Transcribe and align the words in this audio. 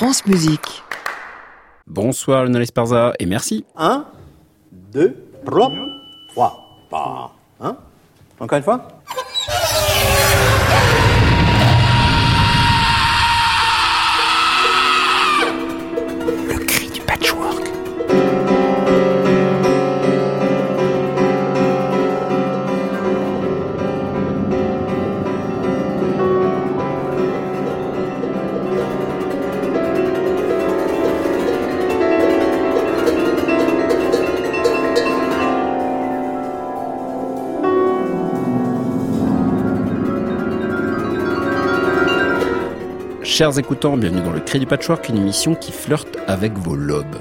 France 0.00 0.24
Musique. 0.24 0.82
Bonsoir 1.86 2.44
Lionel 2.44 2.62
Esparza 2.62 3.12
et 3.18 3.26
merci. 3.26 3.66
1, 3.76 4.06
2, 4.72 5.14
3, 5.44 5.72
3, 6.88 7.34
Hein? 7.60 7.76
Encore 8.40 8.56
une 8.56 8.64
fois? 8.64 8.88
Chers 43.40 43.58
écoutants, 43.58 43.96
bienvenue 43.96 44.20
dans 44.20 44.34
le 44.34 44.40
Cri 44.40 44.58
du 44.58 44.66
Patchwork, 44.66 45.08
une 45.08 45.16
émission 45.16 45.54
qui 45.54 45.72
flirte 45.72 46.18
avec 46.26 46.58
vos 46.58 46.76
lobes. 46.76 47.16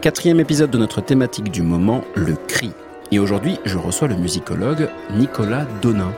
Quatrième 0.00 0.40
épisode 0.40 0.72
de 0.72 0.78
notre 0.78 1.00
thématique 1.00 1.52
du 1.52 1.62
moment, 1.62 2.02
le 2.16 2.34
cri. 2.34 2.72
Et 3.12 3.20
aujourd'hui, 3.20 3.60
je 3.64 3.78
reçois 3.78 4.08
le 4.08 4.16
musicologue 4.16 4.88
Nicolas 5.14 5.64
Donin. 5.80 6.12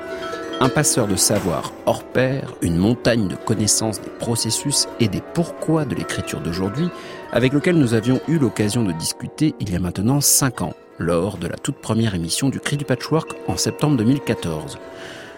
Un 0.61 0.71
passeur 0.71 1.07
de 1.07 1.17
savoir 1.17 1.75
hors 1.85 2.03
pair, 2.03 2.55
une 2.63 2.79
montagne 2.79 3.29
de 3.29 3.35
connaissances 3.35 4.01
des 4.01 4.09
processus 4.09 4.89
et 5.01 5.09
des 5.09 5.21
pourquoi 5.35 5.85
de 5.85 5.95
l'écriture 5.95 6.41
d'aujourd'hui, 6.41 6.89
avec 7.31 7.53
lequel 7.53 7.77
nous 7.77 7.93
avions 7.93 8.23
eu 8.27 8.39
l'occasion 8.39 8.85
de 8.85 8.93
discuter 8.93 9.55
il 9.61 9.71
y 9.71 9.77
a 9.77 9.81
maintenant 9.81 10.23
5 10.23 10.63
ans, 10.63 10.73
lors 10.99 11.37
de 11.37 11.47
la 11.47 11.59
toute 11.59 11.77
première 11.77 12.15
émission 12.15 12.49
du 12.49 12.59
Cri 12.59 12.79
du 12.79 12.87
Patchwork 12.87 13.33
en 13.49 13.59
septembre 13.59 13.99
2014. 13.99 14.79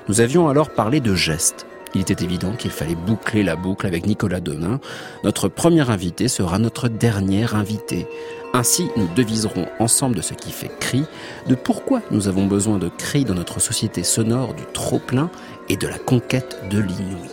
Nous 0.07 0.21
avions 0.21 0.49
alors 0.49 0.71
parlé 0.71 1.01
de 1.01 1.17
gestes. 1.17 1.67
Il 1.95 2.01
était 2.01 2.25
évident 2.25 2.53
qu'il 2.53 2.71
fallait 2.71 2.95
boucler 2.95 3.43
la 3.43 3.57
boucle 3.57 3.87
avec 3.87 4.07
Nicolas 4.07 4.41
Donin. 4.41 4.81
Notre 5.25 5.49
premier 5.49 5.89
invité 5.91 6.29
sera 6.29 6.59
notre 6.59 6.89
dernier 6.89 7.55
invité. 7.55 8.07
Ainsi, 8.55 8.89
nous 8.97 9.09
deviserons 9.15 9.67
ensemble 9.79 10.17
de 10.17 10.23
ce 10.23 10.35
qui 10.35 10.53
fait 10.53 10.71
cri, 10.79 11.05
de 11.49 11.55
pourquoi 11.55 12.03
nous 12.11 12.29
avons 12.29 12.47
besoin 12.47 12.79
de 12.79 12.89
cri 12.89 13.25
dans 13.25 13.35
notre 13.35 13.61
société 13.61 14.05
sonore 14.05 14.55
du 14.55 14.65
trop-plein 14.73 15.31
et 15.69 15.77
de 15.77 15.87
la 15.87 15.99
conquête 15.99 16.59
de 16.71 16.79
l'inouï. 16.79 17.31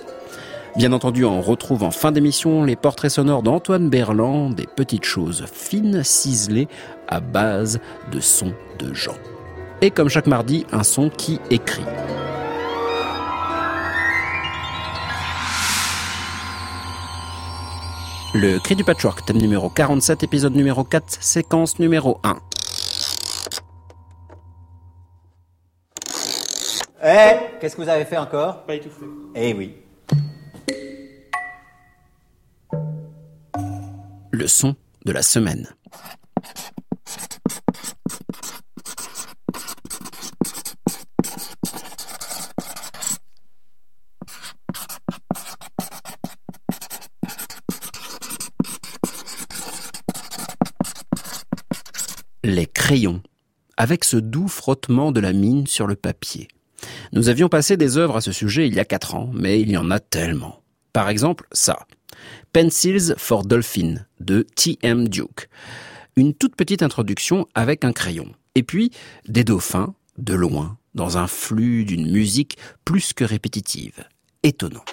Bien 0.77 0.93
entendu, 0.93 1.25
on 1.25 1.41
retrouve 1.41 1.83
en 1.83 1.91
fin 1.91 2.11
d'émission 2.11 2.63
les 2.63 2.75
portraits 2.75 3.11
sonores 3.11 3.43
d'Antoine 3.43 3.89
Berland, 3.89 4.53
des 4.53 4.67
petites 4.67 5.03
choses 5.03 5.45
fines 5.52 6.03
ciselées 6.03 6.67
à 7.07 7.19
base 7.19 7.80
de 8.11 8.19
sons 8.19 8.53
de 8.77 8.93
gens. 8.93 9.17
Et 9.81 9.91
comme 9.91 10.09
chaque 10.09 10.27
mardi, 10.27 10.65
un 10.71 10.83
son 10.83 11.09
qui 11.09 11.39
écrit. 11.49 11.83
Le 18.33 18.59
cri 18.59 18.75
du 18.75 18.83
patchwork, 18.83 19.25
thème 19.25 19.38
numéro 19.38 19.69
47, 19.69 20.22
épisode 20.23 20.55
numéro 20.55 20.83
4, 20.83 21.17
séquence 21.19 21.80
numéro 21.80 22.19
1. 22.23 22.38
Eh 27.03 27.58
Qu'est-ce 27.59 27.75
que 27.75 27.81
vous 27.81 27.89
avez 27.89 28.05
fait 28.05 28.17
encore? 28.17 28.66
Pas 28.66 28.75
étouffé. 28.75 29.05
Eh 29.33 29.53
oui. 29.53 29.75
Le 34.31 34.47
son 34.47 34.75
de 35.05 35.11
la 35.11 35.23
semaine. 35.23 35.67
Les 52.43 52.65
crayons, 52.65 53.21
avec 53.79 54.03
ce 54.03 54.17
doux 54.17 54.49
frottement 54.49 55.11
de 55.11 55.21
la 55.21 55.33
mine 55.33 55.65
sur 55.65 55.87
le 55.87 55.95
papier. 55.95 56.49
Nous 57.13 57.29
avions 57.29 57.49
passé 57.49 57.77
des 57.77 57.97
œuvres 57.97 58.17
à 58.17 58.21
ce 58.21 58.31
sujet 58.31 58.67
il 58.67 58.75
y 58.75 58.79
a 58.79 58.85
quatre 58.85 59.15
ans, 59.15 59.31
mais 59.33 59.61
il 59.61 59.71
y 59.71 59.77
en 59.77 59.89
a 59.89 59.99
tellement. 59.99 60.61
Par 60.93 61.09
exemple, 61.09 61.47
ça. 61.53 61.79
Pencils 62.51 63.15
for 63.17 63.45
Dolphin 63.45 63.95
de 64.19 64.45
T.M. 64.55 65.07
Duke. 65.07 65.49
Une 66.17 66.33
toute 66.33 66.57
petite 66.57 66.83
introduction 66.83 67.47
avec 67.55 67.85
un 67.85 67.93
crayon. 67.93 68.27
Et 68.55 68.63
puis, 68.63 68.91
des 69.27 69.45
dauphins, 69.45 69.93
de 70.17 70.33
loin, 70.33 70.77
dans 70.93 71.17
un 71.17 71.27
flux 71.27 71.85
d'une 71.85 72.11
musique 72.11 72.57
plus 72.83 73.13
que 73.13 73.23
répétitive. 73.23 74.03
Étonnant. 74.43 74.83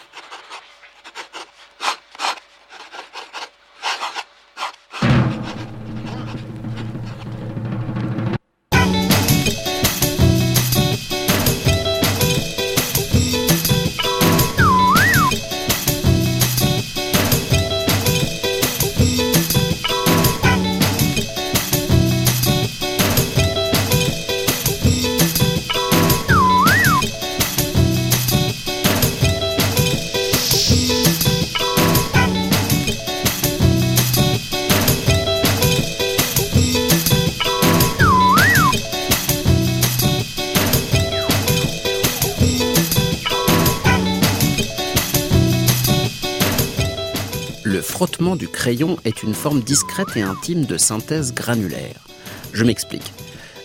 Crayon 48.66 48.97
est 49.04 49.22
une 49.22 49.32
forme 49.32 49.60
discrète 49.60 50.16
et 50.16 50.22
intime 50.22 50.65
de 50.65 50.77
synthèse 50.77 51.32
granulaire. 51.32 52.04
Je 52.53 52.65
m'explique. 52.65 53.12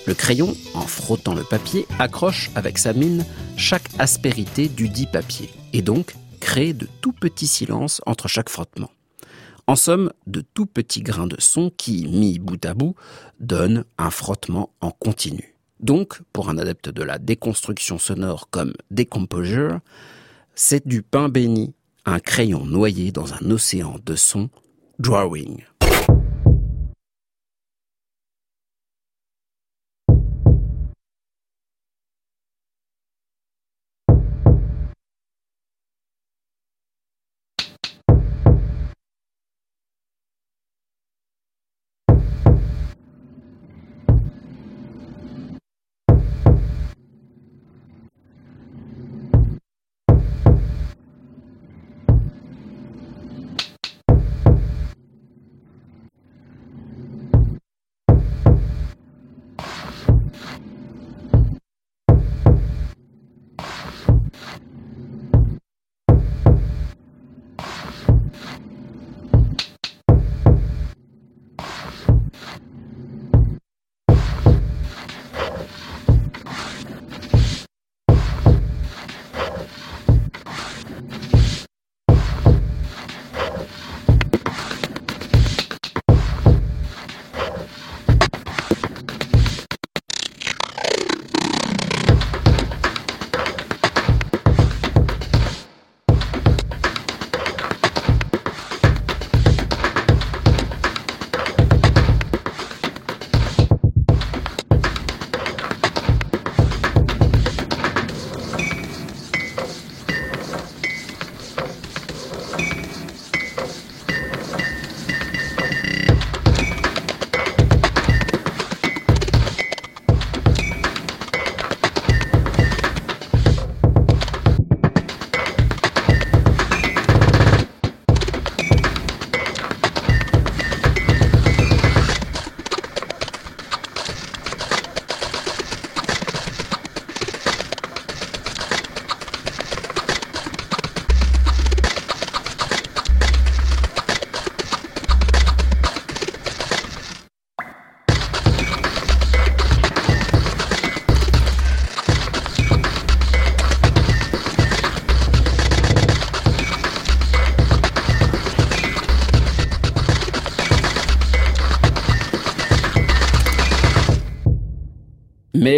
Le 0.05 0.13
crayon, 0.13 0.55
en 0.75 0.81
frottant 0.81 1.33
le 1.33 1.43
papier, 1.43 1.87
accroche 1.97 2.51
avec 2.53 2.77
sa 2.77 2.93
mine 2.93 3.25
chaque 3.57 3.89
aspérité 3.97 4.67
du 4.67 4.89
dit 4.89 5.07
papier, 5.07 5.49
et 5.73 5.81
donc 5.81 6.13
crée 6.39 6.73
de 6.73 6.87
tout 7.01 7.13
petits 7.13 7.47
silences 7.47 7.99
entre 8.05 8.27
chaque 8.27 8.49
frottement. 8.49 8.91
En 9.65 9.75
somme, 9.75 10.11
de 10.27 10.41
tout 10.41 10.67
petits 10.67 11.01
grains 11.01 11.25
de 11.25 11.37
son 11.39 11.71
qui, 11.71 12.05
mis 12.07 12.37
bout 12.37 12.63
à 12.63 12.75
bout, 12.75 12.93
donnent 13.39 13.85
un 13.97 14.11
frottement 14.11 14.69
en 14.81 14.91
continu. 14.91 15.55
Donc, 15.79 16.21
pour 16.31 16.47
un 16.47 16.59
adepte 16.59 16.89
de 16.89 17.01
la 17.01 17.17
déconstruction 17.17 17.97
sonore 17.97 18.51
comme 18.51 18.73
Decomposure, 18.91 19.79
c'est 20.53 20.85
du 20.85 21.01
pain 21.01 21.27
béni, 21.27 21.73
un 22.05 22.19
crayon 22.19 22.65
noyé 22.67 23.11
dans 23.11 23.33
un 23.33 23.49
océan 23.49 23.95
de 24.05 24.15
sons, 24.15 24.51
drawing. 25.01 25.65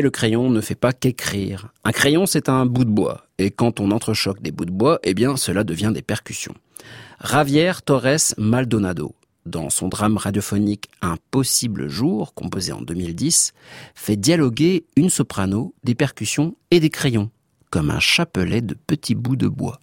Le 0.04 0.12
crayon 0.12 0.50
ne 0.50 0.62
fait 0.62 0.76
pas 0.76 0.94
qu'écrire. 0.94 1.70
Un 1.84 1.92
crayon, 1.92 2.26
c'est 2.26 2.50
un 2.50 2.66
bout 2.66 2.84
de 2.86 2.92
bois. 2.92 3.26
Et 3.40 3.50
quand 3.50 3.80
on 3.80 3.90
entrechoque 3.90 4.42
des 4.42 4.52
bouts 4.52 4.66
de 4.66 4.72
bois, 4.72 5.00
eh 5.04 5.14
bien, 5.14 5.38
cela 5.38 5.64
devient 5.64 5.92
des 5.94 6.02
percussions. 6.02 6.54
Javier 7.24 7.72
Torres 7.86 8.36
Maldonado, 8.38 9.16
dans 9.46 9.70
son 9.70 9.88
drame 9.88 10.18
radiophonique 10.18 10.90
Un 11.02 11.16
possible 11.32 11.88
jour, 11.88 12.34
composé 12.34 12.74
en 12.74 12.82
2010, 12.82 13.54
fait 13.96 14.18
dialoguer 14.18 14.86
une 14.98 15.10
soprano, 15.10 15.74
des 15.86 15.96
percussions 15.96 16.56
et 16.70 16.82
des 16.82 16.90
crayons, 16.90 17.32
comme 17.70 17.90
un 17.90 18.02
chapelet 18.02 18.62
de 18.62 18.76
petits 18.76 19.16
bouts 19.16 19.38
de 19.38 19.48
bois. 19.48 19.80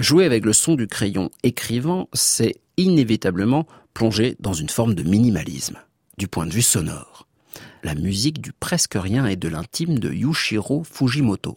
Jouer 0.00 0.24
avec 0.24 0.46
le 0.46 0.54
son 0.54 0.76
du 0.76 0.86
crayon 0.86 1.30
écrivant, 1.42 2.08
c'est 2.14 2.56
inévitablement 2.78 3.66
plonger 3.92 4.34
dans 4.40 4.54
une 4.54 4.70
forme 4.70 4.94
de 4.94 5.02
minimalisme, 5.02 5.78
du 6.16 6.26
point 6.26 6.46
de 6.46 6.54
vue 6.54 6.62
sonore. 6.62 7.26
La 7.82 7.94
musique 7.94 8.40
du 8.40 8.54
presque 8.54 8.94
rien 8.94 9.26
et 9.26 9.36
de 9.36 9.48
l'intime 9.48 9.98
de 9.98 10.10
Yushiro 10.10 10.84
Fujimoto. 10.84 11.54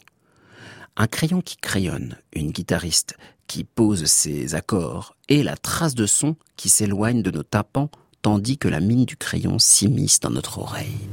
Un 0.98 1.06
crayon 1.06 1.40
qui 1.40 1.56
crayonne, 1.56 2.18
une 2.34 2.50
guitariste 2.50 3.16
qui 3.46 3.64
pose 3.64 4.04
ses 4.04 4.54
accords 4.54 5.16
et 5.30 5.42
la 5.42 5.56
trace 5.56 5.94
de 5.94 6.04
son 6.04 6.36
qui 6.56 6.68
s'éloigne 6.68 7.22
de 7.22 7.30
nos 7.30 7.42
tapants 7.42 7.90
tandis 8.20 8.58
que 8.58 8.68
la 8.68 8.80
mine 8.80 9.06
du 9.06 9.16
crayon 9.16 9.58
s'immisce 9.58 10.20
dans 10.20 10.30
notre 10.30 10.58
oreille. 10.58 11.08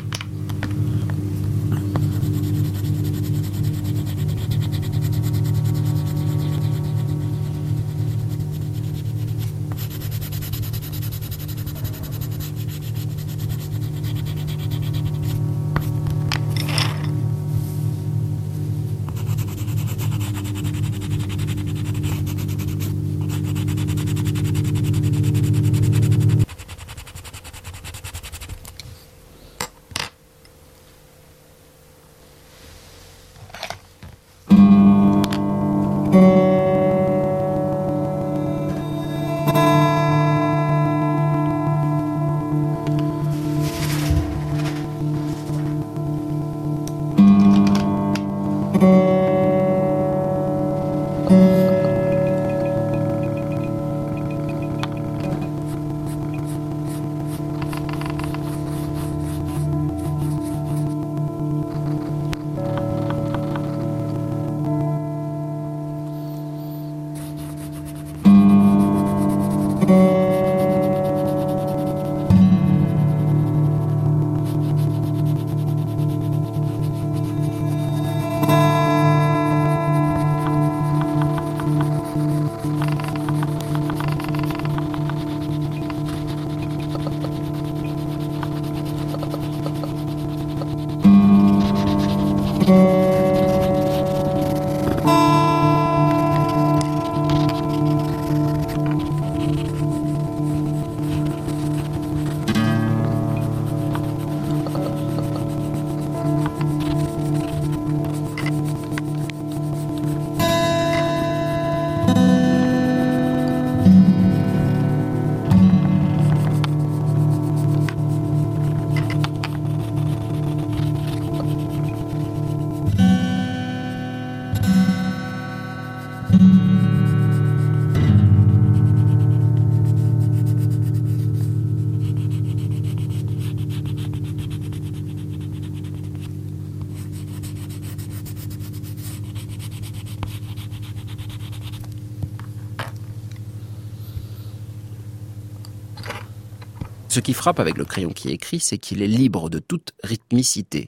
Frappe 147.33 147.59
avec 147.59 147.77
le 147.77 147.85
crayon 147.85 148.11
qui 148.11 148.29
écrit, 148.29 148.59
c'est 148.59 148.77
qu'il 148.77 149.01
est 149.01 149.07
libre 149.07 149.49
de 149.49 149.59
toute 149.59 149.93
rythmicité. 150.03 150.87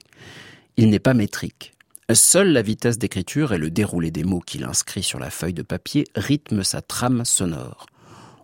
Il 0.76 0.90
n'est 0.90 0.98
pas 0.98 1.14
métrique. 1.14 1.74
Seule 2.12 2.52
la 2.52 2.62
vitesse 2.62 2.98
d'écriture 2.98 3.52
et 3.52 3.58
le 3.58 3.70
déroulé 3.70 4.10
des 4.10 4.24
mots 4.24 4.40
qu'il 4.40 4.64
inscrit 4.64 5.02
sur 5.02 5.18
la 5.18 5.30
feuille 5.30 5.54
de 5.54 5.62
papier 5.62 6.04
rythment 6.14 6.62
sa 6.62 6.82
trame 6.82 7.24
sonore. 7.24 7.86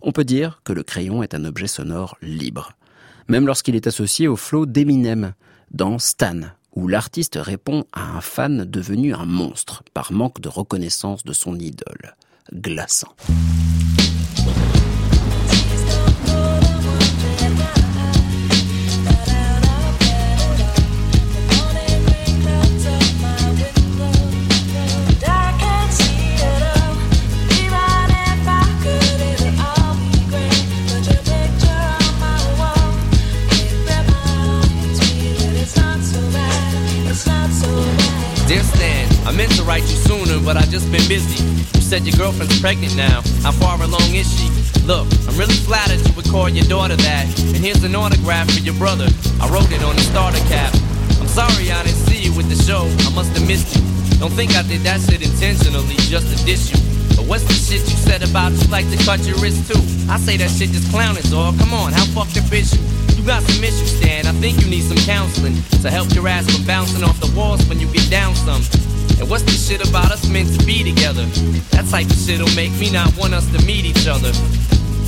On 0.02 0.12
peut 0.12 0.24
dire 0.24 0.62
que 0.64 0.72
le 0.72 0.82
crayon 0.82 1.22
est 1.22 1.34
un 1.34 1.44
objet 1.44 1.66
sonore 1.66 2.16
libre. 2.22 2.72
Même 3.28 3.46
lorsqu'il 3.46 3.76
est 3.76 3.86
associé 3.86 4.28
au 4.28 4.36
flow 4.36 4.64
d'Eminem, 4.64 5.34
dans 5.70 5.98
Stan, 5.98 6.40
où 6.74 6.88
l'artiste 6.88 7.38
répond 7.40 7.84
à 7.92 8.16
un 8.16 8.20
fan 8.20 8.64
devenu 8.64 9.14
un 9.14 9.26
monstre 9.26 9.82
par 9.92 10.12
manque 10.12 10.40
de 10.40 10.48
reconnaissance 10.48 11.24
de 11.24 11.32
son 11.32 11.58
idole. 11.58 12.16
Glaçant. 12.52 13.14
Dear 38.50 38.64
Stan, 38.64 39.06
I 39.28 39.30
meant 39.30 39.54
to 39.54 39.62
write 39.62 39.82
you 39.82 39.94
sooner, 39.94 40.42
but 40.42 40.56
I 40.56 40.62
just 40.62 40.90
been 40.90 41.06
busy. 41.06 41.38
You 41.78 41.80
said 41.86 42.02
your 42.02 42.18
girlfriend's 42.18 42.58
pregnant 42.58 42.96
now. 42.96 43.22
How 43.46 43.52
far 43.52 43.80
along 43.80 44.10
is 44.10 44.26
she? 44.26 44.50
Look, 44.82 45.06
I'm 45.30 45.38
really 45.38 45.54
flattered 45.54 46.02
you 46.02 46.12
would 46.18 46.26
call 46.26 46.48
your 46.48 46.66
daughter 46.66 46.96
that. 46.96 47.30
And 47.54 47.62
here's 47.62 47.84
an 47.84 47.94
autograph 47.94 48.50
for 48.50 48.58
your 48.58 48.74
brother. 48.74 49.06
I 49.38 49.46
wrote 49.54 49.70
it 49.70 49.84
on 49.86 49.94
the 49.94 50.02
starter 50.02 50.42
cap. 50.50 50.74
I'm 51.22 51.30
sorry 51.30 51.70
I 51.70 51.78
didn't 51.86 52.02
see 52.10 52.26
you 52.26 52.34
with 52.34 52.50
the 52.50 52.58
show. 52.58 52.90
I 53.06 53.14
must 53.14 53.30
have 53.38 53.46
missed 53.46 53.70
you. 53.78 53.86
Don't 54.18 54.34
think 54.34 54.50
I 54.56 54.62
did 54.66 54.82
that 54.82 54.98
shit 54.98 55.22
intentionally 55.22 55.94
just 56.10 56.26
to 56.26 56.44
diss 56.44 56.74
you. 56.74 56.78
But 57.14 57.30
what's 57.30 57.46
the 57.46 57.54
shit 57.54 57.86
you 57.86 57.98
said 58.02 58.26
about 58.26 58.50
you 58.50 58.66
like 58.66 58.90
to 58.90 58.98
cut 59.06 59.22
your 59.30 59.38
wrist 59.38 59.70
too? 59.70 59.78
I 60.10 60.18
say 60.18 60.36
that 60.38 60.50
shit 60.50 60.70
just 60.70 60.90
clown 60.90 61.16
is 61.16 61.32
all. 61.32 61.52
Come 61.54 61.72
on, 61.72 61.92
how 61.92 62.02
fucked 62.18 62.34
up 62.36 62.50
is 62.50 62.74
you? 62.74 62.89
Got 63.30 63.44
some 63.44 63.62
issues. 63.62 64.02
I 64.02 64.32
think 64.42 64.60
you 64.60 64.68
need 64.68 64.82
some 64.82 64.96
counseling 65.06 65.54
to 65.82 65.88
help 65.88 66.12
your 66.14 66.26
ass 66.26 66.50
from 66.50 66.66
bouncing 66.66 67.04
off 67.04 67.20
the 67.20 67.32
walls 67.38 67.64
when 67.68 67.78
you 67.78 67.86
get 67.92 68.10
down 68.10 68.34
some. 68.34 68.60
And 69.20 69.30
what's 69.30 69.44
this 69.44 69.68
shit 69.68 69.88
about 69.88 70.10
us 70.10 70.28
meant 70.28 70.50
to 70.58 70.66
be 70.66 70.82
together? 70.82 71.24
That 71.70 71.86
type 71.88 72.06
of 72.06 72.16
shit'll 72.16 72.50
make 72.56 72.72
me 72.72 72.90
not 72.90 73.16
want 73.16 73.32
us 73.32 73.46
to 73.52 73.64
meet 73.64 73.84
each 73.84 74.08
other. 74.08 74.32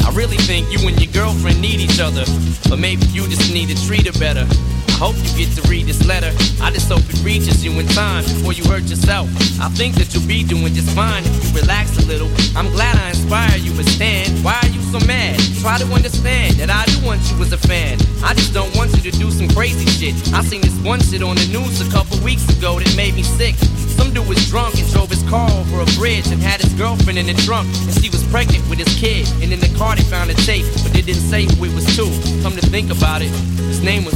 I 0.05 0.11
really 0.15 0.37
think 0.37 0.71
you 0.73 0.87
and 0.89 1.01
your 1.01 1.13
girlfriend 1.13 1.61
need 1.61 1.81
each 1.81 2.01
other, 2.01 2.25
but 2.69 2.79
maybe 2.79 3.07
you 3.07 3.27
just 3.29 3.53
need 3.53 3.69
to 3.69 3.87
treat 3.87 4.07
her 4.07 4.19
better. 4.19 4.47
I 4.89 5.11
hope 5.11 5.17
you 5.19 5.47
get 5.47 5.51
to 5.57 5.63
read 5.69 5.87
this 5.87 6.07
letter. 6.07 6.31
I 6.63 6.71
just 6.71 6.89
hope 6.89 7.03
it 7.11 7.23
reaches 7.25 7.65
you 7.65 7.73
in 7.81 7.87
time 7.89 8.23
before 8.25 8.53
you 8.53 8.63
hurt 8.65 8.85
yourself. 8.85 9.29
I 9.59 9.69
think 9.71 9.97
that 9.97 10.15
you'll 10.15 10.27
be 10.27 10.45
doing 10.45 10.75
just 10.75 10.91
fine 10.95 11.25
if 11.25 11.51
you 11.51 11.61
relax 11.61 11.99
a 11.99 12.07
little. 12.07 12.31
I'm 12.55 12.71
glad 12.71 12.95
I 12.97 13.11
inspire 13.11 13.57
you, 13.59 13.75
but 13.75 13.87
Stan, 13.87 14.31
why 14.45 14.59
are 14.63 14.69
you 14.69 14.81
so 14.95 15.01
mad? 15.07 15.41
Try 15.61 15.79
to 15.79 15.87
understand 15.93 16.55
that 16.57 16.71
I 16.71 16.85
do 16.87 17.05
want 17.05 17.21
you 17.31 17.43
as 17.43 17.53
a 17.53 17.59
fan. 17.59 17.99
I 18.23 18.35
just 18.35 18.55
don't 18.55 18.75
want 18.77 18.95
you 18.95 19.11
to 19.11 19.13
do 19.19 19.31
some 19.31 19.49
crazy 19.49 19.87
shit. 19.87 20.15
I 20.33 20.43
seen 20.43 20.61
this 20.61 20.77
one 20.85 21.01
shit 21.01 21.23
on 21.23 21.37
the 21.37 21.47
news 21.51 21.81
a 21.81 21.91
couple 21.91 22.19
weeks 22.23 22.47
ago 22.57 22.79
that 22.79 22.95
made 22.97 23.15
me 23.15 23.23
sick. 23.23 23.57
Some 24.03 24.13
dude 24.13 24.27
was 24.27 24.49
drunk 24.49 24.75
and 24.81 24.91
drove 24.91 25.11
his 25.11 25.23
car 25.31 25.49
over 25.49 25.81
a 25.81 25.87
bridge 25.97 26.27
and 26.33 26.43
had 26.43 26.61
his 26.61 26.75
girlfriend 26.75 27.21
in 27.21 27.27
the 27.27 27.35
trunk. 27.47 27.69
And 27.87 27.95
she 28.03 28.11
was 28.11 28.25
pregnant 28.33 28.69
with 28.69 28.81
his 28.81 28.93
kid. 28.97 29.29
And 29.41 29.53
in 29.53 29.61
the 29.61 29.73
car 29.79 29.95
they 29.95 30.03
found 30.03 30.29
a 30.29 30.35
tape, 30.35 30.67
but 30.83 30.93
they 30.93 31.03
didn't 31.03 31.23
say 31.31 31.45
who 31.45 31.67
it 31.67 31.73
was 31.73 31.87
to. 31.95 32.07
Come 32.43 32.55
to 32.57 32.67
think 32.67 32.91
about 32.91 33.23
it, 33.23 33.31
his 33.71 33.81
name 33.81 34.05
was, 34.05 34.15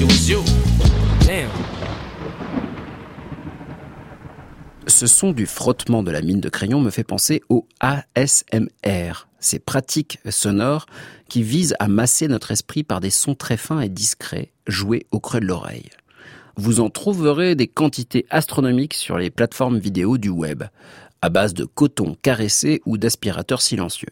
it 0.00 0.04
was 0.04 0.30
you. 0.30 0.44
Damn. 1.26 1.50
Ce 4.86 5.08
son 5.08 5.32
du 5.32 5.46
frottement 5.46 6.04
de 6.04 6.12
la 6.12 6.22
mine 6.22 6.40
de 6.40 6.48
crayon 6.48 6.80
me 6.80 6.90
fait 6.90 7.02
penser 7.02 7.42
au 7.48 7.66
ASMR, 7.80 9.26
ces 9.40 9.58
pratiques 9.58 10.20
sonores 10.30 10.86
qui 11.28 11.42
visent 11.42 11.74
à 11.80 11.88
masser 11.88 12.28
notre 12.28 12.52
esprit 12.52 12.84
par 12.84 13.00
des 13.00 13.10
sons 13.10 13.34
très 13.34 13.56
fins 13.56 13.80
et 13.80 13.88
discrets, 13.88 14.52
joués 14.68 15.06
au 15.10 15.18
creux 15.18 15.40
de 15.40 15.46
l'oreille. 15.46 15.90
Vous 16.58 16.80
en 16.80 16.88
trouverez 16.88 17.54
des 17.54 17.66
quantités 17.68 18.24
astronomiques 18.30 18.94
sur 18.94 19.18
les 19.18 19.28
plateformes 19.28 19.78
vidéo 19.78 20.16
du 20.16 20.30
web, 20.30 20.64
à 21.20 21.28
base 21.28 21.52
de 21.52 21.66
coton 21.66 22.16
caressé 22.22 22.80
ou 22.86 22.96
d'aspirateurs 22.96 23.60
silencieux. 23.60 24.08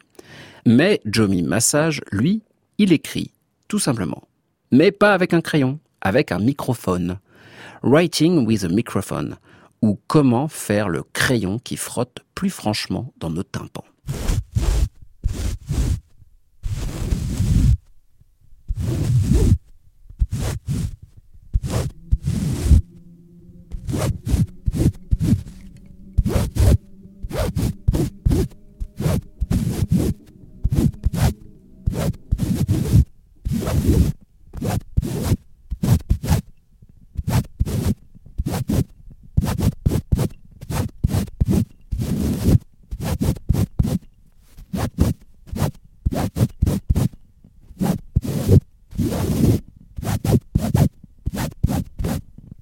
Mais 0.66 1.00
Jomi 1.06 1.42
Massage, 1.42 2.02
lui, 2.12 2.42
il 2.76 2.92
écrit, 2.92 3.30
tout 3.66 3.78
simplement. 3.78 4.24
Mais 4.72 4.92
pas 4.92 5.14
avec 5.14 5.32
un 5.32 5.40
crayon, 5.40 5.78
avec 6.02 6.32
un 6.32 6.38
microphone. 6.38 7.18
Writing 7.82 8.46
with 8.46 8.64
a 8.64 8.68
microphone, 8.68 9.36
ou 9.80 9.98
comment 10.06 10.48
faire 10.48 10.90
le 10.90 11.02
crayon 11.02 11.58
qui 11.58 11.78
frotte 11.78 12.18
plus 12.34 12.50
franchement 12.50 13.14
dans 13.18 13.30
nos 13.30 13.42
tympans. 13.42 13.84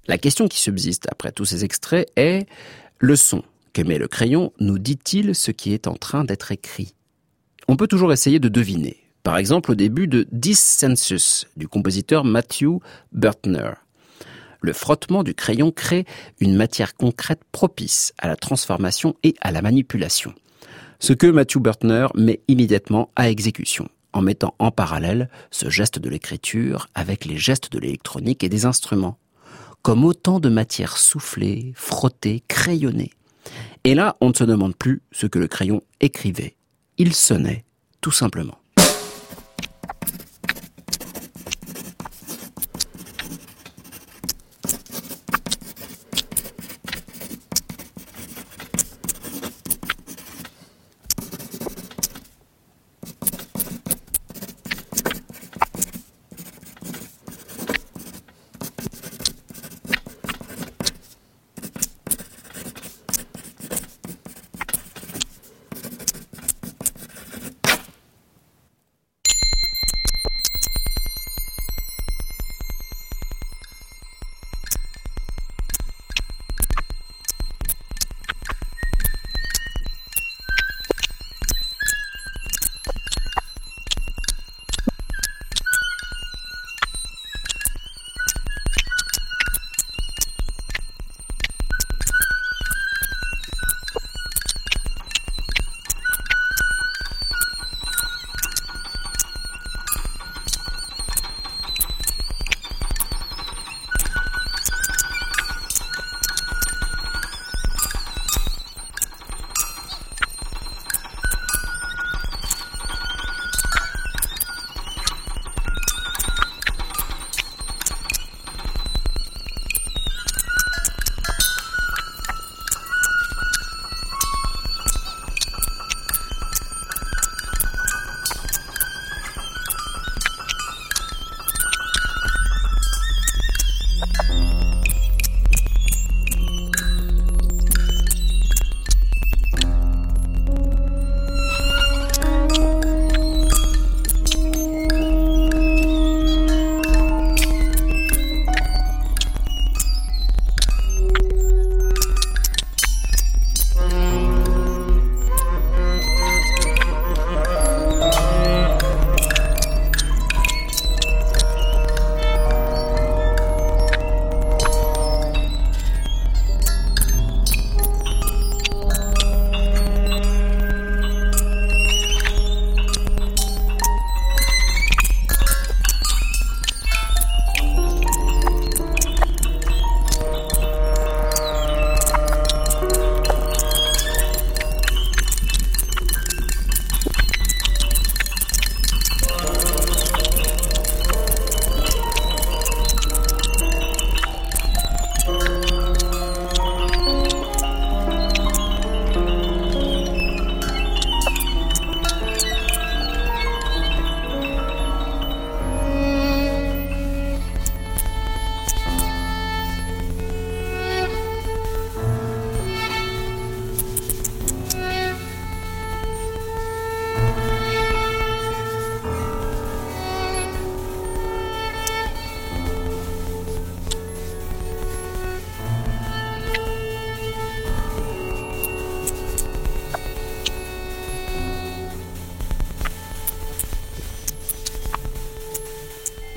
La 0.09 0.19
question 0.19 0.49
qui 0.49 0.59
subsiste 0.59 1.07
après 1.13 1.31
tous 1.31 1.45
ces 1.45 1.65
extraits 1.65 2.11
est 2.17 2.47
le 2.99 3.15
son 3.15 3.43
qu'émet 3.73 3.99
le 3.99 4.09
crayon 4.09 4.53
nous 4.59 4.79
dit-il 4.79 5.35
ce 5.35 5.53
qui 5.53 5.73
est 5.73 5.87
en 5.87 5.95
train 5.95 6.25
d'être 6.25 6.51
écrit? 6.51 6.95
On 7.69 7.77
peut 7.77 7.87
toujours 7.87 8.13
essayer 8.13 8.41
de 8.41 8.49
deviner. 8.49 8.97
Par 9.23 9.37
exemple, 9.37 9.71
au 9.71 9.75
début 9.77 10.09
de 10.09 10.27
Dissensus 10.33 11.47
du 11.57 11.69
compositeur 11.69 12.25
Matthew 12.25 12.81
Burtner. 13.13 13.71
Le 14.61 14.73
frottement 14.73 15.23
du 15.23 15.35
crayon 15.35 15.71
crée 15.71 16.05
une 16.41 16.57
matière 16.57 16.97
concrète 16.97 17.43
propice 17.53 18.13
à 18.19 18.27
la 18.27 18.35
transformation 18.35 19.15
et 19.23 19.35
à 19.41 19.53
la 19.53 19.63
manipulation. 19.63 20.35
Ce 20.99 21.13
que 21.13 21.29
Matthew 21.29 21.59
Burtner 21.59 22.09
met 22.17 22.41
immédiatement 22.49 23.11
à 23.15 23.31
exécution 23.31 23.89
en 24.13 24.23
mettant 24.23 24.55
en 24.59 24.73
parallèle 24.73 25.29
ce 25.53 25.71
geste 25.71 26.01
de 26.01 26.11
l'écriture 26.11 26.89
avec 26.95 27.25
les 27.25 27.39
gestes 27.39 27.73
de 27.73 27.79
l'électronique 27.79 28.45
et 28.45 28.49
des 28.49 28.67
instruments 28.67 29.19
comme 29.83 30.05
autant 30.05 30.41
de 30.41 30.49
matières 30.49 30.97
soufflées, 30.97 31.73
frottées, 31.77 32.43
crayonnées. 32.49 33.13
Et 33.85 33.95
là, 33.95 34.17
on 34.21 34.29
ne 34.29 34.35
se 34.35 34.45
demande 34.45 34.77
plus 34.77 35.03
ce 35.11 35.27
que 35.27 35.39
le 35.39 35.49
crayon 35.49 35.83
écrivait. 36.01 36.57
Il 36.99 37.15
sonnait, 37.15 37.65
tout 38.01 38.13
simplement. 38.13 38.62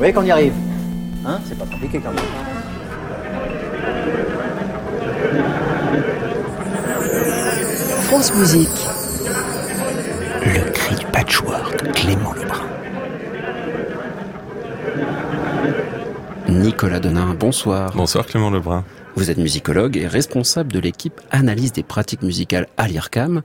Voyez 0.06 0.14
qu'on 0.14 0.24
y 0.24 0.32
arrive. 0.32 0.54
Hein 1.26 1.40
C'est 1.48 1.58
pas 1.58 1.66
compliqué 1.66 2.00
quand 2.00 2.12
même. 2.12 2.24
France 8.04 8.36
Musique. 8.36 8.70
Le 10.46 10.72
cri 10.72 10.96
du 10.96 11.06
patchwork, 11.08 11.92
Clément 11.94 12.34
Lebrun. 12.34 12.66
Nicolas 16.50 17.00
Denain, 17.00 17.34
bonsoir. 17.34 17.92
Bonsoir 17.96 18.28
Clément 18.28 18.52
Lebrun. 18.52 18.84
Vous 19.16 19.32
êtes 19.32 19.38
musicologue 19.38 19.98
et 19.98 20.08
responsable 20.08 20.72
de 20.72 20.80
l'équipe 20.80 21.20
analyse 21.32 21.72
des 21.72 21.84
pratiques 21.84 22.22
musicales 22.22 22.68
à 22.78 22.88
l'IRCAM. 22.88 23.42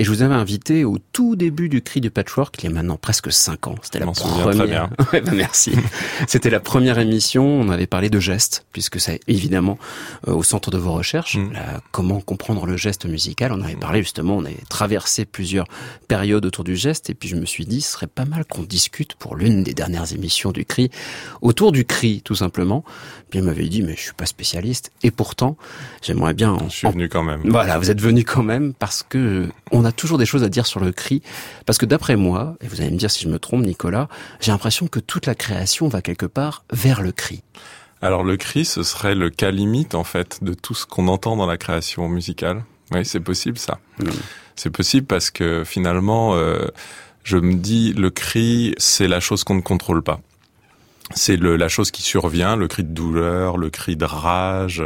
Et 0.00 0.04
je 0.04 0.10
vous 0.10 0.22
avais 0.22 0.34
invité 0.34 0.82
au 0.82 0.96
tout 1.12 1.36
début 1.36 1.68
du 1.68 1.82
Cri 1.82 2.00
du 2.00 2.10
Patchwork, 2.10 2.56
il 2.62 2.64
y 2.64 2.66
a 2.68 2.70
maintenant 2.72 2.96
presque 2.96 3.30
cinq 3.30 3.66
ans. 3.66 3.74
C'était 3.82 3.98
la 3.98 4.06
première. 4.06 4.50
très 4.50 4.66
bien. 4.66 4.90
Ouais, 5.12 5.20
bah, 5.20 5.32
merci. 5.34 5.72
C'était 6.26 6.48
la 6.48 6.58
première 6.58 6.98
émission. 6.98 7.44
On 7.44 7.68
avait 7.68 7.86
parlé 7.86 8.08
de 8.08 8.18
gestes, 8.18 8.64
puisque 8.72 8.98
c'est 8.98 9.20
évidemment 9.28 9.76
euh, 10.26 10.32
au 10.32 10.42
centre 10.42 10.70
de 10.70 10.78
vos 10.78 10.94
recherches. 10.94 11.36
Mm. 11.36 11.52
Comment 11.90 12.22
comprendre 12.22 12.64
le 12.64 12.78
geste 12.78 13.04
musical. 13.04 13.52
On 13.52 13.60
avait 13.60 13.76
parlé 13.76 14.00
justement, 14.00 14.38
on 14.38 14.44
avait 14.46 14.56
traversé 14.70 15.26
plusieurs 15.26 15.66
périodes 16.08 16.46
autour 16.46 16.64
du 16.64 16.76
geste. 16.76 17.10
Et 17.10 17.14
puis 17.14 17.28
je 17.28 17.36
me 17.36 17.44
suis 17.44 17.66
dit, 17.66 17.82
ce 17.82 17.92
serait 17.92 18.06
pas 18.06 18.24
mal 18.24 18.46
qu'on 18.46 18.62
discute 18.62 19.16
pour 19.16 19.36
l'une 19.36 19.64
des 19.64 19.74
dernières 19.74 20.14
émissions 20.14 20.50
du 20.50 20.64
Cri 20.64 20.90
autour 21.42 21.72
du 21.72 21.84
cri, 21.84 22.22
tout 22.24 22.34
simplement. 22.34 22.84
Puis 23.28 23.40
il 23.40 23.44
m'avait 23.44 23.68
dit, 23.68 23.82
mais 23.82 23.96
je 23.96 24.00
suis 24.00 24.14
pas 24.14 24.26
spécialiste. 24.26 24.92
Et 25.02 25.10
pourtant, 25.10 25.58
j'aimerais 26.00 26.32
bien 26.32 26.52
en, 26.52 26.70
Je 26.70 26.76
suis 26.76 26.86
en 26.86 26.90
venu 26.90 27.10
quand 27.10 27.22
même. 27.22 27.42
voilà, 27.44 27.78
vous 27.78 27.90
êtes 27.90 28.00
venu 28.00 28.24
quand 28.24 28.42
même 28.42 28.72
parce 28.72 29.02
que 29.06 29.46
on 29.72 29.84
a 29.84 29.89
toujours 29.92 30.18
des 30.18 30.26
choses 30.26 30.42
à 30.42 30.48
dire 30.48 30.66
sur 30.66 30.80
le 30.80 30.92
cri. 30.92 31.22
Parce 31.66 31.78
que 31.78 31.86
d'après 31.86 32.16
moi, 32.16 32.56
et 32.60 32.68
vous 32.68 32.80
allez 32.80 32.90
me 32.90 32.96
dire 32.96 33.10
si 33.10 33.24
je 33.24 33.28
me 33.28 33.38
trompe, 33.38 33.64
Nicolas, 33.64 34.08
j'ai 34.40 34.52
l'impression 34.52 34.88
que 34.88 35.00
toute 35.00 35.26
la 35.26 35.34
création 35.34 35.88
va 35.88 36.02
quelque 36.02 36.26
part 36.26 36.64
vers 36.72 37.02
le 37.02 37.12
cri. 37.12 37.42
Alors 38.02 38.24
le 38.24 38.36
cri, 38.36 38.64
ce 38.64 38.82
serait 38.82 39.14
le 39.14 39.28
cas 39.28 39.50
limite 39.50 39.94
en 39.94 40.04
fait 40.04 40.42
de 40.42 40.54
tout 40.54 40.74
ce 40.74 40.86
qu'on 40.86 41.08
entend 41.08 41.36
dans 41.36 41.46
la 41.46 41.58
création 41.58 42.08
musicale. 42.08 42.64
Oui, 42.92 43.04
c'est 43.04 43.20
possible 43.20 43.58
ça. 43.58 43.78
C'est 44.56 44.70
possible 44.70 45.06
parce 45.06 45.30
que 45.30 45.64
finalement, 45.64 46.34
euh, 46.34 46.66
je 47.22 47.36
me 47.36 47.54
dis, 47.54 47.92
le 47.92 48.10
cri, 48.10 48.74
c'est 48.78 49.06
la 49.06 49.20
chose 49.20 49.44
qu'on 49.44 49.54
ne 49.54 49.60
contrôle 49.60 50.02
pas. 50.02 50.20
C'est 51.14 51.36
la 51.36 51.68
chose 51.68 51.90
qui 51.90 52.02
survient, 52.02 52.56
le 52.56 52.68
cri 52.68 52.84
de 52.84 52.92
douleur, 52.92 53.56
le 53.56 53.68
cri 53.68 53.96
de 53.96 54.04
rage. 54.04 54.82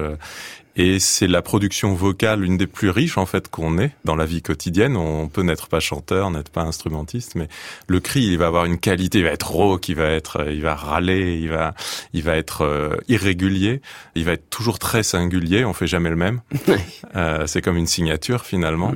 Et 0.76 0.98
c'est 0.98 1.28
la 1.28 1.40
production 1.40 1.94
vocale, 1.94 2.44
une 2.44 2.56
des 2.56 2.66
plus 2.66 2.90
riches 2.90 3.16
en 3.16 3.26
fait 3.26 3.48
qu'on 3.48 3.78
ait 3.78 3.92
dans 4.04 4.16
la 4.16 4.26
vie 4.26 4.42
quotidienne. 4.42 4.96
On 4.96 5.28
peut 5.28 5.42
n'être 5.42 5.68
pas 5.68 5.80
chanteur, 5.80 6.30
n'être 6.30 6.50
pas 6.50 6.62
instrumentiste, 6.62 7.36
mais 7.36 7.48
le 7.86 8.00
cri, 8.00 8.22
il 8.22 8.38
va 8.38 8.46
avoir 8.46 8.64
une 8.64 8.78
qualité, 8.78 9.18
il 9.18 9.24
va 9.24 9.30
être 9.30 9.50
rauque, 9.50 9.88
il 9.88 9.94
va 9.94 10.08
être, 10.08 10.40
euh, 10.40 10.52
il 10.52 10.62
va 10.62 10.74
râler, 10.74 11.38
il 11.40 11.48
va, 11.48 11.74
il 12.12 12.22
va 12.22 12.36
être 12.36 12.62
euh, 12.62 12.96
irrégulier, 13.08 13.82
il 14.16 14.24
va 14.24 14.32
être 14.32 14.50
toujours 14.50 14.78
très 14.78 15.02
singulier. 15.02 15.64
On 15.64 15.72
fait 15.72 15.86
jamais 15.86 16.10
le 16.10 16.16
même. 16.16 16.40
Euh, 17.16 17.46
c'est 17.46 17.62
comme 17.62 17.76
une 17.76 17.86
signature 17.86 18.44
finalement. 18.44 18.92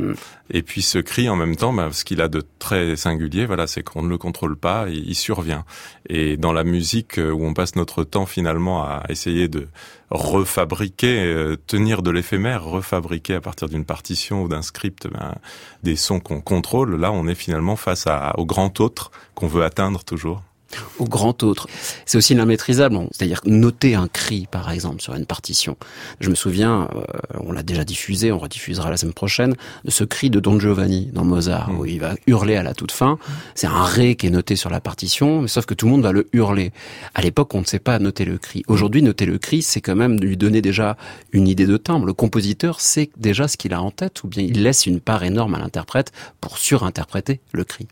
Et 0.51 0.63
puis 0.63 0.83
ce 0.83 0.99
cri 0.99 1.29
en 1.29 1.37
même 1.37 1.57
temps, 1.57 1.73
bah, 1.73 1.91
ce 1.93 2.05
qu'il 2.05 2.21
a 2.21 2.29
de 2.29 2.43
très 2.59 2.97
singulier, 2.97 3.47
voilà, 3.47 3.67
c'est 3.67 3.83
qu'on 3.83 4.03
ne 4.03 4.09
le 4.09 4.19
contrôle 4.19 4.57
pas, 4.57 4.87
il, 4.89 5.09
il 5.09 5.15
survient. 5.15 5.65
Et 6.09 6.37
dans 6.37 6.53
la 6.53 6.65
musique 6.65 7.19
euh, 7.19 7.31
où 7.31 7.45
on 7.45 7.55
passe 7.55 7.77
notre 7.77 8.05
temps 8.05 8.27
finalement 8.27 8.83
à 8.83 9.03
essayer 9.09 9.49
de 9.49 9.69
refabriquer, 10.11 11.23
euh, 11.25 11.57
tenir 11.67 12.03
de 12.03 12.11
l'éphémère, 12.11 12.65
refabriquer 12.65 13.35
à 13.35 13.41
partir 13.41 13.69
d'une 13.69 13.85
partition 13.85 14.43
ou 14.43 14.49
d'un 14.49 14.63
script 14.63 15.07
ben, 15.09 15.35
des 15.83 15.97
sons 15.97 16.21
qu'on 16.21 16.41
contrôle, 16.41 16.99
là 16.99 17.13
on 17.13 17.27
est 17.27 17.35
finalement 17.35 17.77
face 17.77 18.07
à, 18.07 18.33
au 18.39 18.47
grand 18.47 18.81
autre 18.81 19.11
qu'on 19.35 19.49
veut 19.49 19.65
atteindre 19.65 20.05
toujours. 20.05 20.43
Au 20.99 21.05
grand 21.05 21.43
autre. 21.43 21.67
C'est 22.05 22.19
aussi 22.19 22.35
l'immaîtrisable, 22.35 22.99
c'est-à-dire 23.13 23.41
noter 23.45 23.95
un 23.95 24.07
cri, 24.07 24.47
par 24.51 24.71
exemple, 24.71 25.01
sur 25.01 25.15
une 25.15 25.25
partition. 25.27 25.77
Je 26.21 26.29
me 26.29 26.35
souviens, 26.35 26.89
euh, 26.95 27.03
on 27.41 27.53
l'a 27.53 27.63
déjà 27.63 27.85
diffusé, 27.85 28.33
on 28.33 28.39
rediffusera 28.39 28.91
la 28.91 28.97
semaine 28.97 29.15
prochaine, 29.15 29.55
de 29.85 29.91
ce 29.91 30.05
cri 30.05 30.29
de 30.29 30.41
Don 30.41 30.61
Giovanni 30.61 31.11
dans 31.13 31.25
Mozart, 31.25 31.71
Mm. 31.71 31.79
où 31.79 31.87
il 31.87 32.01
va 32.01 32.15
hurler 32.27 32.57
à 32.57 32.63
la 32.63 32.75
toute 32.75 32.93
fin. 32.93 33.19
C'est 33.55 33.67
un 33.67 33.83
ré 33.83 34.15
qui 34.17 34.27
est 34.27 34.31
noté 34.31 34.57
sur 34.57 34.71
la 34.71 34.81
partition, 34.81 35.43
mais 35.43 35.49
sauf 35.49 35.65
que 35.67 35.75
tout 35.75 35.87
le 35.87 35.93
monde 35.93 36.03
va 36.03 36.13
le 36.13 36.29
hurler. 36.33 36.73
À 37.15 37.23
l'époque, 37.23 37.55
on 37.55 37.61
ne 37.61 37.67
sait 37.67 37.79
pas 37.79 37.99
noter 37.99 38.25
le 38.25 38.39
cri. 38.39 38.63
Aujourd'hui, 38.69 39.03
noter 39.03 39.27
le 39.27 39.39
cri, 39.39 39.63
c'est 39.63 39.81
quand 39.81 39.97
même 39.97 40.21
lui 40.21 40.37
donner 40.37 40.61
déjà 40.63 40.97
une 41.33 41.49
idée 41.49 41.67
de 41.67 41.77
timbre. 41.77 42.07
Le 42.07 42.13
compositeur 42.15 42.81
sait 42.81 43.11
déjà 43.17 43.49
ce 43.49 43.57
qu'il 43.57 43.73
a 43.73 43.81
en 43.83 43.91
tête, 43.91 44.23
ou 44.23 44.29
bien 44.29 44.43
il 44.43 44.63
laisse 44.63 44.87
une 44.87 45.01
part 45.01 45.23
énorme 45.25 45.55
à 45.55 45.59
l'interprète 45.59 46.13
pour 46.41 46.59
surinterpréter 46.59 47.41
le 47.53 47.65
cri. 47.65 47.87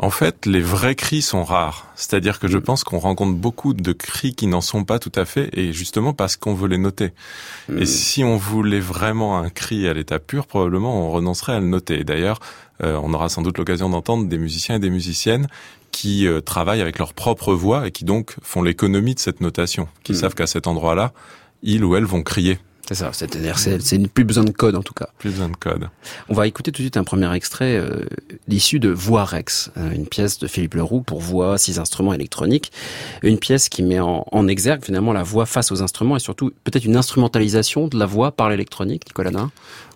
En 0.00 0.10
fait, 0.10 0.46
les 0.46 0.60
vrais 0.60 0.94
cris 0.94 1.22
sont 1.22 1.42
rares. 1.42 1.88
C'est-à-dire 1.96 2.38
que 2.38 2.46
je 2.46 2.58
pense 2.58 2.84
qu'on 2.84 3.00
rencontre 3.00 3.36
beaucoup 3.36 3.74
de 3.74 3.92
cris 3.92 4.32
qui 4.32 4.46
n'en 4.46 4.60
sont 4.60 4.84
pas 4.84 5.00
tout 5.00 5.10
à 5.16 5.24
fait, 5.24 5.50
et 5.52 5.72
justement 5.72 6.12
parce 6.12 6.36
qu'on 6.36 6.54
veut 6.54 6.68
les 6.68 6.78
noter. 6.78 7.10
Mm. 7.68 7.78
Et 7.78 7.86
si 7.86 8.22
on 8.22 8.36
voulait 8.36 8.78
vraiment 8.78 9.38
un 9.38 9.50
cri 9.50 9.88
à 9.88 9.94
l'état 9.94 10.20
pur, 10.20 10.46
probablement 10.46 11.04
on 11.04 11.10
renoncerait 11.10 11.54
à 11.54 11.60
le 11.60 11.66
noter. 11.66 12.00
Et 12.00 12.04
D'ailleurs, 12.04 12.38
euh, 12.84 13.00
on 13.02 13.12
aura 13.12 13.28
sans 13.28 13.42
doute 13.42 13.58
l'occasion 13.58 13.90
d'entendre 13.90 14.28
des 14.28 14.38
musiciens 14.38 14.76
et 14.76 14.78
des 14.78 14.90
musiciennes 14.90 15.48
qui 15.90 16.28
euh, 16.28 16.40
travaillent 16.40 16.80
avec 16.80 17.00
leur 17.00 17.12
propre 17.12 17.52
voix 17.52 17.88
et 17.88 17.90
qui 17.90 18.04
donc 18.04 18.36
font 18.40 18.62
l'économie 18.62 19.16
de 19.16 19.20
cette 19.20 19.40
notation, 19.40 19.88
qui 20.04 20.12
Mm. 20.12 20.16
savent 20.16 20.34
qu'à 20.34 20.46
cet 20.46 20.68
endroit-là, 20.68 21.12
ils 21.64 21.82
ou 21.84 21.96
elles 21.96 22.04
vont 22.04 22.22
crier. 22.22 22.60
C'est 22.88 22.94
ça, 22.94 23.10
c'est-à-dire 23.12 23.58
c'est 23.58 23.82
c'est 23.82 23.98
plus 24.08 24.24
besoin 24.24 24.44
de 24.44 24.50
code 24.50 24.74
en 24.74 24.82
tout 24.82 24.94
cas. 24.94 25.08
Plus 25.18 25.28
besoin 25.28 25.50
de 25.50 25.56
code. 25.56 25.90
On 26.30 26.34
va 26.34 26.46
écouter 26.46 26.72
tout 26.72 26.78
de 26.78 26.84
suite 26.84 26.96
un 26.96 27.04
premier 27.04 27.30
extrait 27.34 27.76
euh, 27.76 28.06
issu 28.48 28.80
de 28.80 28.88
Voix 28.88 29.26
Rex, 29.26 29.70
euh, 29.76 29.90
une 29.90 30.06
pièce 30.06 30.38
de 30.38 30.46
Philippe 30.46 30.72
Leroux 30.72 31.02
pour 31.02 31.20
voix, 31.20 31.58
six 31.58 31.78
instruments 31.78 32.14
électroniques, 32.14 32.72
une 33.22 33.38
pièce 33.38 33.68
qui 33.68 33.82
met 33.82 34.00
en, 34.00 34.24
en 34.32 34.48
exergue 34.48 34.82
finalement 34.82 35.12
la 35.12 35.22
voix 35.22 35.44
face 35.44 35.70
aux 35.70 35.82
instruments 35.82 36.16
et 36.16 36.18
surtout 36.18 36.50
peut-être 36.64 36.86
une 36.86 36.96
instrumentalisation 36.96 37.88
de 37.88 37.98
la 37.98 38.06
voix 38.06 38.32
par 38.32 38.48
l'électronique, 38.48 39.06
Nicolas 39.06 39.32
Nain. 39.32 39.50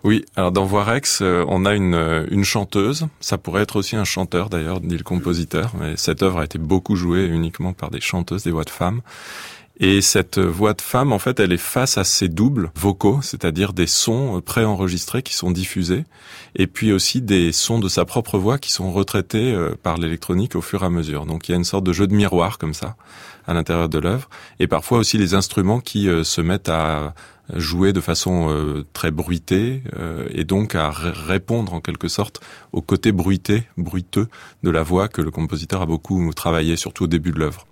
Oui, 0.04 0.24
alors 0.36 0.50
dans 0.50 0.64
Voirex, 0.64 1.20
euh, 1.22 1.44
on 1.48 1.64
a 1.64 1.74
une, 1.74 1.94
euh, 1.94 2.26
une 2.30 2.44
chanteuse, 2.44 3.06
ça 3.20 3.38
pourrait 3.38 3.62
être 3.62 3.76
aussi 3.76 3.94
un 3.94 4.04
chanteur 4.04 4.50
d'ailleurs, 4.50 4.80
dit 4.80 4.98
le 4.98 5.04
compositeur, 5.04 5.72
mais 5.80 5.94
cette 5.96 6.22
œuvre 6.22 6.40
a 6.40 6.44
été 6.44 6.58
beaucoup 6.58 6.96
jouée 6.96 7.24
uniquement 7.24 7.72
par 7.72 7.90
des 7.90 8.00
chanteuses, 8.00 8.42
des 8.42 8.50
voix 8.50 8.64
de 8.64 8.70
femmes. 8.70 9.00
Et 9.78 10.02
cette 10.02 10.38
voix 10.38 10.74
de 10.74 10.82
femme, 10.82 11.12
en 11.12 11.18
fait, 11.18 11.40
elle 11.40 11.52
est 11.52 11.56
face 11.56 11.96
à 11.96 12.04
ses 12.04 12.28
doubles 12.28 12.70
vocaux, 12.76 13.20
c'est-à-dire 13.22 13.72
des 13.72 13.86
sons 13.86 14.42
préenregistrés 14.44 15.22
qui 15.22 15.34
sont 15.34 15.50
diffusés, 15.50 16.04
et 16.54 16.66
puis 16.66 16.92
aussi 16.92 17.22
des 17.22 17.52
sons 17.52 17.78
de 17.78 17.88
sa 17.88 18.04
propre 18.04 18.38
voix 18.38 18.58
qui 18.58 18.70
sont 18.70 18.92
retraités 18.92 19.52
euh, 19.52 19.74
par 19.82 19.96
l'électronique 19.96 20.56
au 20.56 20.60
fur 20.60 20.82
et 20.82 20.86
à 20.86 20.90
mesure. 20.90 21.24
Donc 21.24 21.48
il 21.48 21.52
y 21.52 21.54
a 21.54 21.58
une 21.58 21.64
sorte 21.64 21.84
de 21.84 21.92
jeu 21.92 22.06
de 22.06 22.14
miroir 22.14 22.58
comme 22.58 22.74
ça 22.74 22.96
à 23.46 23.54
l'intérieur 23.54 23.88
de 23.88 23.98
l'œuvre, 23.98 24.28
et 24.60 24.66
parfois 24.66 24.98
aussi 24.98 25.16
les 25.16 25.34
instruments 25.34 25.80
qui 25.80 26.08
euh, 26.08 26.22
se 26.22 26.40
mettent 26.40 26.68
à 26.68 27.14
jouer 27.54 27.92
de 27.92 28.00
façon 28.00 28.50
euh, 28.50 28.86
très 28.92 29.10
bruitée 29.10 29.82
et 30.30 30.44
donc 30.44 30.74
à 30.74 30.90
répondre 30.90 31.74
en 31.74 31.80
quelque 31.80 32.06
sorte 32.06 32.40
au 32.72 32.80
côté 32.80 33.10
bruité, 33.10 33.64
bruiteux 33.76 34.28
de 34.62 34.70
la 34.70 34.82
voix 34.82 35.08
que 35.08 35.20
le 35.20 35.30
compositeur 35.32 35.82
a 35.82 35.86
beaucoup 35.86 36.32
travaillé, 36.34 36.76
surtout 36.76 37.04
au 37.04 37.08
début 37.08 37.32
de 37.32 37.40
l'œuvre. 37.40 37.66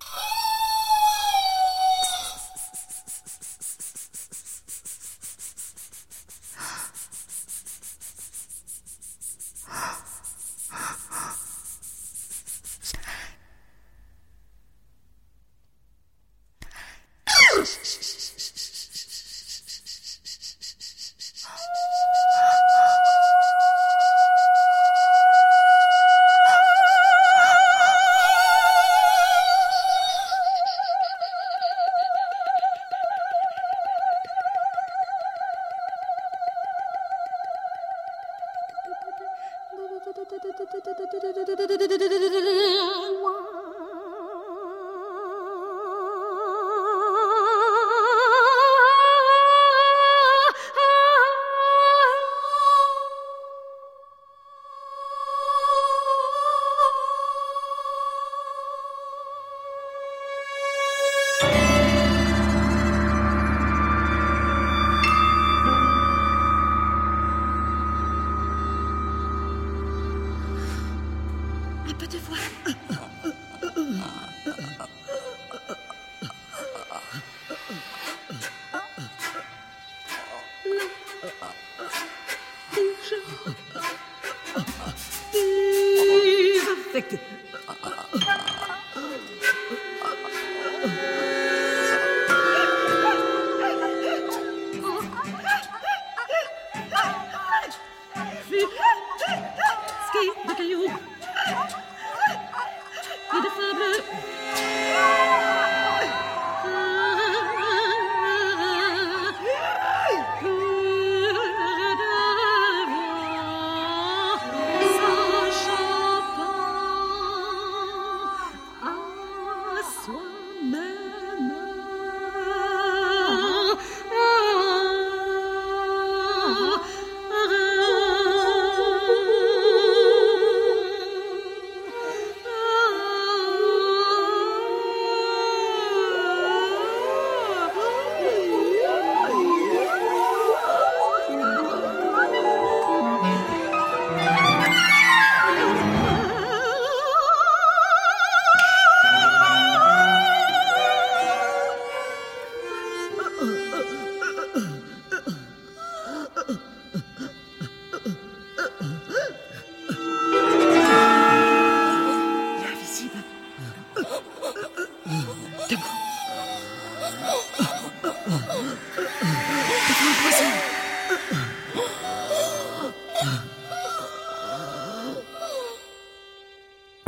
Un 72.29 72.80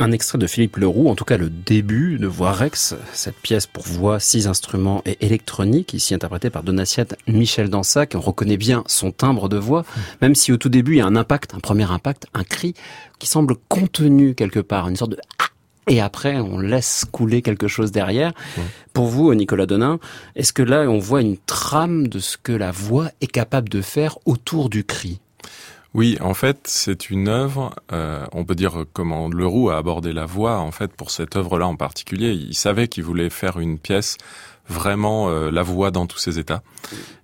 Un 0.03 0.11
extrait 0.11 0.37
de 0.37 0.47
Philippe 0.47 0.75
Leroux, 0.75 1.07
en 1.07 1.15
tout 1.15 1.23
cas 1.23 1.37
le 1.37 1.49
début 1.49 2.17
de 2.19 2.27
Voix 2.27 2.51
Rex, 2.51 2.93
cette 3.13 3.37
pièce 3.37 3.67
pour 3.67 3.83
voix, 3.83 4.19
six 4.19 4.47
instruments 4.47 5.01
et 5.05 5.15
électronique, 5.25 5.93
ici 5.93 6.13
interprétée 6.13 6.49
par 6.49 6.61
Donatiat 6.61 7.05
Michel 7.25 7.69
Dansac. 7.69 8.13
On 8.13 8.19
reconnaît 8.19 8.57
bien 8.57 8.83
son 8.85 9.11
timbre 9.11 9.47
de 9.47 9.55
voix, 9.55 9.85
même 10.21 10.35
si 10.35 10.51
au 10.51 10.57
tout 10.57 10.67
début 10.67 10.95
il 10.95 10.97
y 10.97 11.01
a 11.01 11.05
un 11.05 11.15
impact, 11.15 11.53
un 11.53 11.61
premier 11.61 11.89
impact, 11.89 12.27
un 12.33 12.43
cri 12.43 12.73
qui 13.17 13.27
semble 13.27 13.55
contenu 13.69 14.35
quelque 14.35 14.59
part, 14.59 14.89
une 14.89 14.97
sorte 14.97 15.11
de 15.11 15.17
ah 15.39 15.45
et 15.87 16.01
après 16.01 16.35
on 16.35 16.59
laisse 16.59 17.05
couler 17.09 17.41
quelque 17.41 17.69
chose 17.69 17.93
derrière. 17.93 18.33
Pour 18.91 19.05
vous, 19.05 19.33
Nicolas 19.33 19.67
Donin, 19.67 19.99
est-ce 20.35 20.51
que 20.51 20.63
là 20.63 20.81
on 20.81 20.99
voit 20.99 21.21
une 21.21 21.37
trame 21.37 22.09
de 22.09 22.19
ce 22.19 22.35
que 22.35 22.51
la 22.51 22.71
voix 22.71 23.09
est 23.21 23.27
capable 23.27 23.69
de 23.69 23.81
faire 23.81 24.17
autour 24.25 24.69
du 24.69 24.83
cri? 24.83 25.21
Oui, 25.93 26.17
en 26.21 26.33
fait, 26.33 26.61
c'est 26.65 27.11
une 27.11 27.27
œuvre. 27.27 27.75
Euh, 27.91 28.25
on 28.31 28.45
peut 28.45 28.55
dire 28.55 28.85
comment 28.93 29.29
Leroux 29.29 29.69
a 29.69 29.77
abordé 29.77 30.11
la 30.11 30.25
voix. 30.25 30.57
En 30.57 30.71
fait, 30.71 30.91
pour 30.91 31.11
cette 31.11 31.35
œuvre-là 31.35 31.67
en 31.67 31.75
particulier, 31.75 32.31
il 32.31 32.55
savait 32.55 32.87
qu'il 32.87 33.03
voulait 33.03 33.29
faire 33.29 33.59
une 33.59 33.77
pièce 33.77 34.17
vraiment 34.67 35.29
euh, 35.29 35.51
la 35.51 35.61
voix 35.61 35.91
dans 35.91 36.07
tous 36.07 36.17
ses 36.17 36.39
états. 36.39 36.63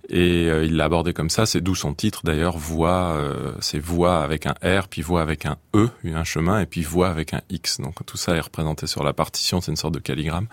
Et 0.08 0.48
euh, 0.48 0.64
il 0.64 0.76
l'a 0.76 0.84
abordé 0.84 1.12
comme 1.12 1.30
ça. 1.30 1.46
C'est 1.46 1.60
d'où 1.60 1.74
son 1.74 1.94
titre 1.94 2.20
d'ailleurs. 2.22 2.58
Voix, 2.58 3.20
c'est 3.60 3.80
voix 3.80 4.22
avec 4.22 4.46
un 4.46 4.54
R, 4.62 4.86
puis 4.86 5.02
voix 5.02 5.20
avec 5.20 5.46
un 5.46 5.56
E, 5.74 5.88
un 6.04 6.24
chemin, 6.24 6.60
et 6.60 6.66
puis 6.66 6.82
voix 6.82 7.08
avec 7.08 7.34
un 7.34 7.40
X. 7.50 7.80
Donc 7.80 8.06
tout 8.06 8.16
ça 8.16 8.36
est 8.36 8.40
représenté 8.40 8.86
sur 8.86 9.02
la 9.02 9.12
partition. 9.12 9.60
C'est 9.60 9.72
une 9.72 9.76
sorte 9.76 9.94
de 9.94 10.00
calligramme. 10.00 10.46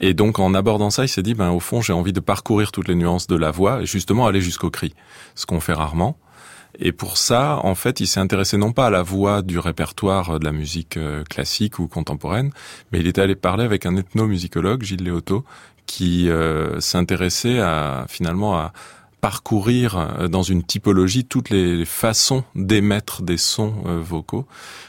Et 0.00 0.12
donc 0.12 0.38
en 0.38 0.52
abordant 0.52 0.90
ça, 0.90 1.04
il 1.04 1.08
s'est 1.08 1.22
dit, 1.22 1.34
ben 1.34 1.50
au 1.50 1.60
fond, 1.60 1.80
j'ai 1.80 1.94
envie 1.94 2.12
de 2.12 2.20
parcourir 2.20 2.72
toutes 2.72 2.88
les 2.88 2.94
nuances 2.94 3.26
de 3.26 3.36
la 3.36 3.50
voix 3.50 3.80
et 3.80 3.86
justement 3.86 4.26
aller 4.26 4.42
jusqu'au 4.42 4.70
cri, 4.70 4.94
ce 5.34 5.46
qu'on 5.46 5.60
fait 5.60 5.72
rarement. 5.72 6.18
Et 6.78 6.92
pour 6.92 7.16
ça, 7.16 7.60
en 7.64 7.74
fait, 7.74 8.00
il 8.00 8.06
s'est 8.06 8.20
intéressé 8.20 8.56
non 8.56 8.72
pas 8.72 8.86
à 8.86 8.90
la 8.90 9.02
voix 9.02 9.42
du 9.42 9.58
répertoire 9.58 10.38
de 10.38 10.44
la 10.44 10.52
musique 10.52 10.96
euh, 10.96 11.24
classique 11.24 11.78
ou 11.78 11.88
contemporaine, 11.88 12.52
mais 12.92 13.00
il 13.00 13.06
est 13.06 13.18
allé 13.18 13.34
parler 13.34 13.64
avec 13.64 13.86
un 13.86 13.96
ethnomusicologue, 13.96 14.82
Gilles 14.82 15.02
Léoto, 15.02 15.44
qui 15.86 16.28
euh, 16.28 16.80
s'intéressait 16.80 17.58
à 17.58 18.06
finalement 18.08 18.56
à 18.56 18.72
parcourir 19.20 19.96
euh, 19.96 20.28
dans 20.28 20.42
une 20.42 20.62
typologie 20.62 21.24
toutes 21.24 21.50
les 21.50 21.84
façons 21.84 22.44
d'émettre 22.54 23.22
des 23.22 23.36
sons 23.36 23.74
euh, 23.86 24.00
vocaux 24.00 24.46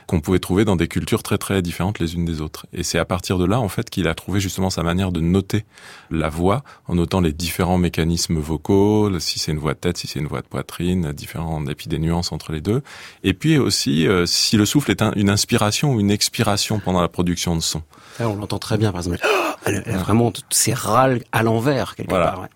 qu'on 0.07 0.21
pouvait 0.21 0.39
trouver 0.39 0.65
dans 0.65 0.75
des 0.75 0.87
cultures 0.87 1.23
très 1.23 1.37
très 1.37 1.61
différentes 1.61 1.99
les 1.99 2.15
unes 2.15 2.25
des 2.25 2.41
autres. 2.41 2.65
Et 2.73 2.83
c'est 2.83 2.97
à 2.97 3.05
partir 3.05 3.37
de 3.37 3.45
là 3.45 3.59
en 3.59 3.69
fait 3.69 3.89
qu'il 3.89 4.07
a 4.07 4.15
trouvé 4.15 4.39
justement 4.39 4.69
sa 4.69 4.83
manière 4.83 5.11
de 5.11 5.19
noter 5.19 5.65
la 6.09 6.29
voix 6.29 6.63
en 6.87 6.95
notant 6.95 7.21
les 7.21 7.31
différents 7.31 7.77
mécanismes 7.77 8.39
vocaux, 8.39 9.19
si 9.19 9.39
c'est 9.39 9.51
une 9.51 9.59
voix 9.59 9.73
de 9.73 9.79
tête, 9.79 9.97
si 9.97 10.07
c'est 10.07 10.19
une 10.19 10.27
voix 10.27 10.41
de 10.41 10.47
poitrine, 10.47 11.11
différents 11.11 11.63
et 11.67 11.75
puis 11.75 11.87
des 11.87 11.99
nuances 11.99 12.31
entre 12.31 12.51
les 12.51 12.61
deux. 12.61 12.81
Et 13.23 13.33
puis 13.33 13.57
aussi 13.57 14.07
euh, 14.07 14.25
si 14.25 14.57
le 14.57 14.65
souffle 14.65 14.91
est 14.91 15.01
une 15.15 15.29
inspiration 15.29 15.93
ou 15.93 15.99
une 15.99 16.11
expiration 16.11 16.79
pendant 16.79 17.01
la 17.01 17.09
production 17.09 17.55
de 17.55 17.61
son. 17.61 17.81
on 18.19 18.35
l'entend 18.35 18.59
très 18.59 18.77
bien 18.77 18.91
par 18.91 19.01
exemple. 19.01 19.19
Elle, 19.65 19.83
elle, 19.85 19.97
vraiment 19.97 20.31
ces 20.49 20.73
râles 20.73 21.21
à 21.31 21.43
l'envers 21.43 21.95
quelque 21.95 22.09
part. 22.09 22.47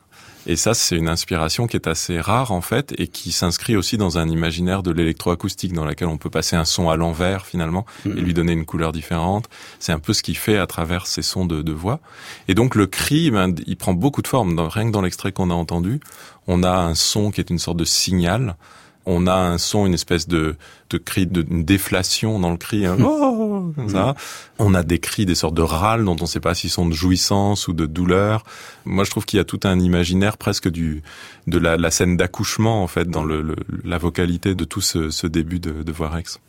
Et 0.46 0.56
ça, 0.56 0.74
c'est 0.74 0.98
une 0.98 1.08
inspiration 1.08 1.68
qui 1.68 1.78
est 1.78 1.88
assez 1.88 2.20
rare 2.20 2.52
en 2.52 2.62
fait 2.62 2.94
et 2.98 3.08
qui 3.08 3.32
s'inscrit 3.32 3.76
aussi 3.76 3.98
dans 3.98 4.18
un 4.18 4.28
imaginaire 4.28 4.84
de 4.84 4.92
l'électroacoustique 4.92 5.74
dans 5.74 5.86
laquelle 5.86 6.10
on 6.10 6.18
peut 6.18 6.30
passer 6.30 6.56
un 6.56 6.66
son 6.66 6.90
à 6.90 6.98
l'envers 6.98 7.46
finalement 7.46 7.86
et 8.06 8.10
mm-hmm. 8.10 8.14
lui 8.14 8.34
donner 8.34 8.54
une 8.54 8.66
couleur 8.66 8.92
différente. 8.92 9.50
C'est 9.80 9.94
un 9.94 10.00
peu 10.00 10.14
ce 10.14 10.22
qu'il 10.22 10.38
fait 10.38 10.58
à 10.58 10.68
travers 10.68 11.08
ces 11.08 11.22
sons 11.22 11.46
de, 11.46 11.62
de 11.62 11.72
voix. 11.72 12.00
Et 12.48 12.56
donc 12.56 12.76
le 12.76 12.88
cri, 12.88 13.32
ben, 13.32 13.56
il 13.66 13.78
prend 13.78 13.94
beaucoup 13.94 14.22
de 14.22 14.28
formes. 14.28 14.60
rien 14.60 14.88
que 14.88 14.92
dans 14.92 15.02
l'extrait 15.02 15.32
qu'on 15.32 15.50
a 15.50 15.54
entendu, 15.54 16.02
on 16.48 16.64
a 16.64 16.72
un 16.72 16.96
son 16.96 17.32
qui 17.32 17.40
est 17.40 17.50
une 17.50 17.60
sorte 17.60 17.78
de 17.78 17.86
signal 17.86 18.56
on 19.06 19.28
a 19.28 19.34
un 19.34 19.58
son, 19.58 19.86
une 19.86 19.94
espèce 19.94 20.28
de, 20.28 20.56
de 20.90 20.98
cri, 20.98 21.28
de, 21.28 21.46
une 21.50 21.64
déflation 21.64 22.40
dans 22.40 22.52
le 22.52 22.58
cri, 22.58 22.86
hein. 22.86 22.98
oh, 23.04 23.74
ça. 23.88 24.16
On 24.60 24.74
a 24.74 24.84
des 24.84 25.00
cris, 25.00 25.26
des 25.26 25.36
sortes 25.36 25.56
de 25.56 25.62
râles 25.62 26.06
dont 26.06 26.16
on 26.20 26.24
ne 26.24 26.28
sait 26.28 26.40
pas 26.40 26.54
s'ils 26.54 26.70
sont 26.70 26.88
de 26.88 26.94
jouissance 26.94 27.68
ou 27.68 27.74
de 27.74 27.86
douleur. 27.86 28.44
Moi, 28.86 29.04
je 29.04 29.12
trouve 29.12 29.26
qu'il 29.26 29.38
y 29.38 29.42
a 29.42 29.46
tout 29.46 29.60
un 29.64 29.80
imaginaire 29.80 30.38
presque 30.38 30.70
du 30.70 31.04
de 31.48 31.58
la, 31.58 31.76
la 31.76 31.92
scène 31.92 32.16
d'accouchement 32.16 32.84
en 32.84 32.88
fait 32.88 33.10
dans 33.10 33.24
le, 33.24 33.56
la 33.84 33.98
vocalité 33.98 34.56
de 34.56 34.64
tout 34.64 34.82
ce, 34.82 35.10
ce 35.10 35.28
début 35.28 35.60
de, 35.60 35.84
de 35.84 35.92
Voirex. 35.92 36.40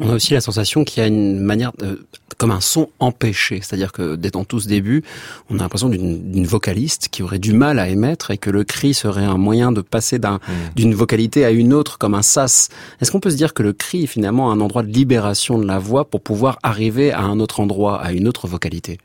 On 0.00 0.10
a 0.10 0.14
aussi 0.14 0.34
la 0.34 0.40
sensation 0.40 0.84
qu'il 0.84 1.02
y 1.02 1.04
a 1.04 1.08
une 1.08 1.40
manière, 1.40 1.72
de, 1.78 2.06
comme 2.38 2.50
un 2.50 2.60
son 2.60 2.90
empêché, 2.98 3.60
c'est-à-dire 3.62 3.92
que 3.92 4.16
dès 4.16 4.36
en 4.36 4.44
tout 4.44 4.60
ce 4.60 4.68
début, 4.68 5.02
on 5.48 5.58
a 5.58 5.62
l'impression 5.62 5.88
d'une 5.88 6.46
vocaliste 6.46 7.08
qui 7.08 7.22
aurait 7.22 7.38
du 7.38 7.52
mal 7.52 7.78
à 7.78 7.88
émettre 7.88 8.30
et 8.30 8.38
que 8.38 8.50
le 8.50 8.64
cri 8.64 8.94
serait 8.94 9.24
un 9.24 9.38
moyen 9.38 9.72
de 9.72 9.80
passer 9.80 10.18
mmh. 10.18 10.38
d'une 10.74 10.94
vocalité 10.94 11.44
à 11.44 11.50
une 11.50 11.72
autre 11.72 11.98
comme 11.98 12.14
un 12.14 12.22
sas. 12.22 12.68
Est-ce 13.00 13.10
qu'on 13.10 13.20
peut 13.20 13.30
se 13.30 13.36
dire 13.36 13.54
que 13.54 13.62
le 13.62 13.72
cri 13.72 14.04
est 14.04 14.08
finalement 14.08 14.50
un 14.50 14.60
endroit 14.60 14.82
de 14.82 14.92
libération 14.92 15.58
de 15.58 15.66
la 15.66 15.78
voix 15.78 16.04
pour 16.04 16.20
pouvoir 16.20 16.58
arriver 16.62 17.12
à 17.12 17.22
un 17.22 17.40
autre 17.40 17.60
endroit, 17.60 18.00
à 18.00 18.12
une 18.12 18.28
autre 18.28 18.46
vocalité? 18.46 18.98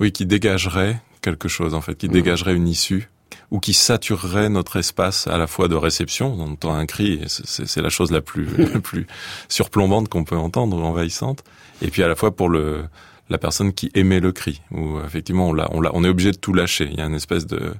Oui, 0.00 0.12
qui 0.12 0.26
dégagerait 0.26 1.00
quelque 1.22 1.48
chose 1.48 1.74
en 1.74 1.80
fait, 1.80 1.96
qui 1.96 2.08
mmh. 2.08 2.12
dégagerait 2.12 2.54
une 2.54 2.68
issue 2.68 3.08
ou 3.50 3.60
qui 3.60 3.72
saturerait 3.72 4.48
notre 4.48 4.76
espace 4.76 5.26
à 5.26 5.38
la 5.38 5.46
fois 5.46 5.68
de 5.68 5.74
réception, 5.74 6.34
on 6.38 6.52
entend 6.52 6.74
un 6.74 6.86
cri, 6.86 7.22
c'est 7.26 7.80
la 7.80 7.88
chose 7.88 8.10
la 8.10 8.20
plus, 8.20 8.46
la 8.72 8.80
plus 8.80 9.06
surplombante 9.48 10.08
qu'on 10.08 10.24
peut 10.24 10.36
entendre, 10.36 10.82
envahissante, 10.82 11.44
et 11.82 11.88
puis 11.88 12.02
à 12.02 12.08
la 12.08 12.14
fois 12.14 12.34
pour 12.34 12.48
le, 12.48 12.84
la 13.30 13.38
personne 13.38 13.72
qui 13.72 13.90
émet 13.94 14.20
le 14.20 14.32
cri, 14.32 14.62
où 14.70 15.00
effectivement 15.00 15.48
on, 15.48 15.58
on, 15.58 15.82
on 15.92 16.04
est 16.04 16.08
obligé 16.08 16.32
de 16.32 16.36
tout 16.36 16.52
lâcher. 16.52 16.88
Il 16.90 16.98
y 16.98 17.02
a 17.02 17.06
une 17.06 17.14
espèce 17.14 17.46
de, 17.46 17.74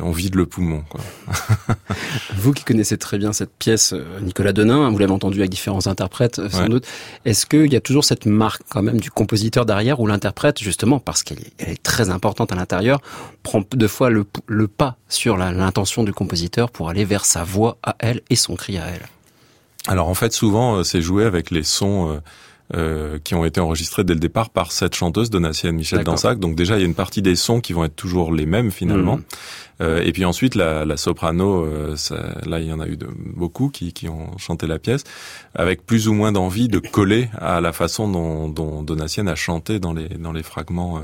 on 0.00 0.10
vide 0.10 0.34
le 0.34 0.46
poumon. 0.46 0.82
Quoi. 0.88 1.00
vous 2.36 2.52
qui 2.52 2.64
connaissez 2.64 2.96
très 2.98 3.18
bien 3.18 3.32
cette 3.32 3.52
pièce, 3.52 3.92
euh, 3.92 4.20
Nicolas 4.20 4.52
Denain, 4.52 4.90
vous 4.90 4.98
l'avez 4.98 5.12
entendu 5.12 5.40
avec 5.40 5.50
différents 5.50 5.86
interprètes 5.86 6.38
euh, 6.38 6.48
sans 6.48 6.68
doute, 6.68 6.86
est-ce 7.24 7.46
qu'il 7.46 7.72
y 7.72 7.76
a 7.76 7.80
toujours 7.80 8.04
cette 8.04 8.26
marque 8.26 8.62
quand 8.68 8.82
même 8.82 9.00
du 9.00 9.10
compositeur 9.10 9.66
derrière 9.66 10.00
ou 10.00 10.06
l'interprète, 10.06 10.60
justement, 10.60 11.00
parce 11.00 11.22
qu'elle 11.22 11.40
est, 11.58 11.82
très 11.82 12.10
importante 12.10 12.52
à 12.52 12.54
l'intérieur, 12.54 13.00
prend 13.42 13.62
deux 13.72 13.88
fois 13.88 14.10
le, 14.10 14.24
pas 14.68 14.96
sur 15.08 15.36
l'intention 15.36 16.04
du 16.04 16.12
compositeur 16.12 16.70
pour 16.70 16.88
aller 16.88 17.04
vers 17.04 17.24
sa 17.24 17.44
voix 17.44 17.78
à 17.82 17.96
elle 17.98 18.22
et 18.30 18.36
son 18.36 18.56
cri 18.56 18.78
à 18.78 18.86
elle? 18.86 19.06
Alors 19.88 20.08
en 20.08 20.14
fait, 20.14 20.32
souvent, 20.32 20.76
euh, 20.76 20.84
c'est 20.84 21.02
joué 21.02 21.24
avec 21.24 21.50
les 21.50 21.62
sons... 21.62 22.20
Euh, 22.74 23.18
qui 23.22 23.34
ont 23.34 23.44
été 23.44 23.60
enregistrés 23.60 24.02
dès 24.02 24.14
le 24.14 24.20
départ 24.20 24.48
par 24.48 24.72
cette 24.72 24.94
chanteuse 24.94 25.28
Donatienne 25.28 25.76
Michel 25.76 26.04
Dansac. 26.04 26.38
Donc 26.38 26.54
déjà, 26.54 26.78
il 26.78 26.80
y 26.80 26.84
a 26.84 26.86
une 26.86 26.94
partie 26.94 27.20
des 27.20 27.36
sons 27.36 27.60
qui 27.60 27.74
vont 27.74 27.84
être 27.84 27.96
toujours 27.96 28.32
les 28.32 28.46
mêmes 28.46 28.70
finalement. 28.70 29.16
Mhm. 29.16 29.24
Euh, 29.82 30.02
et 30.02 30.10
puis 30.12 30.24
ensuite, 30.24 30.54
la, 30.54 30.86
la 30.86 30.96
soprano, 30.96 31.66
euh, 31.66 31.96
ça, 31.96 32.34
là, 32.46 32.60
il 32.60 32.68
y 32.68 32.72
en 32.72 32.80
a 32.80 32.86
eu 32.86 32.96
de, 32.96 33.08
beaucoup 33.14 33.68
qui, 33.68 33.92
qui, 33.92 34.08
ont 34.08 34.38
chanté 34.38 34.66
la 34.66 34.78
pièce, 34.78 35.04
avec 35.54 35.84
plus 35.84 36.08
ou 36.08 36.14
moins 36.14 36.32
d'envie 36.32 36.68
de 36.68 36.78
coller 36.78 37.28
à 37.36 37.60
la 37.60 37.74
façon 37.74 38.08
dont, 38.10 38.48
dont 38.48 38.82
Donatienne 38.82 39.28
a 39.28 39.34
chanté 39.34 39.78
dans 39.78 39.92
les, 39.92 40.08
dans 40.08 40.32
les 40.32 40.42
fragments 40.42 41.02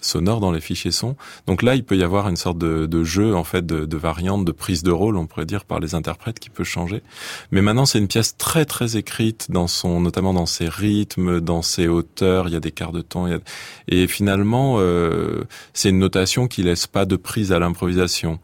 sonore 0.00 0.40
dans 0.40 0.52
les 0.52 0.60
fichiers 0.60 0.90
son. 0.90 1.16
Donc 1.46 1.62
là, 1.62 1.74
il 1.74 1.84
peut 1.84 1.96
y 1.96 2.02
avoir 2.02 2.28
une 2.28 2.36
sorte 2.36 2.58
de, 2.58 2.86
de 2.86 3.04
jeu 3.04 3.34
en 3.34 3.44
fait 3.44 3.64
de, 3.64 3.84
de 3.84 3.96
variante, 3.96 4.44
de 4.44 4.52
prise 4.52 4.82
de 4.82 4.90
rôle, 4.90 5.16
on 5.16 5.26
pourrait 5.26 5.46
dire 5.46 5.64
par 5.64 5.80
les 5.80 5.94
interprètes 5.94 6.38
qui 6.38 6.50
peut 6.50 6.64
changer. 6.64 7.02
Mais 7.50 7.62
maintenant, 7.62 7.86
c'est 7.86 7.98
une 7.98 8.08
pièce 8.08 8.36
très 8.36 8.64
très 8.64 8.96
écrite 8.96 9.50
dans 9.50 9.66
son, 9.66 10.00
notamment 10.00 10.34
dans 10.34 10.46
ses 10.46 10.68
rythmes, 10.68 11.40
dans 11.40 11.62
ses 11.62 11.88
hauteurs. 11.88 12.48
Il 12.48 12.54
y 12.54 12.56
a 12.56 12.60
des 12.60 12.72
quarts 12.72 12.92
de 12.92 13.02
temps. 13.02 13.26
Et 13.88 14.06
finalement, 14.06 14.76
euh, 14.78 15.44
c'est 15.72 15.90
une 15.90 15.98
notation 15.98 16.48
qui 16.48 16.62
laisse 16.62 16.86
pas 16.86 17.04
de 17.04 17.16
prise 17.16 17.52
à 17.52 17.58
l'improvisation. 17.58 18.38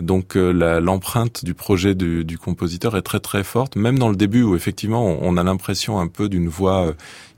Donc 0.00 0.36
euh, 0.36 0.80
l'empreinte 0.80 1.44
du 1.44 1.54
projet 1.54 1.94
du, 1.94 2.24
du, 2.24 2.38
compositeur 2.38 2.96
est 2.96 3.02
très 3.02 3.20
très 3.20 3.44
forte, 3.44 3.76
même 3.76 3.98
dans 3.98 4.08
le 4.08 4.16
début 4.16 4.42
où 4.42 4.56
effectivement 4.56 5.04
on, 5.04 5.18
on 5.22 5.36
a 5.36 5.42
l'impression 5.42 6.00
un 6.00 6.08
peu 6.08 6.28
d'une 6.28 6.48
voix 6.48 6.86
euh, 6.86 6.92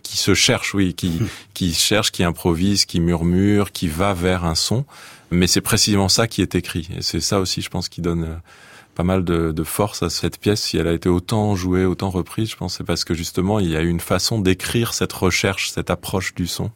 qui 0.05 0.17
se 0.17 0.35
cherche, 0.35 0.75
oui, 0.75 0.95
qui, 0.95 1.19
qui 1.55 1.75
cherche, 1.75 2.13
qui 2.13 2.23
improvise, 2.23 2.85
qui 2.85 3.01
murmure, 3.01 3.73
qui 3.73 3.89
va 3.89 4.15
vers 4.15 4.45
un 4.45 4.55
son. 4.55 4.85
Mais 5.33 5.49
c'est 5.49 5.61
précisément 5.61 6.09
ça 6.09 6.29
qui 6.29 6.43
est 6.43 6.55
écrit. 6.55 6.89
Et 6.97 7.03
c'est 7.03 7.19
ça 7.19 7.41
aussi, 7.41 7.61
je 7.61 7.71
pense, 7.71 7.89
qui 7.89 8.01
donne 8.01 8.25
euh, 8.25 8.37
pas 8.95 9.03
mal 9.03 9.25
de, 9.25 9.51
de, 9.51 9.65
force 9.65 10.05
à 10.05 10.11
cette 10.11 10.39
pièce. 10.39 10.63
Si 10.63 10.77
elle 10.77 10.87
a 10.87 10.93
été 10.93 11.09
autant 11.09 11.57
jouée, 11.57 11.85
autant 11.85 12.11
reprise, 12.11 12.51
je 12.51 12.57
pense 12.57 12.77
c'est 12.77 12.85
parce 12.85 13.03
que 13.03 13.15
justement, 13.15 13.59
il 13.59 13.71
y 13.71 13.77
a 13.77 13.83
eu 13.83 13.89
une 13.89 13.99
façon 13.99 14.39
d'écrire 14.39 14.95
cette 14.95 15.13
recherche, 15.13 15.71
cette 15.71 15.91
approche 15.91 16.35
du 16.35 16.47
son 16.47 16.71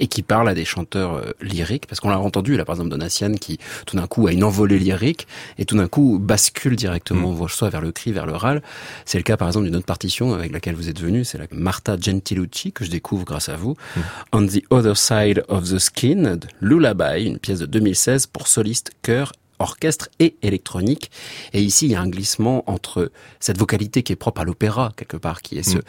et 0.00 0.06
qui 0.06 0.22
parle 0.22 0.48
à 0.48 0.54
des 0.54 0.64
chanteurs 0.64 1.14
euh, 1.14 1.32
lyriques, 1.40 1.86
parce 1.86 2.00
qu'on 2.00 2.10
l'a 2.10 2.18
entendu 2.18 2.56
là 2.56 2.64
par 2.64 2.74
exemple 2.74 2.90
Donatienne 2.90 3.38
qui 3.38 3.58
tout 3.86 3.96
d'un 3.96 4.06
coup 4.06 4.26
a 4.26 4.32
une 4.32 4.44
envolée 4.44 4.78
lyrique 4.78 5.26
et 5.58 5.64
tout 5.64 5.76
d'un 5.76 5.88
coup 5.88 6.18
bascule 6.18 6.76
directement 6.76 7.32
mm. 7.32 7.48
soit 7.48 7.70
vers 7.70 7.80
le 7.80 7.92
cri, 7.92 8.12
vers 8.12 8.26
le 8.26 8.34
râle. 8.34 8.62
C'est 9.04 9.18
le 9.18 9.24
cas 9.24 9.36
par 9.36 9.48
exemple 9.48 9.66
d'une 9.66 9.76
autre 9.76 9.86
partition 9.86 10.34
avec 10.34 10.52
laquelle 10.52 10.74
vous 10.74 10.88
êtes 10.88 11.00
venu, 11.00 11.24
c'est 11.24 11.38
la 11.38 11.46
Marta 11.52 11.96
Gentilucci 11.98 12.72
que 12.72 12.84
je 12.84 12.90
découvre 12.90 13.24
grâce 13.24 13.48
à 13.48 13.56
vous. 13.56 13.76
Mm. 13.96 14.00
On 14.32 14.46
the 14.46 14.62
Other 14.70 14.96
Side 14.96 15.44
of 15.48 15.68
the 15.70 15.78
Skin, 15.78 16.38
Lullaby, 16.60 17.24
une 17.24 17.38
pièce 17.38 17.58
de 17.58 17.66
2016 17.66 18.26
pour 18.26 18.48
soliste, 18.48 18.92
chœur 19.02 19.32
orchestre 19.58 20.08
et 20.18 20.34
électronique. 20.42 21.12
Et 21.52 21.62
ici, 21.62 21.86
il 21.86 21.92
y 21.92 21.94
a 21.94 22.00
un 22.00 22.08
glissement 22.08 22.68
entre 22.68 23.12
cette 23.38 23.58
vocalité 23.58 24.02
qui 24.02 24.12
est 24.12 24.16
propre 24.16 24.40
à 24.40 24.44
l'opéra, 24.44 24.92
quelque 24.96 25.16
part, 25.16 25.40
qui 25.40 25.56
est 25.56 25.62
ce, 25.62 25.78
mm 25.78 25.82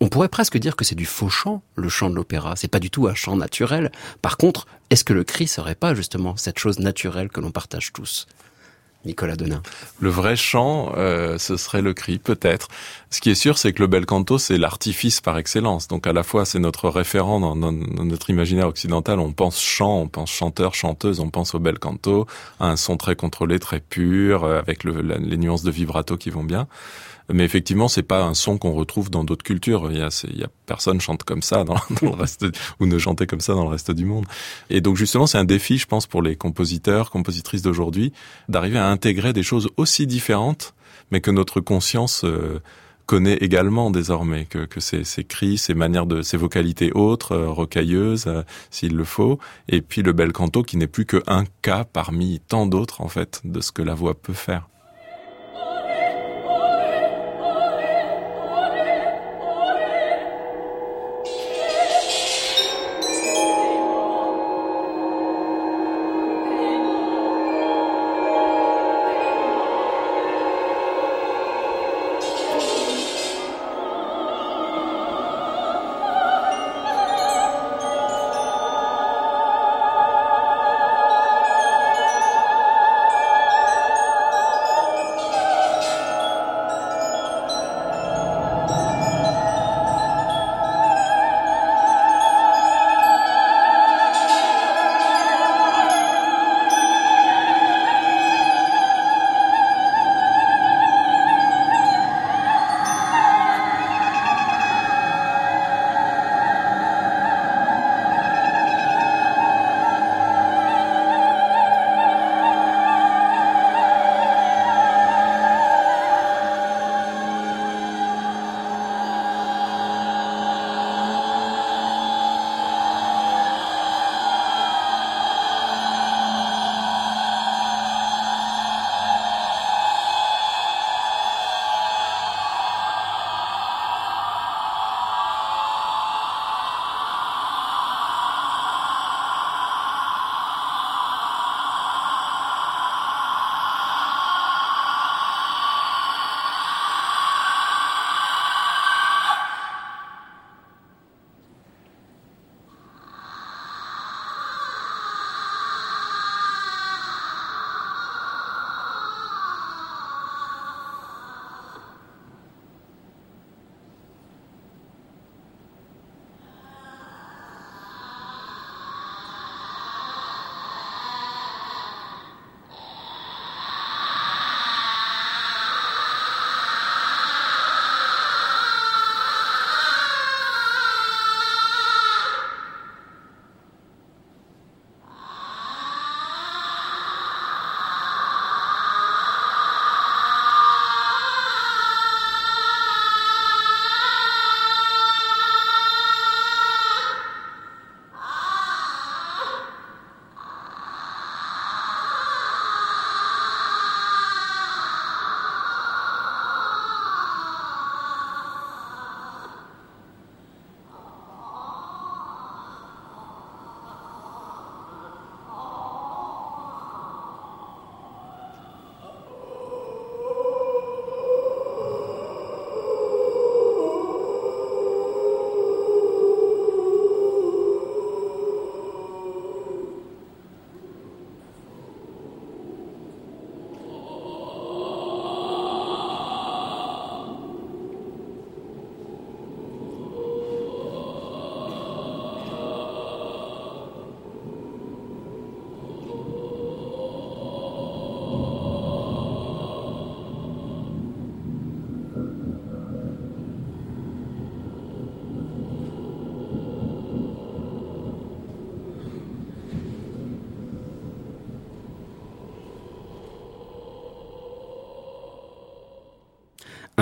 On 0.00 0.08
pourrait 0.08 0.28
presque 0.28 0.58
dire 0.58 0.76
que 0.76 0.84
c'est 0.84 0.94
du 0.94 1.06
faux 1.06 1.28
chant, 1.28 1.62
le 1.76 1.88
chant 1.88 2.10
de 2.10 2.16
l'opéra. 2.16 2.56
C'est 2.56 2.68
pas 2.68 2.80
du 2.80 2.90
tout 2.90 3.06
un 3.06 3.14
chant 3.14 3.36
naturel. 3.36 3.92
Par 4.22 4.36
contre, 4.36 4.66
est-ce 4.90 5.04
que 5.04 5.12
le 5.12 5.24
cri 5.24 5.46
serait 5.46 5.76
pas 5.76 5.94
justement 5.94 6.36
cette 6.36 6.58
chose 6.58 6.78
naturelle 6.80 7.28
que 7.28 7.40
l'on 7.40 7.52
partage 7.52 7.92
tous? 7.92 8.26
Nicolas 9.04 9.36
Denain. 9.36 9.62
Le 10.00 10.08
vrai 10.08 10.36
chant, 10.36 10.92
euh, 10.96 11.38
ce 11.38 11.56
serait 11.56 11.82
le 11.82 11.92
cri, 11.92 12.18
peut-être. 12.18 12.68
Ce 13.10 13.20
qui 13.20 13.30
est 13.30 13.34
sûr, 13.34 13.58
c'est 13.58 13.72
que 13.72 13.82
le 13.82 13.86
bel 13.86 14.06
canto, 14.06 14.38
c'est 14.38 14.58
l'artifice 14.58 15.20
par 15.20 15.38
excellence. 15.38 15.88
Donc 15.88 16.06
à 16.06 16.12
la 16.12 16.22
fois, 16.22 16.44
c'est 16.44 16.58
notre 16.58 16.88
référent 16.88 17.40
dans, 17.40 17.54
notre 17.54 18.30
imaginaire 18.30 18.68
occidental. 18.68 19.20
On 19.20 19.32
pense 19.32 19.60
chant, 19.60 19.98
on 19.98 20.08
pense 20.08 20.30
chanteur, 20.30 20.74
chanteuse, 20.74 21.20
on 21.20 21.30
pense 21.30 21.54
au 21.54 21.58
bel 21.58 21.78
canto, 21.78 22.26
à 22.60 22.68
un 22.68 22.76
son 22.76 22.96
très 22.96 23.16
contrôlé, 23.16 23.58
très 23.58 23.80
pur, 23.80 24.44
euh, 24.44 24.58
avec 24.58 24.84
les 24.84 25.36
nuances 25.36 25.62
de 25.62 25.70
vibrato 25.70 26.16
qui 26.16 26.30
vont 26.30 26.44
bien. 26.44 26.66
Mais 27.32 27.44
effectivement, 27.44 27.88
c'est 27.88 28.02
pas 28.02 28.22
un 28.22 28.34
son 28.34 28.58
qu'on 28.58 28.72
retrouve 28.72 29.10
dans 29.10 29.24
d'autres 29.24 29.44
cultures. 29.44 29.90
Il 29.90 29.98
y 29.98 30.02
a, 30.02 30.24
il 30.30 30.38
y 30.38 30.44
a 30.44 30.48
personne 30.66 31.00
chante 31.00 31.22
comme 31.22 31.42
ça 31.42 31.64
dans, 31.64 31.76
le 32.02 32.10
reste 32.10 32.46
ou 32.80 32.86
ne 32.86 32.98
chantait 32.98 33.26
comme 33.26 33.40
ça 33.40 33.54
dans 33.54 33.64
le 33.64 33.70
reste 33.70 33.90
du 33.90 34.04
monde. 34.04 34.26
Et 34.70 34.80
donc 34.80 34.96
justement, 34.96 35.26
c'est 35.26 35.38
un 35.38 35.44
défi, 35.44 35.78
je 35.78 35.86
pense, 35.86 36.06
pour 36.06 36.22
les 36.22 36.36
compositeurs, 36.36 37.10
compositrices 37.10 37.62
d'aujourd'hui, 37.62 38.12
d'arriver 38.48 38.78
à 38.78 38.88
intégrer 38.88 39.32
des 39.32 39.42
choses 39.42 39.68
aussi 39.76 40.06
différentes, 40.06 40.74
mais 41.10 41.20
que 41.20 41.30
notre 41.30 41.60
conscience 41.60 42.24
euh, 42.24 42.60
connaît 43.06 43.36
également 43.36 43.90
désormais 43.90 44.44
que, 44.46 44.64
que 44.66 44.80
ces, 44.80 45.04
ces, 45.04 45.24
cris, 45.24 45.58
ces 45.58 45.74
manières 45.74 46.06
de 46.06 46.22
ces 46.22 46.36
vocalités 46.36 46.92
autres, 46.92 47.32
euh, 47.32 47.48
rocailleuses, 47.50 48.24
euh, 48.26 48.42
s'il 48.70 48.96
le 48.96 49.04
faut, 49.04 49.38
et 49.68 49.80
puis 49.80 50.02
le 50.02 50.12
bel 50.12 50.32
canto 50.32 50.62
qui 50.62 50.76
n'est 50.76 50.86
plus 50.86 51.06
qu'un 51.06 51.44
cas 51.62 51.84
parmi 51.84 52.40
tant 52.40 52.66
d'autres 52.66 53.00
en 53.00 53.08
fait 53.08 53.40
de 53.44 53.60
ce 53.60 53.72
que 53.72 53.82
la 53.82 53.94
voix 53.94 54.14
peut 54.14 54.32
faire. 54.32 54.68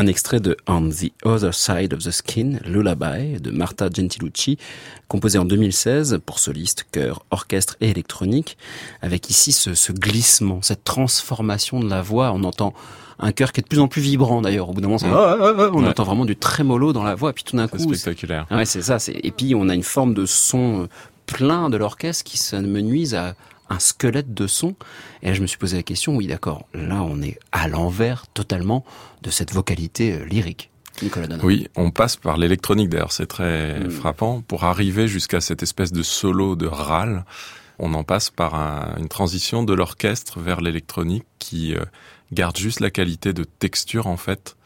Un 0.03 0.09
extrait 0.09 0.41
de 0.41 0.57
On 0.67 0.89
the 0.89 1.13
Other 1.25 1.55
Side 1.55 1.95
of 1.95 2.03
the 2.03 2.11
Skin, 2.11 2.59
Lullaby, 2.67 3.41
de 3.41 3.53
Marta 3.53 3.89
Gentilucci, 3.89 4.59
composé 5.07 5.39
en 5.39 5.45
2016 5.45 6.19
pour 6.27 6.41
soliste, 6.41 6.87
chœur, 6.91 7.25
orchestre 7.31 7.77
et 7.81 7.91
électronique, 7.91 8.59
avec 9.01 9.31
ici 9.31 9.53
ce, 9.53 9.75
ce 9.75 9.93
glissement, 9.93 10.61
cette 10.61 10.83
transformation 10.83 11.79
de 11.79 11.89
la 11.89 12.03
voix. 12.03 12.33
On 12.35 12.43
entend 12.43 12.75
un 13.21 13.31
chœur 13.31 13.53
qui 13.53 13.61
est 13.61 13.63
de 13.63 13.69
plus 13.69 13.79
en 13.79 13.87
plus 13.87 14.03
vibrant 14.03 14.43
d'ailleurs. 14.43 14.71
Au 14.71 14.73
bout 14.73 14.81
d'un 14.81 14.89
moment, 14.89 14.99
on 15.73 15.87
entend 15.87 16.03
vraiment 16.03 16.25
du 16.25 16.35
trémolo 16.35 16.93
dans 16.93 17.05
la 17.05 17.15
voix, 17.15 17.31
et 17.31 17.35
puis 17.35 17.45
tout 17.45 17.57
d'un 17.57 17.69
coup, 17.69 17.79
c'est 17.79 17.85
spectaculaire. 17.95 18.49
Ouais, 18.51 18.65
c'est 18.65 18.83
ça. 18.83 18.97
Et 19.07 19.31
puis 19.31 19.55
on 19.55 19.69
a 19.69 19.75
une 19.77 19.85
forme 19.85 20.15
de 20.15 20.27
son 20.27 20.89
plein 21.27 21.71
de 21.71 21.77
l'orchestre 21.77 22.25
qui 22.25 22.39
se 22.39 22.57
menuise 22.57 23.15
à, 23.15 23.37
un 23.73 23.79
squelette 23.79 24.35
de 24.35 24.47
son. 24.47 24.75
Et 25.23 25.29
là, 25.29 25.35
je 25.35 25.41
me 25.43 25.47
suis 25.47 25.59
posé 25.59 25.77
la 25.77 25.83
question, 25.83 26.15
oui 26.17 26.27
d'accord, 26.27 26.67
là 26.75 27.03
on 27.03 27.21
est 27.23 27.39
à 27.53 27.69
l'envers 27.69 28.27
totalement 28.29 28.85
de 29.23 29.31
cette 29.31 29.53
vocalité 29.53 30.13
euh, 30.13 30.25
lyrique. 30.25 30.71
Nicolas 31.03 31.27
Donat. 31.27 31.43
Oui, 31.45 31.69
on 31.75 31.91
passe 31.91 32.17
par 32.17 32.37
l'électronique 32.37 32.91
d'ailleurs, 32.91 33.13
c'est 33.13 33.27
très 33.27 33.81
Mm. 33.81 33.91
frappant. 33.91 34.43
Pour 34.43 34.65
arriver 34.65 35.09
jusqu'à 35.09 35.41
cette 35.41 35.63
espèce 35.63 35.91
de 35.93 36.03
solo 36.03 36.55
de 36.55 36.67
râle, 36.67 37.25
on 37.79 37.95
en 37.95 38.05
passe 38.05 38.29
par 38.31 38.55
un- 38.55 38.95
une 38.99 39.09
transition 39.09 39.63
de 39.65 39.73
l'orchestre 39.73 40.39
vers 40.39 40.61
l'électronique 40.61 41.25
qui 41.39 41.75
euh, 41.75 41.85
garde 42.33 42.57
juste 42.59 42.81
la 42.81 42.91
qualité 42.91 43.33
de 43.33 43.45
texture 43.45 44.07
en 44.07 44.17
fait 44.19 44.57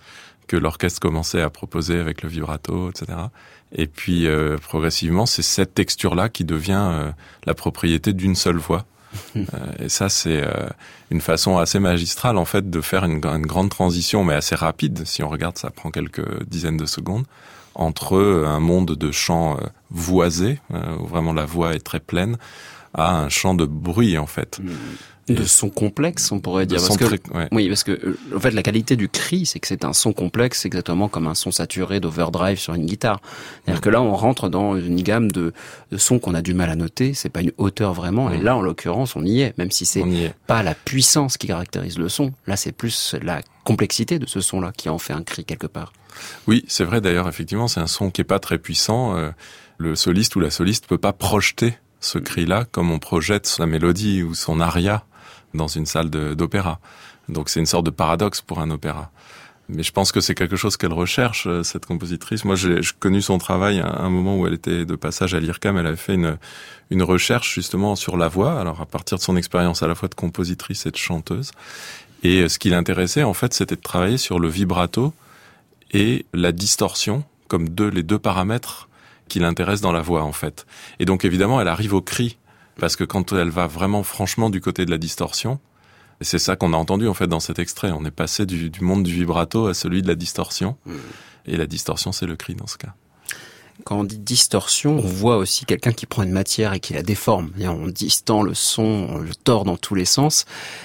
que 0.48 0.56
l'orchestre 0.56 1.00
commençait 1.00 1.40
à 1.42 1.50
proposer 1.50 1.98
avec 1.98 2.22
le 2.22 2.28
vibrato, 2.28 2.90
etc. 2.90 3.18
Et 3.72 3.86
puis 3.86 4.26
euh, 4.26 4.58
progressivement, 4.58 5.26
c'est 5.26 5.42
cette 5.42 5.74
texture-là 5.74 6.28
qui 6.28 6.44
devient 6.44 6.88
euh, 6.92 7.10
la 7.46 7.54
propriété 7.54 8.12
d'une 8.12 8.34
seule 8.36 8.56
voix. 8.58 8.84
Euh, 9.36 9.42
et 9.78 9.88
ça, 9.88 10.08
c'est 10.08 10.42
euh, 10.42 10.68
une 11.10 11.20
façon 11.20 11.58
assez 11.58 11.78
magistrale 11.78 12.36
en 12.36 12.44
fait 12.44 12.70
de 12.70 12.80
faire 12.80 13.04
une, 13.04 13.20
grande 13.20 13.70
transition, 13.70 14.24
mais 14.24 14.34
assez 14.34 14.54
rapide. 14.54 15.06
Si 15.06 15.22
on 15.22 15.28
regarde, 15.28 15.58
ça 15.58 15.70
prend 15.70 15.90
quelques 15.90 16.44
dizaines 16.44 16.76
de 16.76 16.86
secondes 16.86 17.24
entre 17.74 18.16
euh, 18.16 18.46
un 18.46 18.60
monde 18.60 18.92
de 18.92 19.12
chants 19.12 19.58
voisés, 19.90 20.58
où 20.70 21.06
vraiment 21.06 21.32
la 21.32 21.44
voix 21.44 21.74
est 21.74 21.84
très 21.84 22.00
pleine, 22.00 22.38
à 22.94 23.18
un 23.18 23.28
chant 23.28 23.54
de 23.54 23.66
bruit 23.66 24.16
en 24.18 24.26
fait. 24.26 24.60
De 25.28 25.42
son 25.42 25.70
complexe, 25.70 26.30
on 26.30 26.38
pourrait 26.38 26.66
dire. 26.66 26.78
Parce 26.80 26.96
que, 26.96 27.04
ouais. 27.04 27.48
Oui, 27.50 27.66
parce 27.66 27.82
que 27.82 27.90
euh, 27.90 28.16
en 28.36 28.38
fait, 28.38 28.52
la 28.52 28.62
qualité 28.62 28.94
du 28.94 29.08
cri, 29.08 29.44
c'est 29.44 29.58
que 29.58 29.66
c'est 29.66 29.84
un 29.84 29.92
son 29.92 30.12
complexe, 30.12 30.64
exactement 30.64 31.08
comme 31.08 31.26
un 31.26 31.34
son 31.34 31.50
saturé 31.50 31.98
d'overdrive 31.98 32.58
sur 32.58 32.74
une 32.74 32.86
guitare. 32.86 33.20
C'est-à-dire 33.64 33.80
que 33.80 33.90
là, 33.90 34.00
on 34.02 34.14
rentre 34.14 34.48
dans 34.48 34.76
une 34.78 35.02
gamme 35.02 35.32
de, 35.32 35.52
de 35.90 35.96
sons 35.96 36.20
qu'on 36.20 36.34
a 36.34 36.42
du 36.42 36.54
mal 36.54 36.70
à 36.70 36.76
noter. 36.76 37.12
C'est 37.12 37.28
pas 37.28 37.40
une 37.40 37.50
hauteur 37.58 37.92
vraiment. 37.92 38.30
Et 38.30 38.38
Mm. 38.38 38.42
là, 38.44 38.56
en 38.56 38.62
l'occurrence, 38.62 39.16
on 39.16 39.24
y 39.24 39.40
est. 39.40 39.58
Même 39.58 39.72
si 39.72 39.84
c'est 39.84 40.04
pas 40.46 40.62
la 40.62 40.74
puissance 40.76 41.36
qui 41.38 41.48
caractérise 41.48 41.98
le 41.98 42.08
son. 42.08 42.32
Là, 42.46 42.56
c'est 42.56 42.70
plus 42.72 43.16
la 43.20 43.42
complexité 43.64 44.20
de 44.20 44.26
ce 44.26 44.40
son-là 44.40 44.70
qui 44.76 44.88
en 44.88 44.98
fait 44.98 45.12
un 45.12 45.22
cri 45.24 45.44
quelque 45.44 45.66
part. 45.66 45.92
Oui, 46.46 46.64
c'est 46.68 46.84
vrai 46.84 47.00
d'ailleurs, 47.00 47.28
effectivement, 47.28 47.66
c'est 47.66 47.80
un 47.80 47.88
son 47.88 48.12
qui 48.12 48.20
est 48.20 48.24
pas 48.24 48.38
très 48.38 48.58
puissant. 48.58 49.16
Euh, 49.16 49.30
le 49.78 49.96
soliste 49.96 50.36
ou 50.36 50.40
la 50.40 50.50
soliste 50.50 50.86
peut 50.86 50.98
pas 50.98 51.12
projeter 51.12 51.74
ce 51.98 52.18
cri-là 52.18 52.64
comme 52.70 52.92
on 52.92 53.00
projette 53.00 53.46
sa 53.46 53.66
mélodie 53.66 54.22
ou 54.22 54.34
son 54.34 54.60
aria 54.60 55.04
dans 55.56 55.68
une 55.68 55.86
salle 55.86 56.10
d'opéra. 56.10 56.78
Donc 57.28 57.48
c'est 57.48 57.60
une 57.60 57.66
sorte 57.66 57.86
de 57.86 57.90
paradoxe 57.90 58.40
pour 58.40 58.60
un 58.60 58.70
opéra. 58.70 59.10
Mais 59.68 59.82
je 59.82 59.90
pense 59.90 60.12
que 60.12 60.20
c'est 60.20 60.34
quelque 60.34 60.54
chose 60.54 60.76
qu'elle 60.76 60.92
recherche, 60.92 61.46
euh, 61.48 61.62
cette 61.64 61.86
compositrice. 61.86 62.44
Moi, 62.44 62.54
j'ai 62.54 62.80
connu 63.00 63.20
son 63.20 63.38
travail 63.38 63.80
à 63.80 64.02
un 64.02 64.10
moment 64.10 64.38
où 64.38 64.46
elle 64.46 64.54
était 64.54 64.84
de 64.84 64.94
passage 64.94 65.34
à 65.34 65.40
l'IRCAM. 65.40 65.76
Elle 65.76 65.86
avait 65.86 65.96
fait 65.96 66.14
une, 66.14 67.02
recherche 67.02 67.54
justement 67.54 67.96
sur 67.96 68.16
la 68.16 68.28
voix, 68.28 68.60
alors 68.60 68.80
à 68.80 68.86
partir 68.86 69.18
de 69.18 69.22
son 69.22 69.36
expérience 69.36 69.82
à 69.82 69.88
la 69.88 69.96
fois 69.96 70.08
de 70.08 70.14
compositrice 70.14 70.86
et 70.86 70.92
de 70.92 70.96
chanteuse. 70.96 71.50
Et 72.22 72.42
euh, 72.42 72.48
ce 72.48 72.60
qui 72.60 72.70
l'intéressait, 72.70 73.24
en 73.24 73.34
fait, 73.34 73.54
c'était 73.54 73.76
de 73.76 73.80
travailler 73.80 74.18
sur 74.18 74.38
le 74.38 74.48
vibrato 74.48 75.12
et 75.92 76.26
la 76.32 76.52
distorsion 76.52 77.24
comme 77.48 77.66
les 77.92 78.02
deux 78.02 78.18
paramètres 78.18 78.88
qui 79.28 79.40
l'intéressent 79.40 79.82
dans 79.82 79.92
la 79.92 80.02
voix, 80.02 80.22
en 80.22 80.32
fait. 80.32 80.66
Et 81.00 81.04
donc, 81.04 81.24
évidemment, 81.24 81.60
elle 81.60 81.68
arrive 81.68 81.94
au 81.94 82.00
cri. 82.00 82.36
Parce 82.78 82.96
que 82.96 83.04
quand 83.04 83.32
elle 83.32 83.50
va 83.50 83.66
vraiment 83.66 84.02
franchement 84.02 84.50
du 84.50 84.60
côté 84.60 84.84
de 84.84 84.90
la 84.90 84.98
distorsion, 84.98 85.58
et 86.20 86.24
c'est 86.24 86.38
ça 86.38 86.56
qu'on 86.56 86.72
a 86.72 86.76
entendu 86.76 87.08
en 87.08 87.14
fait 87.14 87.26
dans 87.26 87.40
cet 87.40 87.58
extrait. 87.58 87.90
On 87.92 88.04
est 88.04 88.10
passé 88.10 88.46
du, 88.46 88.70
du 88.70 88.80
monde 88.80 89.02
du 89.02 89.12
vibrato 89.12 89.66
à 89.66 89.74
celui 89.74 90.02
de 90.02 90.08
la 90.08 90.14
distorsion. 90.14 90.76
Et 91.46 91.56
la 91.56 91.66
distorsion, 91.66 92.12
c'est 92.12 92.26
le 92.26 92.36
cri 92.36 92.54
dans 92.54 92.66
ce 92.66 92.76
cas. 92.76 92.94
Quand 93.84 93.98
on 94.00 94.04
dit 94.04 94.18
distorsion, 94.18 94.96
on 94.98 95.06
voit 95.06 95.36
aussi 95.36 95.64
quelqu'un 95.64 95.92
qui 95.92 96.06
prend 96.06 96.22
une 96.22 96.30
matière 96.32 96.72
et 96.72 96.80
qui 96.80 96.92
la 96.94 97.02
déforme. 97.02 97.50
Et 97.58 97.68
on 97.68 97.86
distend 97.86 98.42
le 98.42 98.54
son, 98.54 98.82
on 99.10 99.18
le 99.18 99.34
tord 99.34 99.64
dans 99.64 99.76
tous 99.76 99.94
les 99.94 100.04
sens. 100.04 100.44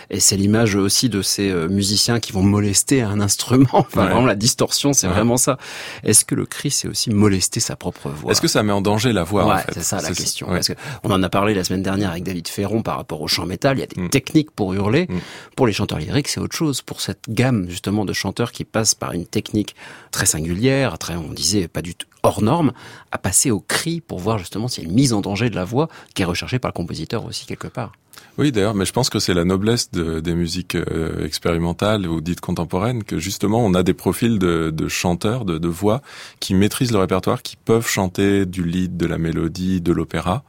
Et 0.09 0.19
c'est 0.19 0.37
l'image 0.37 0.75
aussi 0.75 1.09
de 1.09 1.21
ces 1.21 1.49
euh, 1.49 1.67
musiciens 1.67 2.19
qui 2.19 2.31
vont 2.31 2.43
molester 2.43 3.01
un 3.01 3.19
instrument. 3.21 3.67
Enfin, 3.73 4.01
Ouais. 4.01 4.07
vraiment, 4.11 4.25
la 4.25 4.35
distorsion, 4.35 4.93
c'est 4.93 5.07
Ouais. 5.07 5.13
vraiment 5.13 5.37
ça. 5.37 5.57
Est-ce 6.03 6.25
que 6.25 6.35
le 6.35 6.45
cri, 6.45 6.69
c'est 6.71 6.87
aussi 6.87 7.09
molester 7.09 7.59
sa 7.59 7.75
propre 7.75 8.09
voix? 8.09 8.31
Est-ce 8.31 8.41
que 8.41 8.47
ça 8.47 8.61
met 8.63 8.73
en 8.73 8.81
danger 8.81 9.13
la 9.13 9.23
voix 9.23 9.45
en 9.45 9.49
Ouais, 9.55 9.61
fait? 9.61 9.73
c'est 9.75 9.83
ça 9.83 10.01
la 10.01 10.09
question. 10.09 10.47
Parce 10.47 10.67
que 10.67 10.73
on 11.03 11.11
en 11.11 11.23
a 11.23 11.29
parlé 11.29 11.53
la 11.53 11.63
semaine 11.63 11.83
dernière 11.83 12.11
avec 12.11 12.23
David 12.23 12.47
Ferron 12.47 12.81
par 12.83 12.97
rapport 12.97 13.21
au 13.21 13.27
chant 13.27 13.45
métal. 13.45 13.77
Il 13.77 13.81
y 13.81 13.83
a 13.83 13.87
des 13.87 14.01
Mm. 14.01 14.09
techniques 14.09 14.51
pour 14.51 14.73
hurler. 14.73 15.07
Mm. 15.09 15.17
Pour 15.55 15.65
les 15.67 15.73
chanteurs 15.73 15.97
lyriques, 15.99 16.27
c'est 16.27 16.39
autre 16.39 16.55
chose. 16.55 16.81
Pour 16.81 17.01
cette 17.01 17.23
gamme 17.29 17.69
justement 17.69 18.05
de 18.05 18.13
chanteurs 18.13 18.51
qui 18.51 18.63
passent 18.65 18.95
par 18.95 19.13
une 19.13 19.25
technique 19.25 19.75
très 20.11 20.25
singulière, 20.25 20.97
très, 20.97 21.15
on 21.15 21.31
disait 21.33 21.67
pas 21.67 21.81
du 21.81 21.95
tout 21.95 22.07
hors 22.23 22.41
norme, 22.41 22.71
à 23.11 23.17
passer 23.17 23.51
au 23.51 23.59
cri 23.59 24.01
pour 24.01 24.19
voir 24.19 24.37
justement 24.37 24.67
s'il 24.67 24.83
y 24.83 24.87
a 24.87 24.89
une 24.89 24.95
mise 24.95 25.13
en 25.13 25.21
danger 25.21 25.49
de 25.49 25.55
la 25.55 25.65
voix 25.65 25.87
qui 26.13 26.21
est 26.21 26.25
recherchée 26.25 26.59
par 26.59 26.69
le 26.69 26.73
compositeur 26.73 27.25
aussi 27.25 27.45
quelque 27.45 27.67
part. 27.67 27.91
Oui, 28.37 28.51
d'ailleurs, 28.51 28.75
mais 28.75 28.85
je 28.85 28.93
pense 28.93 29.09
que 29.09 29.19
c'est 29.19 29.33
la 29.33 29.45
noblesse 29.45 29.91
de- 29.91 30.19
des 30.19 30.35
musiques 30.35 30.75
euh, 30.75 31.25
expérimentales 31.25 32.07
ou 32.07 32.21
dites 32.21 32.39
contemporaines 32.41 33.03
que 33.03 33.17
justement 33.17 33.65
on 33.65 33.73
a 33.73 33.83
des 33.83 33.93
profils 33.93 34.37
de, 34.39 34.87
chanteurs, 34.87 35.43
de, 35.45 35.57
de 35.57 35.67
voix 35.67 36.01
qui 36.39 36.53
maîtrisent 36.53 36.91
le 36.91 36.99
répertoire, 36.99 37.41
qui 37.41 37.55
peuvent 37.55 37.87
chanter 37.87 38.45
du 38.45 38.63
lead, 38.63 38.95
de 38.97 39.05
la 39.05 39.17
mélodie, 39.17 39.81
de 39.81 39.91
l'opéra 39.91 40.43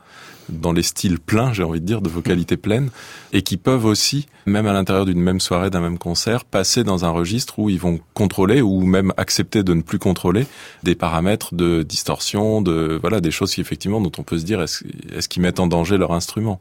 dans 0.61 0.72
les 0.72 0.82
styles 0.82 1.18
pleins, 1.18 1.53
j'ai 1.53 1.62
envie 1.62 1.80
de 1.80 1.86
dire, 1.86 2.00
de 2.00 2.09
vocalité 2.09 2.57
pleine, 2.57 2.90
et 3.32 3.42
qui 3.42 3.57
peuvent 3.57 3.84
aussi, 3.84 4.26
même 4.46 4.66
à 4.66 4.72
l'intérieur 4.72 5.05
d'une 5.05 5.20
même 5.20 5.40
soirée, 5.40 5.70
d'un 5.70 5.80
même 5.80 5.98
concert, 5.98 6.44
passer 6.44 6.84
dans 6.84 7.05
un 7.05 7.11
registre 7.11 7.59
où 7.59 7.70
ils 7.70 7.78
vont 7.78 8.00
contrôler 8.14 8.61
ou 8.61 8.84
même 8.84 9.12
accepter 9.16 9.62
de 9.62 9.74
ne 9.74 9.82
plus 9.82 9.98
contrôler 9.98 10.46
des 10.82 10.94
paramètres 10.94 11.55
de 11.55 11.82
distorsion, 11.82 12.62
de 12.62 12.98
voilà 13.00 13.20
des 13.20 13.30
choses 13.30 13.55
qui 13.55 13.61
effectivement 13.61 14.00
dont 14.00 14.12
on 14.18 14.22
peut 14.22 14.38
se 14.38 14.44
dire 14.44 14.61
est-ce 14.61 14.84
est-ce 15.14 15.28
qu'ils 15.28 15.42
mettent 15.42 15.61
en 15.61 15.66
danger 15.66 15.98
leur 15.98 16.12
instrument? 16.12 16.61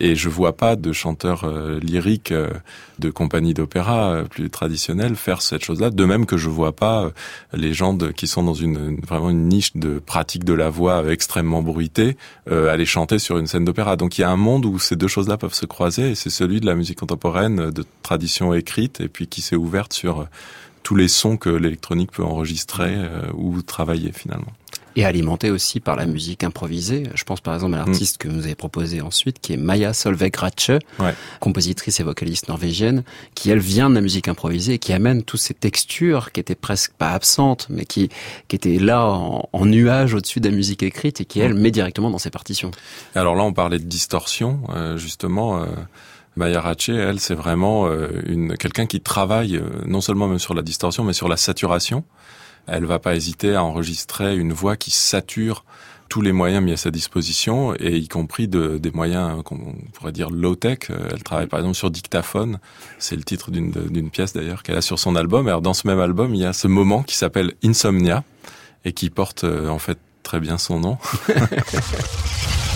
Et 0.00 0.14
je 0.14 0.28
vois 0.28 0.56
pas 0.56 0.76
de 0.76 0.92
chanteurs 0.92 1.44
euh, 1.44 1.78
lyriques 1.80 2.32
euh, 2.32 2.50
de 2.98 3.10
compagnie 3.10 3.54
d'opéra 3.54 4.12
euh, 4.12 4.24
plus 4.24 4.50
traditionnels 4.50 5.16
faire 5.16 5.42
cette 5.42 5.64
chose-là. 5.64 5.90
De 5.90 6.04
même 6.04 6.26
que 6.26 6.36
je 6.36 6.48
vois 6.48 6.72
pas 6.72 7.04
euh, 7.04 7.10
les 7.52 7.72
gens 7.72 7.96
qui 7.96 8.26
sont 8.26 8.42
dans 8.42 8.54
une 8.54 9.00
vraiment 9.00 9.30
une 9.30 9.48
niche 9.48 9.76
de 9.76 9.98
pratique 9.98 10.44
de 10.44 10.52
la 10.52 10.70
voix 10.70 11.10
extrêmement 11.10 11.62
bruitée 11.62 12.16
aller 12.50 12.86
chanter 12.86 13.18
sur 13.18 13.38
une 13.38 13.46
scène 13.46 13.64
d'opéra. 13.64 13.96
Donc 13.96 14.18
il 14.18 14.22
y 14.22 14.24
a 14.24 14.30
un 14.30 14.36
monde 14.36 14.64
où 14.64 14.78
ces 14.78 14.96
deux 14.96 15.08
choses-là 15.08 15.36
peuvent 15.36 15.54
se 15.54 15.66
croiser 15.66 16.10
et 16.10 16.14
c'est 16.14 16.30
celui 16.30 16.60
de 16.60 16.66
la 16.66 16.74
musique 16.74 16.98
contemporaine 16.98 17.70
de 17.70 17.84
tradition 18.02 18.54
écrite 18.54 19.00
et 19.00 19.08
puis 19.08 19.26
qui 19.26 19.42
s'est 19.42 19.56
ouverte 19.56 19.92
sur 19.92 20.26
tous 20.82 20.94
les 20.94 21.08
sons 21.08 21.36
que 21.36 21.50
l'électronique 21.50 22.12
peut 22.12 22.24
enregistrer 22.24 22.96
ou 23.34 23.62
travailler 23.62 24.12
finalement. 24.12 24.52
Et 24.96 25.04
alimenté 25.04 25.50
aussi 25.50 25.80
par 25.80 25.96
la 25.96 26.06
musique 26.06 26.44
improvisée. 26.44 27.04
Je 27.14 27.24
pense 27.24 27.40
par 27.40 27.54
exemple 27.54 27.74
à 27.74 27.78
l'artiste 27.78 28.18
que 28.18 28.28
vous 28.28 28.44
avez 28.44 28.54
proposé 28.54 29.00
ensuite, 29.00 29.40
qui 29.40 29.52
est 29.54 29.56
Maya 29.56 29.92
Solveig 29.94 30.32
Ratche, 30.36 30.70
Ouais. 30.98 31.14
compositrice 31.40 32.00
et 32.00 32.02
vocaliste 32.02 32.48
norvégienne, 32.48 33.02
qui 33.34 33.50
elle 33.50 33.58
vient 33.58 33.88
de 33.88 33.94
la 33.94 34.00
musique 34.00 34.28
improvisée 34.28 34.74
et 34.74 34.78
qui 34.78 34.92
amène 34.92 35.22
toutes 35.22 35.40
ces 35.40 35.54
textures 35.54 36.30
qui 36.32 36.40
étaient 36.40 36.54
presque 36.54 36.92
pas 36.92 37.10
absentes, 37.12 37.66
mais 37.70 37.84
qui, 37.84 38.08
qui 38.48 38.56
étaient 38.56 38.78
là 38.78 39.06
en, 39.06 39.48
en 39.52 39.66
nuage 39.66 40.14
au-dessus 40.14 40.40
de 40.40 40.48
la 40.48 40.54
musique 40.54 40.82
écrite 40.82 41.20
et 41.20 41.24
qui 41.24 41.40
elle 41.40 41.54
met 41.54 41.70
directement 41.70 42.10
dans 42.10 42.18
ses 42.18 42.30
partitions. 42.30 42.70
Alors 43.14 43.34
là, 43.34 43.42
on 43.44 43.52
parlait 43.52 43.78
de 43.78 43.84
distorsion, 43.84 44.60
euh, 44.74 44.96
justement. 44.96 45.62
Euh, 45.62 45.66
Maya 46.34 46.62
Ratche, 46.62 46.88
elle, 46.88 47.20
c'est 47.20 47.34
vraiment 47.34 47.86
euh, 47.88 48.08
une 48.26 48.56
quelqu'un 48.56 48.86
qui 48.86 49.00
travaille 49.02 49.56
euh, 49.56 49.64
non 49.86 50.00
seulement 50.00 50.28
même 50.28 50.38
sur 50.38 50.54
la 50.54 50.62
distorsion, 50.62 51.04
mais 51.04 51.12
sur 51.12 51.28
la 51.28 51.36
saturation. 51.36 52.04
Elle 52.66 52.84
va 52.84 52.98
pas 52.98 53.14
hésiter 53.14 53.54
à 53.54 53.64
enregistrer 53.64 54.36
une 54.36 54.52
voix 54.52 54.76
qui 54.76 54.90
sature 54.90 55.64
tous 56.08 56.20
les 56.20 56.32
moyens 56.32 56.62
mis 56.62 56.72
à 56.72 56.76
sa 56.76 56.90
disposition, 56.90 57.74
et 57.74 57.96
y 57.96 58.06
compris 58.06 58.46
de, 58.46 58.76
des 58.76 58.90
moyens 58.90 59.38
euh, 59.38 59.42
qu'on 59.42 59.74
pourrait 59.94 60.12
dire 60.12 60.28
low-tech. 60.28 60.90
Euh, 60.90 61.08
Elle 61.10 61.22
travaille 61.22 61.46
par 61.46 61.60
exemple 61.60 61.74
sur 61.74 61.90
dictaphone. 61.90 62.58
C'est 62.98 63.16
le 63.16 63.22
titre 63.22 63.50
d'une 63.50 63.70
d'une 63.70 64.10
pièce 64.10 64.34
d'ailleurs 64.34 64.62
qu'elle 64.62 64.76
a 64.76 64.82
sur 64.82 64.98
son 64.98 65.16
album. 65.16 65.48
Alors 65.48 65.62
dans 65.62 65.72
ce 65.72 65.86
même 65.86 66.00
album, 66.00 66.34
il 66.34 66.42
y 66.42 66.44
a 66.44 66.52
ce 66.52 66.68
moment 66.68 67.02
qui 67.02 67.16
s'appelle 67.16 67.54
Insomnia, 67.64 68.24
et 68.84 68.92
qui 68.92 69.08
porte 69.08 69.44
euh, 69.44 69.68
en 69.68 69.78
fait 69.78 69.98
très 70.22 70.38
bien 70.38 70.58
son 70.58 70.80
nom. 70.80 70.98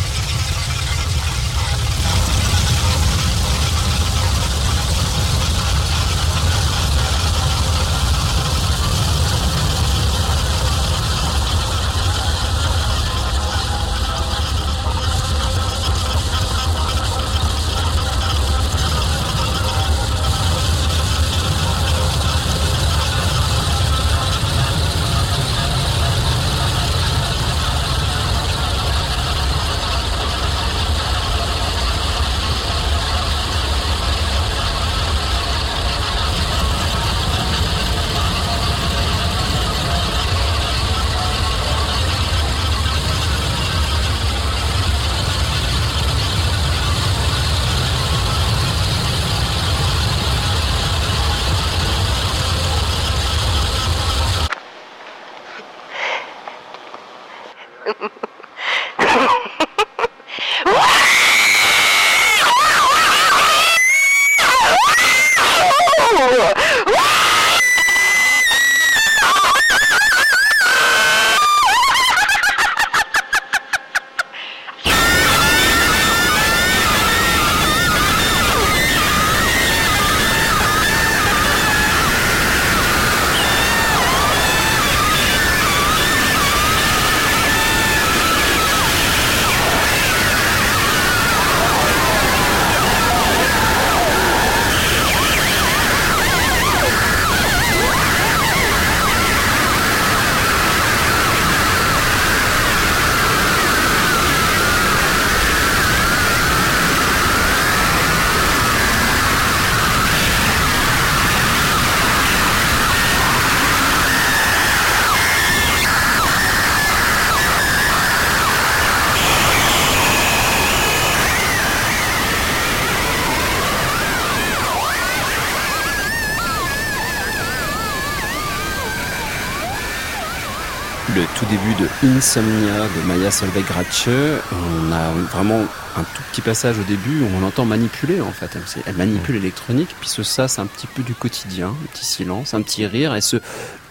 Insomnia 132.02 132.88
de 132.94 133.06
Maya 133.06 133.30
Solveig-Ratche. 133.30 134.08
On 134.52 134.92
a 134.92 135.12
vraiment 135.32 135.60
un 135.96 136.02
tout 136.02 136.22
petit 136.30 136.42
passage 136.42 136.78
au 136.78 136.82
début 136.82 137.22
où 137.22 137.28
on 137.34 137.40
l'entend 137.40 137.64
manipuler 137.64 138.20
en 138.20 138.32
fait. 138.32 138.58
Elle, 138.86 138.96
manipule 138.96 139.36
l'électronique, 139.36 139.94
puis 139.98 140.08
ce 140.08 140.22
ça 140.22 140.46
c'est 140.46 140.60
un 140.60 140.66
petit 140.66 140.86
peu 140.86 141.02
du 141.02 141.14
quotidien, 141.14 141.68
un 141.68 141.86
petit 141.92 142.04
silence, 142.04 142.52
un 142.52 142.60
petit 142.60 142.86
rire 142.86 143.14
et 143.14 143.22
ce 143.22 143.38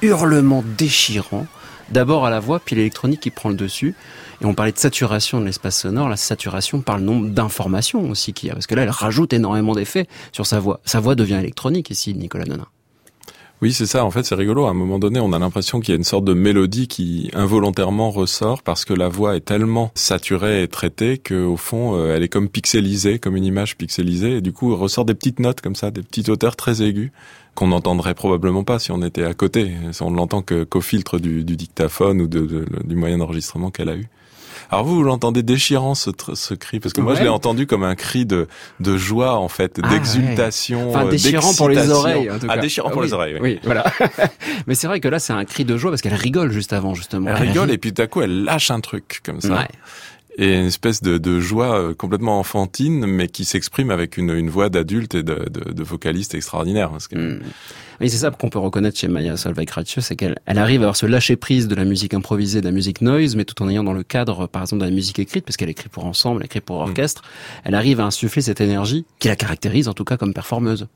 hurlement 0.03 0.63
déchirant. 0.77 1.47
D'abord 1.89 2.25
à 2.25 2.29
la 2.29 2.39
voix, 2.39 2.59
puis 2.59 2.75
l'électronique 2.75 3.21
qui 3.21 3.31
prend 3.31 3.49
le 3.49 3.55
dessus. 3.55 3.95
Et 4.41 4.45
on 4.45 4.53
parlait 4.53 4.71
de 4.71 4.77
saturation 4.77 5.39
de 5.39 5.45
l'espace 5.45 5.79
sonore. 5.79 6.09
La 6.09 6.17
saturation 6.17 6.81
par 6.81 6.97
le 6.97 7.03
nombre 7.03 7.29
d'informations 7.29 8.09
aussi 8.09 8.33
qu'il 8.33 8.47
y 8.47 8.51
a. 8.51 8.53
Parce 8.53 8.67
que 8.67 8.75
là, 8.75 8.83
elle 8.83 8.89
rajoute 8.89 9.33
énormément 9.33 9.73
d'effets 9.73 10.07
sur 10.31 10.45
sa 10.45 10.59
voix. 10.59 10.79
Sa 10.83 10.99
voix 10.99 11.15
devient 11.15 11.35
électronique 11.35 11.91
ici, 11.91 12.15
Nicolas 12.15 12.45
Nonin. 12.45 12.67
Oui, 13.61 13.71
c'est 13.71 13.85
ça. 13.85 14.03
En 14.03 14.11
fait, 14.11 14.23
c'est 14.23 14.35
rigolo. 14.35 14.65
À 14.65 14.71
un 14.71 14.73
moment 14.73 14.99
donné, 14.99 15.19
on 15.19 15.31
a 15.31 15.39
l'impression 15.39 15.79
qu'il 15.79 15.93
y 15.93 15.95
a 15.95 15.97
une 15.97 16.03
sorte 16.03 16.25
de 16.25 16.33
mélodie 16.33 16.87
qui 16.87 17.31
involontairement 17.33 18.11
ressort 18.11 18.61
parce 18.61 18.83
que 18.83 18.93
la 18.93 19.07
voix 19.07 19.35
est 19.37 19.45
tellement 19.45 19.91
saturée 19.95 20.63
et 20.63 20.67
traitée 20.67 21.17
qu'au 21.17 21.55
fond, 21.55 21.95
euh, 21.95 22.15
elle 22.15 22.23
est 22.23 22.27
comme 22.27 22.49
pixelisée, 22.49 23.17
comme 23.17 23.37
une 23.37 23.45
image 23.45 23.77
pixelisée. 23.77 24.37
Et 24.37 24.41
du 24.41 24.51
coup, 24.51 24.75
ressort 24.75 25.05
des 25.05 25.13
petites 25.13 25.39
notes 25.39 25.61
comme 25.61 25.75
ça, 25.75 25.89
des 25.89 26.03
petites 26.03 26.27
hauteurs 26.27 26.57
très 26.57 26.81
aiguës 26.81 27.11
qu'on 27.55 27.67
n'entendrait 27.67 28.13
probablement 28.13 28.65
pas 28.65 28.79
si 28.79 28.91
on 28.91 29.01
était 29.01 29.23
à 29.23 29.33
côté. 29.33 29.71
On 30.01 30.11
ne 30.11 30.17
l'entend 30.17 30.41
qu'au 30.41 30.81
filtre 30.81 31.17
du, 31.17 31.45
dictaphone 31.45 32.21
ou 32.21 32.27
du 32.27 32.95
moyen 32.95 33.17
d'enregistrement 33.19 33.71
qu'elle 33.71 33.89
a 33.89 33.95
eu. 33.95 34.07
Alors 34.71 34.85
vous, 34.85 34.95
vous 34.95 35.03
l'entendez 35.03 35.43
déchirant 35.43 35.95
ce, 35.95 36.09
ce 36.33 36.53
cri 36.53 36.79
parce 36.79 36.93
que 36.93 37.01
moi 37.01 37.15
je 37.15 37.23
l'ai 37.23 37.29
entendu 37.29 37.67
comme 37.67 37.83
un 37.83 37.95
cri 37.95 38.25
de, 38.25 38.47
de 38.79 38.97
joie 38.97 39.35
en 39.35 39.47
fait, 39.47 39.79
ah, 39.81 39.89
d'exultation, 39.89 40.89
enfin, 40.89 41.05
déchirant 41.05 41.53
pour 41.53 41.69
les 41.69 41.89
oreilles. 41.89 42.29
En 42.29 42.39
tout 42.39 42.47
ah, 42.49 42.55
cas. 42.55 42.61
déchirant 42.61 42.89
pour 42.89 43.01
oui, 43.01 43.07
les 43.07 43.13
oreilles. 43.13 43.37
Oui, 43.41 43.59
voilà. 43.63 43.85
Mais 44.67 44.75
c'est 44.75 44.87
vrai 44.87 44.99
que 44.99 45.07
là 45.07 45.19
c'est 45.19 45.33
un 45.33 45.45
cri 45.45 45.65
de 45.65 45.77
joie 45.77 45.91
parce 45.91 46.01
qu'elle 46.01 46.13
rigole 46.13 46.51
juste 46.51 46.73
avant 46.73 46.93
justement. 46.93 47.29
Elle, 47.29 47.47
rigole 47.47 47.71
et 47.71 47.77
puis 47.77 47.93
tout 47.93 48.01
à 48.01 48.07
coup 48.07 48.21
elle 48.21 48.43
lâche 48.43 48.71
un 48.71 48.79
truc 48.79 49.21
comme 49.23 49.41
ça. 49.41 49.53
Ouais 49.53 49.67
et 50.37 50.55
une 50.55 50.65
espèce 50.65 51.01
de, 51.01 51.17
de, 51.17 51.39
joie 51.39 51.79
euh, 51.79 51.93
complètement 51.93 52.39
enfantine, 52.39 53.05
mais 53.05 53.27
qui 53.27 53.45
s'exprime 53.45 53.89
avec 53.89 54.17
une, 54.17 54.31
une 54.31 54.49
voix 54.49 54.69
d'adulte 54.69 55.15
et 55.15 55.23
de, 55.23 55.47
de, 55.49 55.71
de, 55.71 55.83
vocaliste 55.83 56.35
extraordinaire. 56.35 56.89
Parce 56.89 57.07
que... 57.07 57.15
Hmm. 57.15 57.39
Oui, 58.01 58.09
c'est 58.09 58.17
ça 58.17 58.31
qu'on 58.31 58.49
peut 58.49 58.59
reconnaître 58.59 58.97
chez 58.97 59.07
Maya 59.07 59.37
Solveig-Ratche, 59.37 59.99
c'est 60.01 60.17
qu'elle 60.17 60.37
elle 60.45 60.57
arrive 60.57 60.81
à 60.81 60.83
avoir 60.83 60.97
ce 60.97 61.05
lâcher 61.05 61.37
prise 61.37 61.69
de 61.69 61.75
la 61.75 61.85
musique 61.85 62.13
improvisée, 62.13 62.59
de 62.59 62.65
la 62.65 62.73
musique 62.73 62.99
noise, 62.99 63.37
mais 63.37 63.45
tout 63.45 63.61
en 63.63 63.69
ayant 63.69 63.85
dans 63.85 63.93
le 63.93 64.03
cadre, 64.03 64.47
par 64.47 64.63
exemple, 64.63 64.81
de 64.81 64.85
la 64.85 64.93
musique 64.93 65.19
écrite, 65.19 65.45
parce 65.45 65.55
qu'elle 65.55 65.69
écrit 65.69 65.87
pour 65.87 66.05
ensemble, 66.05 66.41
elle 66.41 66.47
écrit 66.47 66.61
pour 66.61 66.77
hmm. 66.77 66.89
orchestre, 66.89 67.21
elle 67.63 67.75
arrive 67.75 68.01
à 68.01 68.05
insuffler 68.05 68.41
cette 68.41 68.59
énergie 68.59 69.05
qui 69.19 69.29
la 69.29 69.37
caractérise 69.37 69.87
en 69.87 69.93
tout 69.93 70.03
cas 70.03 70.17
comme 70.17 70.33
performeuse. 70.33 70.87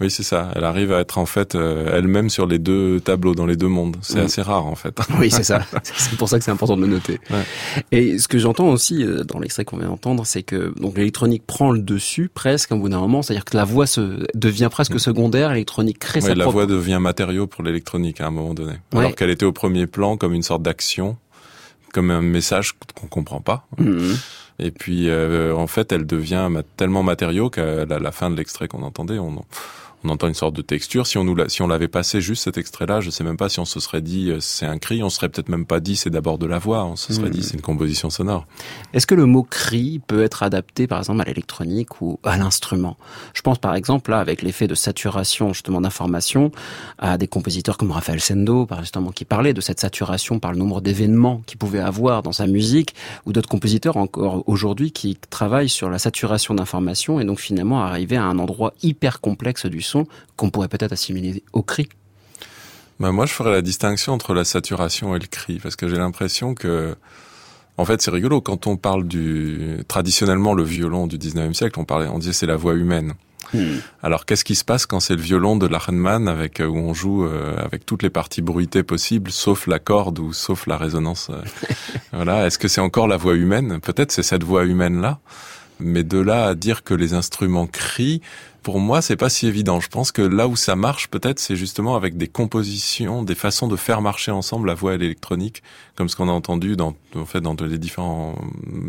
Oui, 0.00 0.10
c'est 0.10 0.22
ça. 0.22 0.50
Elle 0.54 0.64
arrive 0.64 0.92
à 0.92 1.00
être 1.00 1.18
en 1.18 1.26
fait 1.26 1.54
euh, 1.54 1.96
elle-même 1.96 2.30
sur 2.30 2.46
les 2.46 2.58
deux 2.58 3.00
tableaux, 3.00 3.34
dans 3.34 3.46
les 3.46 3.56
deux 3.56 3.68
mondes. 3.68 3.96
C'est 4.00 4.20
mm. 4.20 4.24
assez 4.24 4.42
rare 4.42 4.66
en 4.66 4.74
fait. 4.74 4.96
Oui, 5.18 5.30
c'est 5.30 5.42
ça. 5.42 5.62
c'est 5.82 6.16
pour 6.16 6.28
ça 6.28 6.38
que 6.38 6.44
c'est 6.44 6.50
important 6.50 6.76
de 6.76 6.82
le 6.82 6.86
noter. 6.86 7.18
Ouais. 7.30 7.42
Et 7.90 8.18
ce 8.18 8.28
que 8.28 8.38
j'entends 8.38 8.68
aussi 8.68 9.02
euh, 9.02 9.24
dans 9.24 9.40
l'extrait 9.40 9.64
qu'on 9.64 9.78
vient 9.78 9.88
d'entendre, 9.88 10.24
c'est 10.24 10.44
que 10.44 10.72
donc 10.78 10.96
l'électronique 10.96 11.42
prend 11.46 11.72
le 11.72 11.80
dessus 11.80 12.30
presque 12.32 12.70
au 12.70 12.76
bout 12.76 12.88
d'un 12.88 13.00
moment. 13.00 13.22
C'est-à-dire 13.22 13.44
que 13.44 13.56
la 13.56 13.64
voix 13.64 13.86
se 13.86 14.26
devient 14.34 14.68
presque 14.70 14.94
mm. 14.94 14.98
secondaire. 14.98 15.50
L'électronique 15.50 15.98
crée 15.98 16.20
oui, 16.20 16.28
sa 16.28 16.34
la 16.34 16.46
voix 16.46 16.66
devient 16.66 16.98
matériau 17.00 17.46
pour 17.46 17.64
l'électronique 17.64 18.20
à 18.20 18.26
un 18.26 18.30
moment 18.30 18.54
donné. 18.54 18.74
Alors 18.94 19.14
qu'elle 19.14 19.30
était 19.30 19.46
au 19.46 19.52
premier 19.52 19.86
plan 19.86 20.16
comme 20.16 20.34
une 20.34 20.42
sorte 20.44 20.62
d'action, 20.62 21.16
comme 21.92 22.10
un 22.10 22.22
message 22.22 22.74
qu'on 22.94 23.08
comprend 23.08 23.40
pas. 23.40 23.66
Mm. 23.78 24.12
Et 24.60 24.70
puis, 24.72 25.08
euh, 25.08 25.54
en 25.54 25.66
fait, 25.66 25.92
elle 25.92 26.06
devient 26.06 26.50
tellement 26.76 27.02
matériau 27.02 27.48
qu'à 27.48 27.84
la, 27.84 28.12
fin 28.12 28.28
de 28.30 28.36
l'extrait 28.36 28.66
qu'on 28.66 28.82
entendait, 28.82 29.18
on, 29.18 29.44
on 30.04 30.10
entend 30.10 30.28
une 30.28 30.34
sorte 30.34 30.54
de 30.54 30.62
texture. 30.62 31.06
Si 31.06 31.18
on 31.18 31.24
nous 31.24 31.36
si 31.48 31.62
on 31.62 31.66
l'avait 31.66 31.88
passé 31.88 32.20
juste 32.20 32.44
cet 32.44 32.58
extrait-là, 32.58 33.00
je 33.00 33.10
sais 33.10 33.24
même 33.24 33.36
pas 33.36 33.48
si 33.48 33.58
on 33.60 33.64
se 33.64 33.80
serait 33.80 34.00
dit 34.00 34.30
euh, 34.30 34.40
c'est 34.40 34.66
un 34.66 34.78
cri. 34.78 35.02
On 35.02 35.10
serait 35.10 35.28
peut-être 35.28 35.48
même 35.48 35.66
pas 35.66 35.80
dit 35.80 35.96
c'est 35.96 36.10
d'abord 36.10 36.38
de 36.38 36.46
la 36.46 36.58
voix. 36.58 36.84
On 36.84 36.96
se 36.96 37.12
serait 37.12 37.30
dit 37.30 37.40
hmm. 37.40 37.42
c'est 37.42 37.54
une 37.54 37.62
composition 37.62 38.10
sonore. 38.10 38.46
Est-ce 38.92 39.06
que 39.06 39.14
le 39.14 39.26
mot 39.26 39.42
cri 39.42 40.00
peut 40.06 40.22
être 40.22 40.42
adapté 40.42 40.86
par 40.86 41.00
exemple 41.00 41.20
à 41.22 41.24
l'électronique 41.24 42.00
ou 42.00 42.20
à 42.22 42.36
l'instrument? 42.36 42.96
Je 43.34 43.42
pense 43.42 43.58
par 43.58 43.74
exemple 43.74 44.10
là 44.10 44.18
avec 44.18 44.42
l'effet 44.42 44.66
de 44.66 44.74
saturation 44.74 45.52
justement 45.52 45.80
d'information 45.80 46.52
à 46.98 47.18
des 47.18 47.26
compositeurs 47.26 47.76
comme 47.76 47.90
Raphaël 47.90 48.20
Sendo 48.20 48.66
par 48.66 48.80
justement 48.80 49.10
qui 49.10 49.24
parlait 49.24 49.54
de 49.54 49.60
cette 49.60 49.80
saturation 49.80 50.38
par 50.38 50.52
le 50.52 50.58
nombre 50.58 50.80
d'événements 50.80 51.42
qu'il 51.46 51.58
pouvait 51.58 51.80
avoir 51.80 52.22
dans 52.22 52.32
sa 52.32 52.46
musique 52.46 52.94
ou 53.26 53.32
d'autres 53.32 53.48
compositeurs 53.48 53.96
encore 53.96 54.44
aujourd'hui 54.46 54.92
qui 54.92 55.16
travaillent 55.30 55.68
sur 55.68 55.90
la 55.90 55.98
saturation 55.98 56.54
d'information 56.54 57.20
et 57.20 57.24
donc 57.24 57.40
finalement 57.40 57.82
arriver 57.82 58.16
à 58.16 58.24
un 58.24 58.38
endroit 58.38 58.74
hyper 58.82 59.20
complexe 59.20 59.66
du 59.66 59.80
qu'on 60.36 60.50
pourrait 60.50 60.68
peut-être 60.68 60.92
assimiler 60.92 61.42
au 61.52 61.62
cri 61.62 61.88
bah 63.00 63.12
Moi, 63.12 63.26
je 63.26 63.32
ferais 63.32 63.50
la 63.50 63.62
distinction 63.62 64.12
entre 64.12 64.34
la 64.34 64.44
saturation 64.44 65.14
et 65.14 65.18
le 65.18 65.26
cri, 65.26 65.58
parce 65.62 65.76
que 65.76 65.88
j'ai 65.88 65.98
l'impression 65.98 66.54
que, 66.54 66.96
en 67.76 67.84
fait, 67.84 68.02
c'est 68.02 68.10
rigolo, 68.10 68.40
quand 68.40 68.66
on 68.66 68.76
parle 68.76 69.06
du, 69.06 69.78
traditionnellement, 69.88 70.54
le 70.54 70.64
violon 70.64 71.06
du 71.06 71.18
19e 71.18 71.54
siècle, 71.54 71.78
on 71.78 71.84
parlait, 71.84 72.08
on 72.08 72.18
disait 72.18 72.32
c'est 72.32 72.46
la 72.46 72.56
voix 72.56 72.74
humaine. 72.74 73.14
Hmm. 73.54 73.78
Alors 74.02 74.26
qu'est-ce 74.26 74.44
qui 74.44 74.54
se 74.54 74.64
passe 74.64 74.84
quand 74.84 75.00
c'est 75.00 75.16
le 75.16 75.22
violon 75.22 75.56
de 75.56 75.66
Lachenmann 75.66 76.28
avec 76.28 76.60
euh, 76.60 76.66
où 76.66 76.76
on 76.76 76.92
joue 76.92 77.24
euh, 77.24 77.56
avec 77.64 77.86
toutes 77.86 78.02
les 78.02 78.10
parties 78.10 78.42
bruitées 78.42 78.82
possibles 78.82 79.30
sauf 79.30 79.66
la 79.66 79.78
corde 79.78 80.18
ou 80.18 80.34
sauf 80.34 80.66
la 80.66 80.76
résonance 80.76 81.30
euh, 81.30 81.40
Voilà, 82.12 82.46
est-ce 82.46 82.58
que 82.58 82.68
c'est 82.68 82.82
encore 82.82 83.08
la 83.08 83.16
voix 83.16 83.34
humaine? 83.34 83.80
Peut-être 83.80 84.12
c'est 84.12 84.22
cette 84.22 84.44
voix 84.44 84.64
humaine 84.64 85.00
là, 85.00 85.20
mais 85.80 86.02
de 86.02 86.18
là 86.18 86.46
à 86.46 86.54
dire 86.54 86.84
que 86.84 86.94
les 86.94 87.14
instruments 87.14 87.66
crient, 87.66 88.20
pour 88.62 88.80
moi, 88.80 89.00
c'est 89.00 89.16
pas 89.16 89.30
si 89.30 89.46
évident. 89.46 89.80
Je 89.80 89.88
pense 89.88 90.12
que 90.12 90.20
là 90.20 90.46
où 90.46 90.54
ça 90.54 90.76
marche, 90.76 91.08
peut-être, 91.08 91.38
c'est 91.38 91.56
justement 91.56 91.96
avec 91.96 92.16
des 92.16 92.28
compositions, 92.28 93.22
des 93.22 93.34
façons 93.34 93.66
de 93.66 93.76
faire 93.76 94.02
marcher 94.02 94.30
ensemble 94.30 94.68
la 94.68 94.74
voix 94.74 94.94
et 94.94 94.98
l'électronique, 94.98 95.62
comme 95.94 96.08
ce 96.08 96.16
qu'on 96.16 96.28
a 96.28 96.32
entendu 96.32 96.76
dans, 96.76 96.94
en 97.16 97.24
fait, 97.24 97.40
dans 97.40 97.54
les 97.54 97.78
différents 97.78 98.34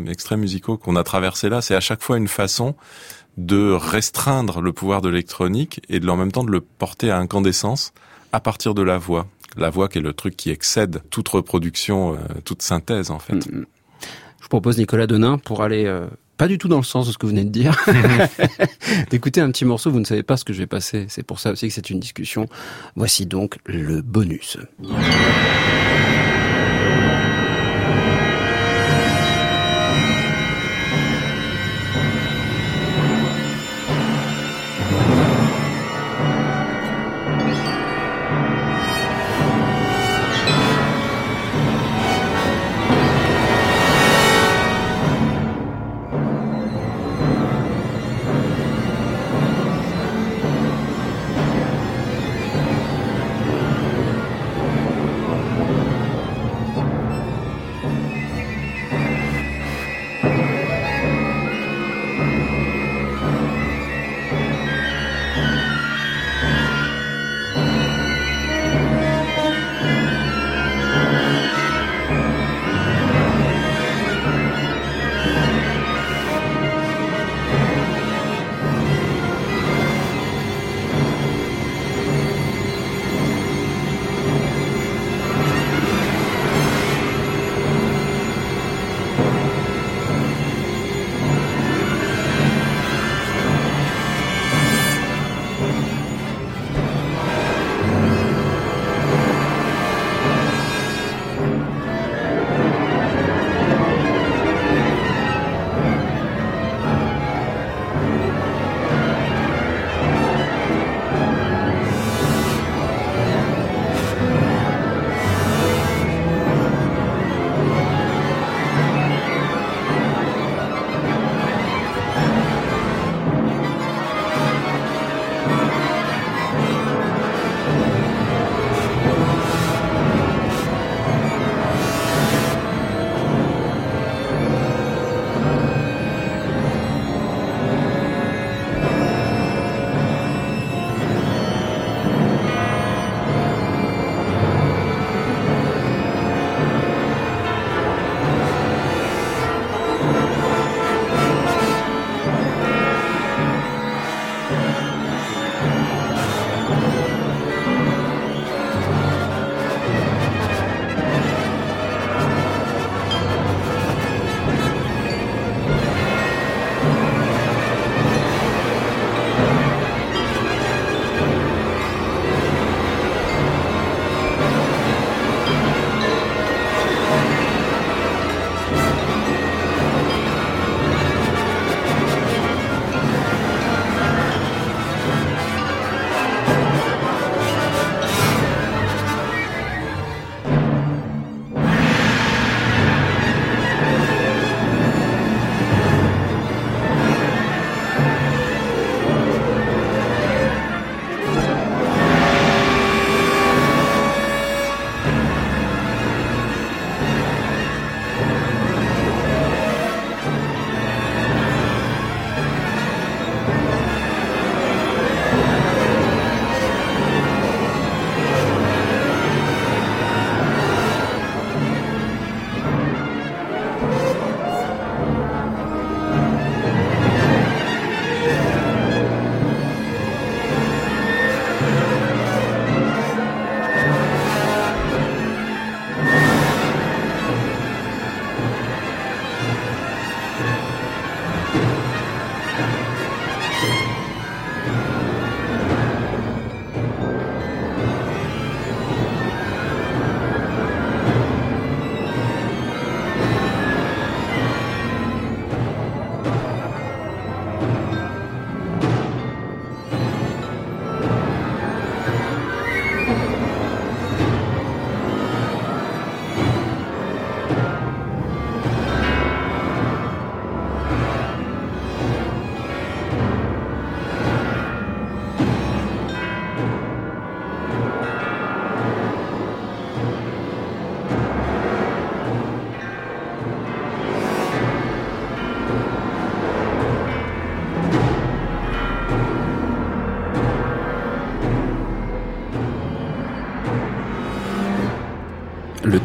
extraits 0.06 0.38
musicaux 0.38 0.76
qu'on 0.76 0.96
a 0.96 1.02
traversés 1.02 1.48
là. 1.48 1.62
C'est 1.62 1.74
à 1.74 1.80
chaque 1.80 2.02
fois 2.02 2.18
une 2.18 2.28
façon 2.28 2.74
de 3.38 3.72
restreindre 3.72 4.60
le 4.60 4.72
pouvoir 4.72 5.00
de 5.00 5.08
l'électronique 5.08 5.80
et 5.88 6.00
de 6.00 6.08
en 6.08 6.16
même 6.16 6.32
temps 6.32 6.44
de 6.44 6.50
le 6.50 6.60
porter 6.60 7.10
à 7.10 7.18
incandescence 7.18 7.92
à 8.32 8.40
partir 8.40 8.74
de 8.74 8.82
la 8.82 8.98
voix. 8.98 9.26
La 9.56 9.70
voix 9.70 9.88
qui 9.88 9.98
est 9.98 10.02
le 10.02 10.12
truc 10.12 10.36
qui 10.36 10.50
excède 10.50 11.02
toute 11.10 11.28
reproduction, 11.28 12.14
euh, 12.14 12.18
toute 12.44 12.62
synthèse 12.62 13.10
en 13.10 13.18
fait. 13.18 13.50
Mm, 13.50 13.60
mm. 13.60 13.66
Je 14.42 14.48
propose 14.48 14.78
Nicolas 14.78 15.06
Denain 15.06 15.38
pour 15.38 15.62
aller 15.62 15.86
euh, 15.86 16.06
pas 16.40 16.48
du 16.48 16.56
tout 16.56 16.68
dans 16.68 16.78
le 16.78 16.84
sens 16.84 17.06
de 17.06 17.12
ce 17.12 17.18
que 17.18 17.26
vous 17.26 17.32
venez 17.32 17.44
de 17.44 17.50
dire. 17.50 17.76
D'écouter 19.10 19.42
un 19.42 19.50
petit 19.50 19.66
morceau, 19.66 19.90
vous 19.90 20.00
ne 20.00 20.06
savez 20.06 20.22
pas 20.22 20.38
ce 20.38 20.44
que 20.46 20.54
je 20.54 20.60
vais 20.60 20.66
passer. 20.66 21.04
C'est 21.10 21.22
pour 21.22 21.38
ça 21.38 21.52
aussi 21.52 21.68
que 21.68 21.74
c'est 21.74 21.90
une 21.90 22.00
discussion. 22.00 22.46
Voici 22.96 23.26
donc 23.26 23.58
le 23.66 24.00
bonus. 24.00 24.56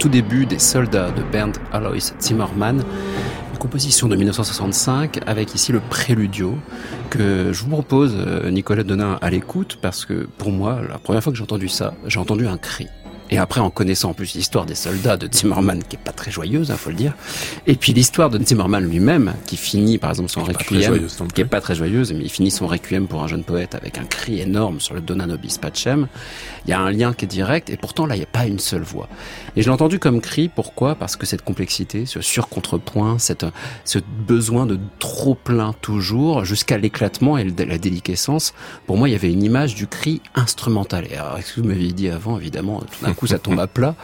Tout 0.05 0.09
début 0.09 0.45
des 0.45 0.59
Soldats 0.59 1.09
de 1.09 1.23
Bernd 1.23 1.57
Alois 1.73 2.13
Zimmermann, 2.21 2.83
une 3.51 3.57
composition 3.57 4.07
de 4.07 4.15
1965 4.15 5.21
avec 5.25 5.55
ici 5.55 5.71
le 5.71 5.79
préludio 5.79 6.53
que 7.09 7.51
je 7.51 7.63
vous 7.63 7.71
propose, 7.71 8.15
euh, 8.15 8.51
Nicolas 8.51 8.83
Donin, 8.83 9.17
à 9.19 9.31
l'écoute 9.31 9.79
parce 9.81 10.05
que 10.05 10.27
pour 10.37 10.51
moi, 10.51 10.79
la 10.87 10.99
première 10.99 11.23
fois 11.23 11.31
que 11.31 11.37
j'ai 11.39 11.43
entendu 11.43 11.69
ça, 11.69 11.95
j'ai 12.05 12.19
entendu 12.19 12.45
un 12.45 12.59
cri. 12.59 12.85
Et 13.31 13.37
après, 13.37 13.59
en 13.59 13.71
connaissant 13.71 14.11
en 14.11 14.13
plus 14.13 14.35
l'histoire 14.35 14.65
des 14.65 14.75
soldats 14.75 15.17
de 15.17 15.27
Zimmerman, 15.31 15.83
qui 15.83 15.95
est 15.95 15.99
pas 15.99 16.11
très 16.11 16.29
joyeuse, 16.29 16.67
il 16.69 16.75
faut 16.75 16.91
le 16.91 16.95
dire, 16.95 17.13
et 17.65 17.75
puis 17.75 17.91
l'histoire 17.91 18.29
de 18.29 18.43
Zimmerman 18.43 18.85
lui-même, 18.85 19.33
qui 19.47 19.57
finit 19.57 19.97
par 19.97 20.11
exemple 20.11 20.29
son 20.29 20.43
requiem, 20.43 21.07
qui 21.33 21.41
est 21.41 21.45
pas 21.45 21.61
très 21.61 21.73
joyeuse, 21.73 22.13
mais 22.13 22.23
il 22.23 22.29
finit 22.29 22.51
son 22.51 22.67
requiem 22.67 23.07
pour 23.07 23.23
un 23.23 23.27
jeune 23.27 23.43
poète 23.43 23.73
avec 23.73 23.97
un 23.97 24.05
cri 24.05 24.41
énorme 24.41 24.79
sur 24.79 24.93
le 24.93 25.01
Dona 25.01 25.25
Nobis 25.25 25.57
Pacem. 25.59 26.07
Il 26.65 26.71
y 26.71 26.73
a 26.73 26.79
un 26.79 26.91
lien 26.91 27.13
qui 27.13 27.25
est 27.25 27.27
direct, 27.27 27.69
et 27.71 27.77
pourtant 27.77 28.05
là, 28.05 28.15
il 28.15 28.19
n'y 28.19 28.25
a 28.25 28.27
pas 28.27 28.45
une 28.45 28.59
seule 28.59 28.83
voix. 28.83 29.09
Et 29.55 29.63
je 29.63 29.67
l'ai 29.67 29.73
entendu 29.73 29.97
comme 29.97 30.21
cri, 30.21 30.47
pourquoi? 30.47 30.93
Parce 30.93 31.15
que 31.15 31.25
cette 31.25 31.41
complexité, 31.41 32.05
ce 32.05 32.21
surcontrepoint, 32.21 33.17
cette, 33.17 33.45
ce 33.85 33.97
besoin 34.27 34.67
de 34.67 34.77
trop 34.99 35.33
plein 35.33 35.73
toujours, 35.81 36.45
jusqu'à 36.45 36.77
l'éclatement 36.77 37.39
et 37.39 37.45
la 37.45 37.77
déliquescence, 37.79 38.53
pour 38.85 38.97
moi, 38.97 39.09
il 39.09 39.13
y 39.13 39.15
avait 39.15 39.31
une 39.31 39.43
image 39.43 39.73
du 39.73 39.87
cri 39.87 40.21
instrumental. 40.35 41.07
Et 41.09 41.15
alors, 41.15 41.39
ce 41.43 41.55
que 41.55 41.61
vous 41.61 41.67
m'aviez 41.67 41.91
dit 41.91 42.09
avant, 42.09 42.37
évidemment, 42.37 42.81
tout 42.81 43.05
d'un 43.05 43.14
coup, 43.15 43.27
ça 43.27 43.39
tombe 43.39 43.59
à 43.59 43.67
plat. 43.67 43.95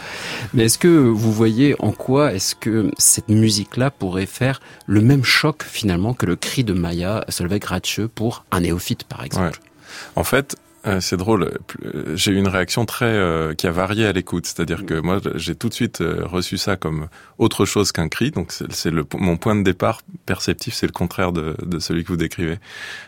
Mais 0.53 0.65
est-ce 0.65 0.77
que 0.77 0.87
vous 0.87 1.31
voyez 1.31 1.75
en 1.79 1.91
quoi 1.91 2.33
est-ce 2.33 2.55
que 2.55 2.91
cette 2.97 3.29
musique-là 3.29 3.91
pourrait 3.91 4.25
faire 4.25 4.61
le 4.85 5.01
même 5.01 5.23
choc, 5.23 5.63
finalement, 5.63 6.13
que 6.13 6.25
le 6.25 6.35
cri 6.35 6.63
de 6.63 6.73
Maya 6.73 7.25
Solveig 7.29 7.63
Ratche 7.65 8.01
pour 8.01 8.45
un 8.51 8.61
néophyte, 8.61 9.03
par 9.03 9.23
exemple? 9.23 9.59
En 10.15 10.23
fait, 10.23 10.55
euh, 10.87 10.99
c'est 10.99 11.17
drôle. 11.17 11.59
J'ai 12.15 12.31
eu 12.31 12.37
une 12.37 12.47
réaction 12.47 12.85
très 12.85 13.05
euh, 13.05 13.53
qui 13.53 13.67
a 13.67 13.71
varié 13.71 14.07
à 14.07 14.11
l'écoute. 14.11 14.47
C'est-à-dire 14.47 14.85
que 14.85 14.99
moi, 14.99 15.19
j'ai 15.35 15.55
tout 15.55 15.69
de 15.69 15.73
suite 15.73 16.01
euh, 16.01 16.25
reçu 16.25 16.57
ça 16.57 16.75
comme 16.75 17.07
autre 17.37 17.65
chose 17.65 17.91
qu'un 17.91 18.07
cri. 18.07 18.31
Donc 18.31 18.51
c'est 18.51 18.89
le 18.89 19.05
mon 19.15 19.37
point 19.37 19.55
de 19.55 19.63
départ 19.63 20.01
perceptif, 20.25 20.73
c'est 20.73 20.87
le 20.87 20.91
contraire 20.91 21.31
de, 21.31 21.55
de, 21.63 21.79
celui 21.79 22.03
que 22.03 22.09
vous 22.09 22.17
décrivez. 22.17 22.57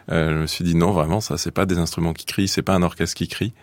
je 0.10 0.42
me 0.42 0.48
suis 0.48 0.64
dit 0.64 0.76
non, 0.76 0.92
vraiment, 0.92 1.20
ça 1.20 1.38
c'est 1.38 1.52
pas 1.52 1.66
des 1.66 1.78
instruments 1.78 2.14
qui 2.14 2.26
crient, 2.26 2.48
c'est 2.48 2.62
pas 2.62 2.74
un 2.74 2.84
orchestre 2.84 3.16
qui 3.16 3.28
crie. 3.28 3.54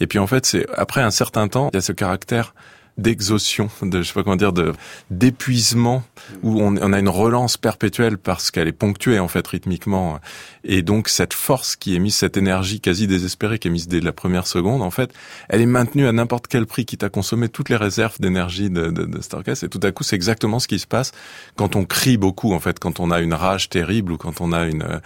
Et 0.00 0.06
puis 0.06 0.18
en 0.18 0.26
fait, 0.26 0.46
c'est 0.46 0.66
après 0.76 1.00
un 1.00 1.10
certain 1.10 1.48
temps, 1.48 1.70
il 1.72 1.76
y 1.76 1.78
a 1.78 1.82
ce 1.82 1.92
caractère 1.92 2.54
d'exhaustion, 2.98 3.70
de 3.82 4.02
je 4.02 4.08
sais 4.08 4.14
pas 4.14 4.22
comment 4.22 4.36
dire, 4.36 4.52
de 4.52 4.72
d'épuisement 5.10 6.02
où 6.42 6.60
on, 6.60 6.76
on, 6.76 6.92
a 6.92 6.98
une 6.98 7.08
relance 7.08 7.56
perpétuelle 7.56 8.18
parce 8.18 8.50
qu'elle 8.50 8.68
est 8.68 8.72
ponctuée 8.72 9.18
en 9.18 9.28
fait 9.28 9.46
rythmiquement 9.46 10.18
et 10.64 10.82
donc 10.82 11.08
cette 11.08 11.32
force 11.32 11.76
qui 11.76 11.96
est 11.96 11.98
mise, 11.98 12.14
cette 12.14 12.36
énergie 12.36 12.80
quasi 12.80 13.06
désespérée 13.06 13.58
qui 13.58 13.68
est 13.68 13.70
mise 13.70 13.88
dès 13.88 14.00
la 14.00 14.12
première 14.12 14.46
seconde, 14.46 14.82
en 14.82 14.90
fait, 14.90 15.12
elle 15.48 15.60
est 15.60 15.66
maintenue 15.66 16.06
à 16.06 16.12
n'importe 16.12 16.46
quel 16.46 16.66
prix, 16.66 16.84
qui 16.84 16.98
t'a 16.98 17.08
consommé 17.08 17.48
toutes 17.48 17.68
les 17.68 17.76
réserves 17.76 18.20
d'énergie 18.20 18.70
de, 18.70 18.88
de, 18.90 19.04
de. 19.04 19.20
Et 19.64 19.68
tout 19.68 19.80
à 19.82 19.92
coup, 19.92 20.04
c'est 20.04 20.16
exactement 20.16 20.58
ce 20.58 20.68
qui 20.68 20.78
se 20.78 20.86
passe 20.86 21.12
quand 21.56 21.76
on 21.76 21.84
crie 21.84 22.16
beaucoup, 22.16 22.52
en 22.52 22.60
fait, 22.60 22.78
quand 22.78 23.00
on 23.00 23.10
a 23.10 23.20
une 23.20 23.34
rage 23.34 23.68
terrible 23.68 24.12
ou 24.12 24.16
quand 24.16 24.40
on 24.40 24.52
a 24.52 24.66
une 24.66 25.00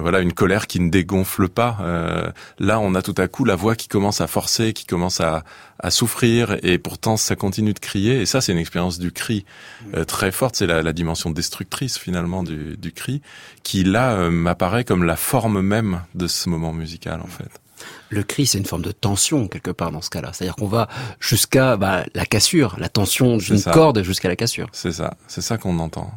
voilà 0.00 0.20
une 0.20 0.32
colère 0.32 0.66
qui 0.66 0.80
ne 0.80 0.90
dégonfle 0.90 1.48
pas. 1.48 1.78
Euh, 1.80 2.30
là, 2.58 2.80
on 2.80 2.94
a 2.94 3.02
tout 3.02 3.14
à 3.18 3.28
coup 3.28 3.44
la 3.44 3.56
voix 3.56 3.76
qui 3.76 3.88
commence 3.88 4.20
à 4.20 4.26
forcer, 4.26 4.72
qui 4.72 4.86
commence 4.86 5.20
à, 5.20 5.44
à 5.78 5.90
souffrir, 5.90 6.56
et 6.62 6.78
pourtant 6.78 7.16
ça 7.16 7.36
continue 7.36 7.72
de 7.72 7.78
crier. 7.78 8.20
Et 8.20 8.26
ça, 8.26 8.40
c'est 8.40 8.52
une 8.52 8.58
expérience 8.58 8.98
du 8.98 9.12
cri 9.12 9.44
euh, 9.94 10.04
très 10.04 10.32
forte. 10.32 10.56
C'est 10.56 10.66
la, 10.66 10.82
la, 10.82 10.92
dimension 10.92 11.30
destructrice 11.30 11.98
finalement 11.98 12.42
du, 12.42 12.76
du 12.76 12.92
cri, 12.92 13.20
qui 13.62 13.84
là 13.84 14.30
m'apparaît 14.30 14.84
comme 14.84 15.04
la 15.04 15.16
forme 15.16 15.60
même 15.60 16.02
de 16.14 16.26
ce 16.26 16.48
moment 16.48 16.72
musical 16.72 17.20
en 17.20 17.26
fait 17.26 17.63
le 18.10 18.22
cri, 18.22 18.46
c'est 18.46 18.58
une 18.58 18.64
forme 18.64 18.82
de 18.82 18.92
tension 18.92 19.48
quelque 19.48 19.70
part 19.70 19.90
dans 19.90 20.00
ce 20.00 20.10
cas-là. 20.10 20.30
C'est-à-dire 20.32 20.56
qu'on 20.56 20.68
va 20.68 20.88
jusqu'à 21.20 21.76
bah, 21.76 22.04
la 22.14 22.24
cassure, 22.26 22.76
la 22.78 22.88
tension 22.88 23.36
d'une 23.36 23.62
corde 23.62 24.02
jusqu'à 24.02 24.28
la 24.28 24.36
cassure. 24.36 24.68
C'est 24.72 24.92
ça, 24.92 25.14
c'est 25.26 25.40
ça 25.40 25.58
qu'on 25.58 25.78
entend. 25.78 26.10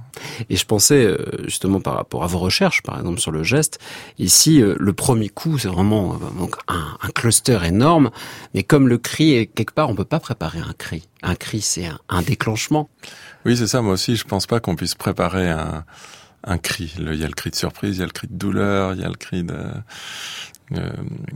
Et 0.49 0.55
je 0.55 0.65
pensais 0.65 1.03
euh, 1.03 1.17
justement 1.45 1.79
par 1.81 1.95
rapport 1.95 2.23
à 2.23 2.27
vos 2.27 2.39
recherches, 2.39 2.81
par 2.83 2.97
exemple 2.99 3.19
sur 3.19 3.31
le 3.31 3.43
geste, 3.43 3.79
ici 4.19 4.61
euh, 4.61 4.75
le 4.79 4.93
premier 4.93 5.29
coup, 5.29 5.57
c'est 5.57 5.67
vraiment 5.67 6.13
euh, 6.13 6.39
donc 6.39 6.55
un, 6.67 6.97
un, 7.01 7.09
cluster 7.09 7.59
énorme, 7.65 8.11
mais 8.53 8.63
comme 8.63 8.87
le 8.87 8.97
cri 8.97 9.49
quelque 9.55 9.73
part, 9.73 9.89
on 9.89 9.95
peut 9.95 10.05
pas 10.05 10.19
préparer 10.19 10.59
un 10.59 10.73
cri. 10.77 11.07
Un 11.23 11.35
cri, 11.35 11.61
c'est 11.61 11.87
un, 11.87 11.99
un 12.09 12.21
déclenchement. 12.21 12.89
Oui, 13.45 13.57
c'est 13.57 13.67
ça. 13.67 13.81
Moi 13.81 13.93
aussi, 13.93 14.15
je 14.15 14.23
pense 14.23 14.45
pas 14.45 14.59
qu'on 14.59 14.75
puisse 14.75 14.95
préparer 14.95 15.49
un 15.49 15.83
un 16.43 16.57
cri. 16.57 16.93
il 16.97 17.15
y 17.15 17.23
a 17.23 17.27
le 17.27 17.33
cri 17.33 17.49
de 17.49 17.55
surprise, 17.55 17.97
il 17.97 17.99
y 17.99 18.03
a 18.03 18.05
le 18.05 18.11
cri 18.11 18.27
de 18.27 18.37
douleur, 18.37 18.93
il 18.93 19.01
y 19.01 19.03
a 19.03 19.09
le 19.09 19.15
cri 19.15 19.43
de 19.43 19.57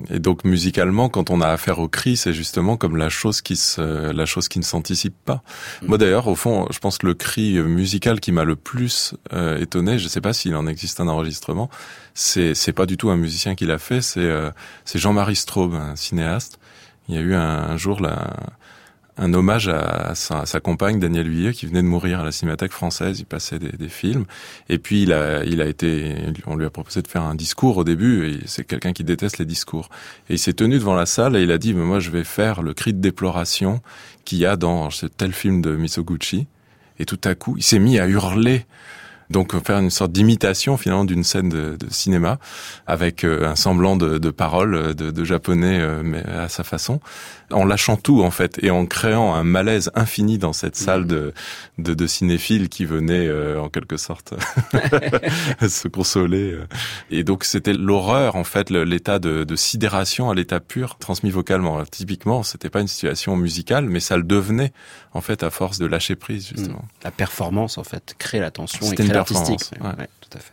et 0.09 0.19
donc 0.19 0.43
musicalement, 0.43 1.07
quand 1.07 1.29
on 1.29 1.39
a 1.39 1.47
affaire 1.47 1.79
au 1.79 1.87
cri, 1.87 2.17
c'est 2.17 2.33
justement 2.33 2.75
comme 2.75 2.97
la 2.97 3.09
chose 3.09 3.41
qui 3.41 3.55
se, 3.55 4.11
la 4.11 4.25
chose 4.25 4.49
qui 4.49 4.59
ne 4.59 4.63
s'anticipe 4.63 5.15
pas. 5.23 5.41
Mm. 5.81 5.87
Moi 5.87 5.97
d'ailleurs, 5.97 6.27
au 6.27 6.35
fond, 6.35 6.67
je 6.69 6.79
pense 6.79 6.97
que 6.97 7.07
le 7.07 7.13
cri 7.13 7.59
musical 7.61 8.19
qui 8.19 8.31
m'a 8.31 8.43
le 8.43 8.55
plus 8.55 9.15
euh, 9.31 9.57
étonné, 9.57 9.99
je 9.99 10.05
ne 10.05 10.09
sais 10.09 10.21
pas 10.21 10.33
s'il 10.33 10.55
en 10.55 10.67
existe 10.67 10.99
un 10.99 11.07
enregistrement, 11.07 11.69
c'est 12.13 12.55
c'est 12.55 12.73
pas 12.73 12.85
du 12.85 12.97
tout 12.97 13.09
un 13.09 13.17
musicien 13.17 13.55
qui 13.55 13.65
l'a 13.65 13.77
fait, 13.77 14.01
c'est 14.01 14.19
euh, 14.19 14.51
c'est 14.83 14.99
Jean-Marie 14.99 15.37
Straub, 15.37 15.73
un 15.75 15.95
cinéaste. 15.95 16.59
Il 17.07 17.15
y 17.15 17.17
a 17.17 17.21
eu 17.21 17.33
un, 17.33 17.39
un 17.41 17.77
jour 17.77 18.01
là 18.01 18.33
un 19.21 19.35
hommage 19.35 19.67
à, 19.67 20.15
sa, 20.15 20.59
compagne 20.59 20.99
Danielle 20.99 21.29
Huillet 21.29 21.53
qui 21.53 21.67
venait 21.67 21.83
de 21.83 21.87
mourir 21.87 22.21
à 22.21 22.23
la 22.23 22.31
Cinémathèque 22.31 22.71
française. 22.71 23.19
Il 23.19 23.25
passait 23.25 23.59
des, 23.59 23.87
films 23.87 24.25
et 24.67 24.79
puis 24.79 25.03
il 25.03 25.13
a, 25.13 25.43
il 25.45 25.61
a 25.61 25.67
été, 25.67 26.15
on 26.47 26.55
lui 26.55 26.65
a 26.65 26.71
proposé 26.71 27.03
de 27.03 27.07
faire 27.07 27.21
un 27.21 27.35
discours 27.35 27.77
au 27.77 27.83
début. 27.83 28.27
Et 28.27 28.39
c'est 28.47 28.63
quelqu'un 28.63 28.93
qui 28.93 29.03
déteste 29.03 29.37
les 29.37 29.45
discours. 29.45 29.89
Et 30.27 30.33
il 30.33 30.39
s'est 30.39 30.53
tenu 30.53 30.79
devant 30.79 30.95
la 30.95 31.05
salle 31.05 31.35
et 31.35 31.43
il 31.43 31.51
a 31.51 31.59
dit 31.59 31.75
mais 31.75 31.83
moi 31.83 31.99
je 31.99 32.09
vais 32.09 32.23
faire 32.23 32.63
le 32.63 32.73
cri 32.73 32.93
de 32.93 32.99
déploration 32.99 33.81
qu'il 34.25 34.39
y 34.39 34.45
a 34.47 34.55
dans 34.55 34.89
ce 34.89 35.05
tel 35.05 35.33
film 35.33 35.61
de 35.61 35.75
Misoguchi. 35.75 36.47
Et 36.97 37.05
tout 37.05 37.21
à 37.23 37.35
coup, 37.35 37.55
il 37.57 37.63
s'est 37.63 37.79
mis 37.79 37.99
à 37.99 38.07
hurler 38.07 38.65
donc 39.31 39.59
faire 39.63 39.79
une 39.79 39.89
sorte 39.89 40.11
d'imitation 40.11 40.77
finalement 40.77 41.05
d'une 41.05 41.23
scène 41.23 41.49
de, 41.49 41.75
de, 41.77 41.91
cinéma 41.91 42.37
avec 42.85 43.23
euh, 43.23 43.47
un 43.47 43.55
semblant 43.55 43.95
de, 43.95 44.17
de 44.17 44.29
paroles 44.29 44.93
de, 44.93 45.11
de, 45.11 45.23
japonais 45.23 45.79
euh, 45.79 46.01
mais 46.03 46.23
à 46.25 46.49
sa 46.49 46.63
façon, 46.63 46.99
en 47.51 47.65
lâchant 47.65 47.97
tout 47.97 48.23
en 48.23 48.31
fait 48.31 48.59
et 48.63 48.69
en 48.69 48.85
créant 48.85 49.33
un 49.33 49.43
malaise 49.43 49.91
infini 49.95 50.37
dans 50.37 50.53
cette 50.53 50.75
salle 50.75 51.05
de, 51.07 51.33
de, 51.77 51.93
de 51.93 52.07
cinéphiles 52.07 52.69
qui 52.69 52.85
venaient 52.85 53.27
euh, 53.27 53.59
en 53.61 53.69
quelque 53.69 53.97
sorte 53.97 54.33
se 55.67 55.87
consoler. 55.87 56.57
Et 57.09 57.23
donc 57.23 57.43
c'était 57.43 57.73
l'horreur 57.73 58.35
en 58.35 58.43
fait, 58.43 58.69
l'état 58.69 59.19
de, 59.19 59.43
de 59.43 59.55
sidération 59.55 60.29
à 60.29 60.35
l'état 60.35 60.59
pur 60.59 60.97
transmis 60.97 61.31
vocalement. 61.31 61.83
typiquement, 61.85 62.43
c'était 62.43 62.69
pas 62.69 62.81
une 62.81 62.87
situation 62.87 63.35
musicale, 63.35 63.85
mais 63.85 63.99
ça 63.99 64.17
le 64.17 64.23
devenait 64.23 64.73
en 65.13 65.21
fait 65.21 65.43
à 65.43 65.49
force 65.49 65.77
de 65.77 65.85
lâcher 65.85 66.15
prise 66.15 66.47
justement. 66.47 66.85
La 67.03 67.11
performance 67.11 67.77
en 67.77 67.83
fait 67.83 68.15
crée 68.17 68.39
la 68.39 68.51
tension 68.51 68.91
et 68.91 68.95
crée 68.95 69.20
artistique. 69.21 69.61
Ouais. 69.81 70.07
tout 70.21 70.37
à 70.37 70.39
fait. 70.39 70.51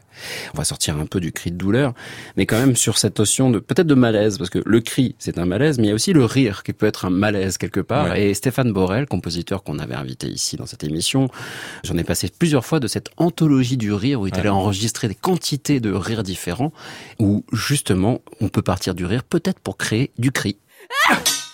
On 0.55 0.59
va 0.59 0.65
sortir 0.65 0.97
un 0.97 1.07
peu 1.07 1.21
du 1.21 1.33
cri 1.33 1.51
de 1.51 1.57
douleur, 1.57 1.95
mais 2.37 2.47
quand 2.47 2.59
même 2.59 2.77
sur 2.77 2.99
cette 2.99 3.19
notion 3.19 3.51
de 3.51 3.59
peut-être 3.59 3.87
de 3.87 3.95
malaise, 3.95 4.39
parce 4.39 4.51
que 4.51 4.61
le 4.65 4.81
cri 4.81 5.15
c'est 5.19 5.39
un 5.39 5.47
malaise, 5.47 5.79
mais 5.79 5.85
il 5.85 5.89
y 5.89 5.93
a 5.93 5.95
aussi 5.95 6.13
le 6.13 6.25
rire 6.25 6.63
qui 6.63 6.73
peut 6.73 6.87
être 6.87 7.05
un 7.05 7.11
malaise 7.11 7.59
quelque 7.59 7.81
part. 7.81 8.17
Et 8.17 8.35
Stéphane 8.35 8.73
Borel, 8.73 9.07
compositeur 9.07 9.63
qu'on 9.63 9.79
avait 9.79 9.95
invité 9.95 10.29
ici 10.29 10.57
dans 10.57 10.67
cette 10.67 10.85
émission, 10.85 11.29
j'en 11.85 11.97
ai 11.97 12.05
passé 12.05 12.31
plusieurs 12.37 12.65
fois 12.65 12.81
de 12.81 12.89
cette 12.89 13.11
anthologie 13.17 13.77
du 13.77 13.93
rire 13.93 14.21
où 14.21 14.27
il 14.27 14.35
allait 14.35 14.49
enregistrer 14.49 15.09
des 15.09 15.15
quantités 15.15 15.81
de 15.81 15.93
rires 15.93 16.23
différents, 16.23 16.73
où 17.19 17.45
justement 17.53 18.21
on 18.41 18.49
peut 18.49 18.63
partir 18.63 18.95
du 18.95 19.05
rire 19.05 19.25
peut-être 19.25 19.61
pour 19.61 19.77
créer 19.77 20.11
du 20.19 20.33
cri. 20.33 20.57
Ah 21.09 21.19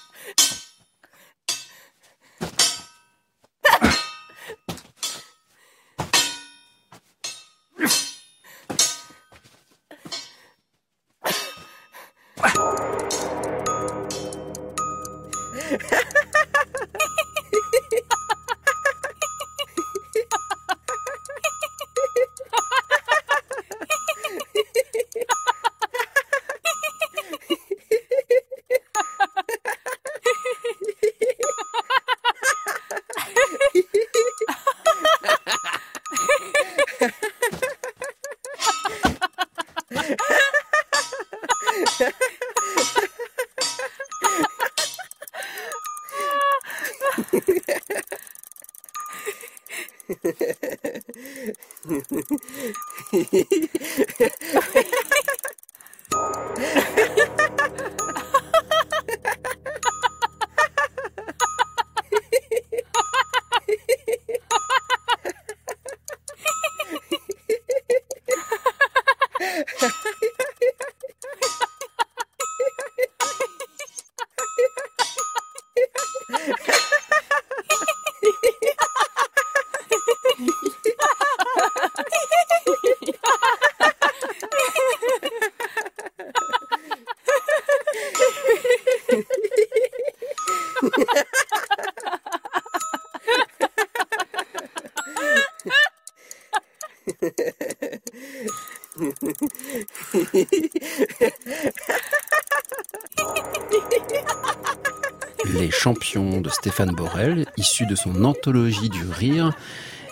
issu 107.64 107.86
de 107.86 107.94
son 107.94 108.24
anthologie 108.24 108.90
du 108.90 109.04
rire. 109.06 109.52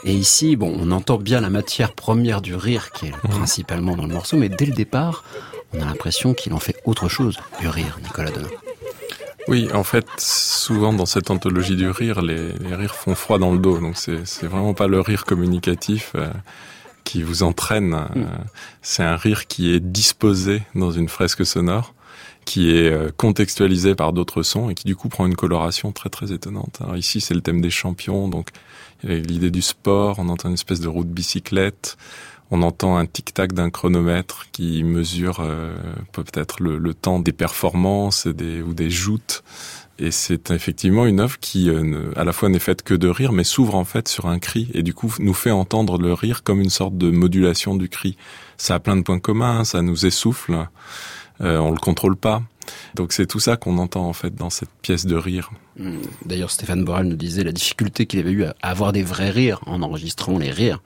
Et 0.05 0.15
ici, 0.15 0.57
bon, 0.57 0.75
on 0.81 0.91
entend 0.91 1.19
bien 1.19 1.41
la 1.41 1.51
matière 1.51 1.93
première 1.93 2.41
du 2.41 2.55
rire 2.55 2.91
qui 2.93 3.09
est 3.09 3.17
principalement 3.29 3.95
dans 3.95 4.07
le 4.07 4.15
morceau, 4.15 4.39
mais 4.39 4.49
dès 4.49 4.65
le 4.65 4.73
départ, 4.73 5.23
on 5.75 5.83
a 5.83 5.85
l'impression 5.85 6.33
qu'il 6.33 6.55
en 6.55 6.59
fait 6.59 6.77
autre 6.87 7.09
chose 7.09 7.39
du 7.61 7.69
rire, 7.69 7.99
Nicolas 8.03 8.31
Denon. 8.31 8.49
Oui, 9.49 9.69
en 9.75 9.85
fait, 9.85 10.07
souvent 10.19 10.93
dans 10.95 11.07
cette 11.07 11.31
anthologie 11.31 11.77
du 11.77 11.91
rire, 11.91 12.23
les, 12.23 12.53
rires 12.75 12.95
font 12.95 13.15
froid 13.15 13.39
dans 13.39 13.53
le 13.53 13.59
dos. 13.59 13.79
Donc 13.79 13.97
c'est 13.97 14.47
vraiment 14.47 14.73
pas 14.73 14.87
le 14.87 15.01
rire 15.01 15.25
communicatif 15.25 16.13
euh, 16.15 16.31
qui 17.05 17.23
vous 17.23 17.43
entraîne. 17.43 17.93
Euh, 17.95 18.19
mm. 18.19 18.29
c'est 18.81 19.03
un 19.03 19.17
rire 19.17 19.47
qui 19.47 19.75
est 19.75 19.81
disposé 19.81 20.63
dans 20.75 20.91
une 20.91 21.09
fresque 21.09 21.45
sonore, 21.45 21.93
qui 22.53 22.77
est 22.77 22.93
euh, 22.93 23.09
contextualisé 23.17 23.95
par 23.95 24.13
d'autres 24.13 24.43
sons 24.43 24.69
et 24.69 24.75
qui 24.75 24.85
du 24.85 24.95
coup 24.95 25.09
prend 25.09 25.25
une 25.25 25.37
coloration 25.37 25.91
très 25.91 26.11
très 26.11 26.35
étonnante. 26.35 26.81
Alors 26.83 26.99
ici, 26.99 27.23
c'est 27.23 27.33
le 27.33 27.41
thème 27.41 27.63
des 27.63 27.71
champions, 27.71 28.29
donc 28.29 28.51
l'idée 29.05 29.51
du 29.51 29.63
sport. 29.63 30.19
On 30.19 30.29
entend 30.29 30.49
une 30.49 30.55
espèce 30.55 30.81
de 30.81 30.89
roue 30.89 31.05
de 31.05 31.09
bicyclette 31.11 31.97
on 32.55 32.61
entend 32.61 32.99
un 32.99 33.07
tic-tac 33.07 33.55
d'un 33.55 33.71
chronomètre 33.71 34.45
qui 34.53 34.85
mesure 34.85 35.39
euh, 35.41 35.75
peut-être 36.13 36.63
le, 36.63 36.93
temps 36.93 37.19
des 37.19 37.33
performances 37.33 38.27
des, 38.27 38.61
ou 38.61 38.75
des 38.75 38.91
joutes. 38.91 39.43
Et 39.99 40.11
c'est 40.11 40.51
effectivement 40.51 41.07
une 41.07 41.21
œuvre 41.21 41.41
qui, 41.41 41.71
euh, 41.71 42.13
à 42.15 42.25
la 42.25 42.35
fois 42.35 42.51
n'est 42.51 42.59
faite 42.59 42.83
que 42.83 42.93
de 42.93 43.09
rire, 43.09 43.33
mais 43.33 43.45
s'ouvre 43.45 43.75
en 43.75 43.85
fait 43.87 44.07
sur 44.07 44.27
un 44.27 44.39
cri, 44.39 44.69
et 44.75 44.83
du 44.83 44.93
coup 44.93 45.15
nous 45.19 45.33
fait 45.33 45.51
entendre 45.51 45.97
le 45.97 46.13
rire 46.13 46.43
comme 46.43 46.61
une 46.61 46.69
sorte 46.69 46.99
de 46.99 47.11
modulation 47.11 47.75
du 47.75 47.89
cri. 47.89 48.19
Ça 48.59 48.75
a 48.75 48.79
plein 48.81 48.97
de 48.97 49.03
points 49.03 49.19
communs, 49.19 49.65
ça 49.65 49.81
nous 49.81 50.05
essouffle, 50.05 50.69
on 51.43 51.71
le 51.71 51.79
contrôle 51.79 52.17
pas. 52.17 52.43
Donc 52.95 53.13
c'est 53.13 53.27
tout 53.27 53.41
ça 53.41 53.57
qu'on 53.57 53.79
entend 53.79 54.09
en 54.09 54.13
fait 54.13 54.35
dans 54.35 54.51
cette 54.51 54.71
pièce 54.83 55.07
de 55.07 55.17
rire. 55.17 55.51
Hmm. 55.79 55.99
D'ailleurs, 56.27 56.51
Stéphane 56.51 56.85
Borel 56.85 57.07
nous 57.07 57.17
disait 57.17 57.45
la 57.45 57.53
difficulté 57.53 58.07
qu'il 58.07 58.21
avait 58.21 58.31
eu 58.31 58.45
à 58.45 58.55
avoir 58.61 58.93
des 58.93 59.03
vrais 59.03 59.31
rires 59.31 59.61
en 59.67 59.83
enregistrant 59.83 60.39
les 60.39 60.51
rires. 60.51 60.83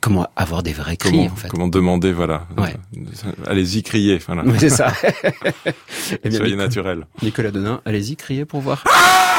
Comment 0.00 0.26
avoir 0.36 0.62
des 0.62 0.72
vrais 0.72 0.96
cris 0.96 1.10
comment, 1.10 1.24
en 1.24 1.36
fait. 1.36 1.48
Comment 1.48 1.68
demander, 1.68 2.12
voilà. 2.12 2.46
Allez-y, 3.46 3.82
crier. 3.82 4.18
Voilà. 4.26 4.44
c'est 4.58 4.70
ça. 4.70 4.92
Eh 6.22 6.30
Soyez 6.30 6.56
naturel. 6.56 7.06
Nicolas 7.22 7.50
Denain, 7.50 7.80
allez-y, 7.84 8.16
criez 8.16 8.44
pour 8.44 8.60
voir. 8.60 8.84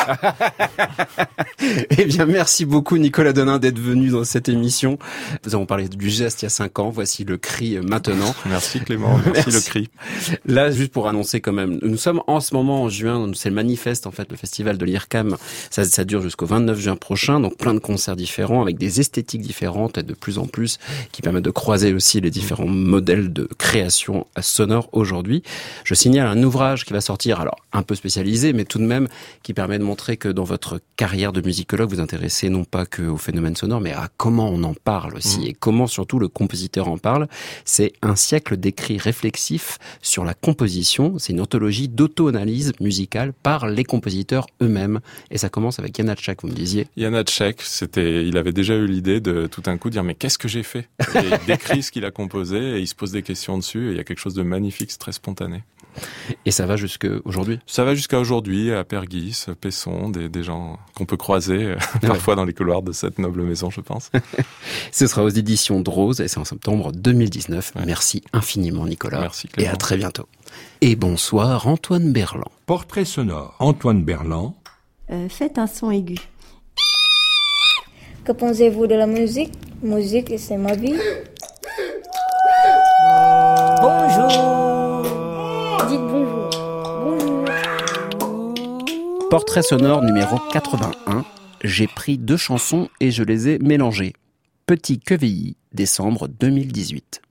eh 1.89 2.05
bien, 2.05 2.25
merci 2.25 2.65
beaucoup 2.65 2.97
Nicolas 2.97 3.33
Denain 3.33 3.59
d'être 3.59 3.79
venu 3.79 4.09
dans 4.09 4.23
cette 4.23 4.49
émission. 4.49 4.97
Nous 5.45 5.55
avons 5.55 5.65
parlé 5.65 5.87
du 5.87 6.09
geste 6.09 6.41
il 6.41 6.45
y 6.45 6.47
a 6.47 6.49
cinq 6.49 6.79
ans. 6.79 6.89
Voici 6.89 7.23
le 7.23 7.37
cri 7.37 7.77
maintenant. 7.79 8.35
Merci 8.45 8.79
Clément. 8.79 9.19
Merci, 9.33 9.51
le 9.51 9.59
cri. 9.59 9.89
Là, 10.45 10.71
juste 10.71 10.91
pour 10.91 11.07
annoncer 11.07 11.41
quand 11.41 11.53
même, 11.53 11.79
nous 11.81 11.97
sommes 11.97 12.21
en 12.27 12.39
ce 12.39 12.53
moment 12.53 12.83
en 12.83 12.89
juin. 12.89 13.31
C'est 13.35 13.49
le 13.49 13.55
manifeste 13.55 14.07
en 14.07 14.11
fait, 14.11 14.29
le 14.29 14.37
festival 14.37 14.74
de 14.77 14.85
l'IRCAM. 14.85 15.37
Ça, 15.69 15.83
ça 15.83 16.03
dure 16.03 16.21
jusqu'au 16.21 16.45
29 16.45 16.79
juin 16.79 16.95
prochain. 16.95 17.39
Donc 17.39 17.57
plein 17.57 17.73
de 17.73 17.79
concerts 17.79 18.15
différents 18.15 18.61
avec 18.61 18.77
des 18.77 18.99
esthétiques 18.99 19.41
différentes 19.41 19.97
et 19.97 20.03
de 20.03 20.13
plus 20.13 20.37
en 20.37 20.45
plus 20.45 20.77
qui 21.11 21.21
permettent 21.21 21.45
de 21.45 21.51
croiser 21.51 21.93
aussi 21.93 22.21
les 22.21 22.31
différents 22.31 22.67
modèles 22.67 23.33
de 23.33 23.47
création 23.57 24.27
sonore 24.41 24.89
aujourd'hui. 24.91 25.43
Je 25.83 25.93
signale 25.93 26.27
un 26.27 26.41
ouvrage 26.43 26.85
qui 26.85 26.93
va 26.93 27.01
sortir, 27.01 27.39
alors 27.39 27.57
un 27.73 27.83
peu 27.83 27.95
spécialisé, 27.95 28.53
mais 28.53 28.65
tout 28.65 28.79
de 28.79 28.83
même 28.83 29.07
qui 29.43 29.53
permet 29.53 29.79
de 29.79 29.83
montrer 29.83 30.17
que 30.17 30.29
dans 30.29 30.43
votre 30.43 30.79
carrière 30.95 31.33
de 31.33 31.41
musicologue, 31.41 31.89
vous 31.89 31.99
intéressez 31.99 32.49
non 32.49 32.63
pas 32.63 32.85
que 32.85 33.03
au 33.03 33.17
phénomène 33.17 33.55
sonore, 33.55 33.81
mais 33.81 33.91
à 33.91 34.09
comment 34.17 34.49
on 34.49 34.63
en 34.63 34.73
parle 34.73 35.15
aussi 35.15 35.39
mmh. 35.39 35.47
et 35.47 35.53
comment 35.53 35.87
surtout 35.87 36.19
le 36.19 36.27
compositeur 36.27 36.87
en 36.87 36.97
parle. 36.97 37.27
C'est 37.63 37.93
un 38.01 38.15
siècle 38.15 38.57
d'écrits 38.57 38.97
réflexifs 38.97 39.77
sur 40.01 40.23
la 40.23 40.33
composition. 40.33 41.15
C'est 41.17 41.33
une 41.33 41.41
anthologie 41.41 41.87
d'auto-analyse 41.87 42.73
musicale 42.79 43.33
par 43.33 43.67
les 43.67 43.83
compositeurs 43.83 44.47
eux-mêmes. 44.65 44.99
Et 45.31 45.37
ça 45.37 45.49
commence 45.49 45.79
avec 45.79 45.99
Hatchak, 45.99 46.41
vous 46.41 46.49
me 46.49 46.53
disiez. 46.53 46.87
Hatchak, 46.97 47.61
c'était, 47.61 48.25
il 48.25 48.37
avait 48.37 48.51
déjà 48.51 48.75
eu 48.75 48.85
l'idée 48.85 49.19
de 49.19 49.47
tout 49.47 49.63
un 49.65 49.77
coup 49.77 49.89
dire 49.89 50.03
mais 50.03 50.15
qu'est-ce 50.15 50.37
que 50.37 50.47
j'ai 50.47 50.63
fait? 50.63 50.87
Il 51.15 51.45
décrit 51.47 51.83
ce 51.83 51.91
qu'il 51.91 52.05
a 52.05 52.11
composé 52.11 52.57
et 52.57 52.79
il 52.79 52.87
se 52.87 52.95
pose 52.95 53.11
des 53.11 53.23
questions 53.23 53.57
dessus. 53.57 53.89
Et 53.89 53.91
il 53.91 53.97
y 53.97 53.99
a 53.99 54.03
quelque 54.03 54.19
chose 54.19 54.33
de 54.33 54.43
magnifique, 54.43 54.97
très 54.97 55.11
spontané. 55.11 55.63
Et 56.45 56.51
ça 56.51 56.65
va 56.65 56.75
jusqu'à 56.75 57.07
aujourd'hui? 57.25 57.59
Ça 57.65 57.83
va 57.83 57.95
jusqu'à 57.95 58.19
aujourd'hui, 58.19 58.71
à 58.71 58.83
Perguis, 58.83 59.45
Pesson, 59.59 60.09
des, 60.09 60.29
des 60.29 60.43
gens 60.43 60.77
qu'on 60.95 61.05
peut 61.05 61.17
croiser 61.17 61.63
euh, 61.63 61.75
parfois 62.01 62.35
dans 62.35 62.45
les 62.45 62.53
couloirs 62.53 62.81
de 62.81 62.91
cette 62.91 63.19
noble 63.19 63.43
maison, 63.43 63.69
je 63.69 63.81
pense. 63.81 64.11
Ce 64.91 65.07
sera 65.07 65.23
aux 65.23 65.29
éditions 65.29 65.81
de 65.81 65.89
Rose 65.89 66.21
et 66.21 66.27
c'est 66.27 66.39
en 66.39 66.45
septembre 66.45 66.91
2019. 66.91 67.73
Merci 67.85 68.23
infiniment 68.33 68.85
Nicolas. 68.85 69.21
Merci 69.21 69.49
Et 69.57 69.67
à 69.67 69.75
très 69.75 69.97
bientôt. 69.97 70.27
Et 70.81 70.95
bonsoir 70.95 71.67
Antoine 71.67 72.11
Berland. 72.11 72.51
Portrait 72.65 73.05
sonore. 73.05 73.55
Antoine 73.59 74.03
Berland. 74.03 74.53
Euh, 75.11 75.29
faites 75.29 75.57
un 75.57 75.67
son 75.67 75.91
aigu. 75.91 76.17
Que 78.23 78.31
pensez-vous 78.31 78.87
de 78.87 78.95
la 78.95 79.05
musique? 79.05 79.51
Musique, 79.83 80.33
c'est 80.39 80.57
ma 80.57 80.75
vie. 80.75 80.95
Bonjour. 83.81 84.54
Portrait 89.35 89.63
sonore 89.63 90.01
numéro 90.01 90.37
81. 90.53 91.25
J'ai 91.61 91.87
pris 91.87 92.17
deux 92.17 92.37
chansons 92.37 92.87
et 93.01 93.11
je 93.11 93.21
les 93.21 93.49
ai 93.49 93.59
mélangées. 93.59 94.13
Petit 94.65 94.97
Quevilly, 94.97 95.57
décembre 95.73 96.29
2018. 96.29 97.21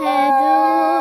هدوا 0.00 1.00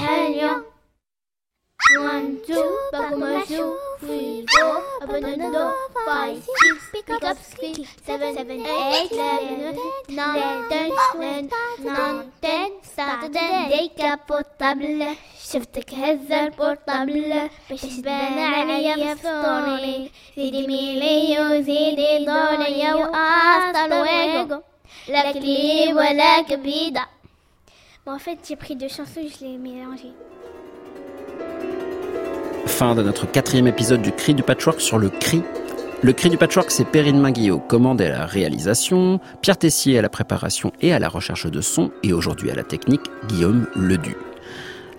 عليكم 0.10 0.64
سلام 2.92 3.24
عليكم 3.24 3.89
four, 4.99 5.09
open 5.17 5.39
the 5.39 5.51
door, 5.53 5.73
five, 6.07 6.37
six, 6.43 6.91
pick 6.93 7.11
up 7.11 7.39
speed, 7.39 7.87
seven, 8.07 8.35
seven, 8.35 8.61
eight, 8.61 9.13
eleven, 9.13 9.77
nine, 10.09 10.69
ten, 10.69 10.91
eleven, 10.91 11.51
nine, 11.85 12.33
ten, 12.43 12.71
start 12.83 13.21
the 13.23 13.29
day 13.29 13.91
كابورتابل 13.99 15.07
شفتك 15.53 15.95
هزة 15.95 16.45
البورتابل 16.45 17.49
باش 17.71 17.81
تبان 17.81 18.39
عليا 18.39 19.15
بفطوري 19.15 20.11
زيدي 20.37 20.67
ميلي 20.67 21.41
وزيدي 21.41 22.25
دوري 22.25 22.95
وأسطى 22.95 23.85
الويجو 23.85 24.61
لا 25.09 25.33
كليب 25.33 25.97
ولا 25.97 26.43
كبيدة 26.43 27.07
Bon, 28.07 28.13
en 28.13 28.19
fait, 28.19 28.39
j'ai 28.47 28.57
pris 28.57 28.77
deux 28.77 28.89
chansons, 28.89 29.27
je 29.33 29.45
les 29.45 29.55
ai 29.55 29.57
mélangées. 29.57 30.13
Fin 32.66 32.96
de 32.96 33.04
notre 33.04 33.30
quatrième 33.30 33.68
épisode 33.68 34.02
du 34.02 34.12
Cri 34.12 34.34
du 34.34 34.44
Patchwork 34.44 34.80
sur 34.82 34.98
le 34.98 35.10
cri. 35.10 35.44
Le 36.02 36.14
Cri 36.14 36.30
du 36.30 36.38
Patchwork, 36.38 36.72
c'est 36.72 36.86
Perrine 36.86 37.20
Maguillot, 37.20 37.60
commande 37.60 38.02
à 38.02 38.10
la 38.10 38.26
réalisation, 38.26 39.20
Pierre 39.42 39.58
Tessier 39.58 40.00
à 40.00 40.02
la 40.02 40.10
préparation 40.10 40.72
et 40.82 40.94
à 40.94 41.00
la 41.00 41.10
recherche 41.10 41.48
de 41.48 41.62
son, 41.62 41.92
et 42.04 42.14
aujourd'hui 42.14 42.52
à 42.52 42.56
la 42.56 42.64
technique, 42.64 43.02
Guillaume 43.28 43.68
Ledu. 43.76 44.16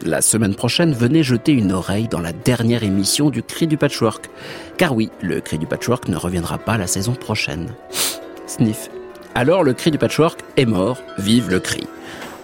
La 0.04 0.20
semaine 0.22 0.54
prochaine, 0.54 0.92
venez 0.92 1.22
jeter 1.22 1.52
une 1.52 1.72
oreille 1.72 2.08
dans 2.08 2.20
la 2.20 2.32
dernière 2.32 2.82
émission 2.82 3.30
du 3.30 3.42
Cri 3.42 3.66
du 3.66 3.76
Patchwork. 3.76 4.30
Car 4.76 4.94
oui, 4.94 5.10
le 5.20 5.40
Cri 5.40 5.58
du 5.58 5.66
Patchwork 5.66 6.08
ne 6.08 6.16
reviendra 6.16 6.58
pas 6.58 6.78
la 6.78 6.86
saison 6.86 7.12
prochaine. 7.12 7.68
Sniff. 8.46 8.90
Alors 9.34 9.62
le 9.62 9.74
Cri 9.74 9.90
du 9.90 9.98
Patchwork 9.98 10.40
est 10.56 10.66
mort, 10.66 10.98
vive 11.18 11.50
le 11.50 11.60
cri. 11.60 11.86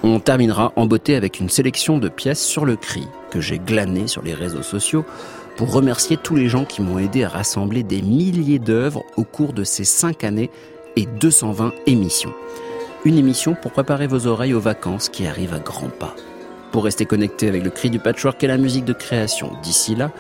On 0.09 0.21
terminera 0.21 0.73
en 0.77 0.87
beauté 0.87 1.17
avec 1.17 1.41
une 1.41 1.49
sélection 1.49 1.99
de 1.99 2.09
pièces 2.09 2.41
sur 2.41 2.65
le 2.65 2.77
cri 2.77 3.09
que 3.29 3.41
j'ai 3.41 3.59
glané 3.59 4.07
sur 4.07 4.23
les 4.23 4.35
réseaux 4.35 4.63
sociaux 4.63 5.05
pour 5.57 5.73
remercier 5.73 6.17
tous 6.17 6.37
les 6.37 6.49
gens 6.49 6.65
qui 6.65 6.81
m'ont 6.81 7.01
aidé 7.01 7.25
à 7.25 7.29
rassembler 7.29 7.83
des 7.83 8.03
milliers 8.03 8.61
d'œuvres 8.61 9.03
au 9.17 9.25
cours 9.25 9.53
de 9.53 9.65
ces 9.65 9.83
5 9.83 10.23
années 10.23 10.51
et 10.95 11.07
220 11.07 11.73
émissions. 11.89 12.33
Une 13.05 13.19
émission 13.19 13.57
pour 13.61 13.73
préparer 13.73 14.07
vos 14.07 14.29
oreilles 14.29 14.55
aux 14.55 14.61
vacances 14.61 15.09
qui 15.09 15.27
arrivent 15.27 15.55
à 15.55 15.59
grands 15.59 15.89
pas. 15.89 16.15
Pour 16.71 16.85
rester 16.85 17.05
connecté 17.05 17.49
avec 17.49 17.65
le 17.65 17.71
cri 17.71 17.91
du 17.91 17.99
patchwork 17.99 18.45
et 18.45 18.47
la 18.47 18.59
musique 18.59 18.85
de 18.85 18.93
création 18.93 19.55
d'ici 19.61 19.97
là, 19.97 20.13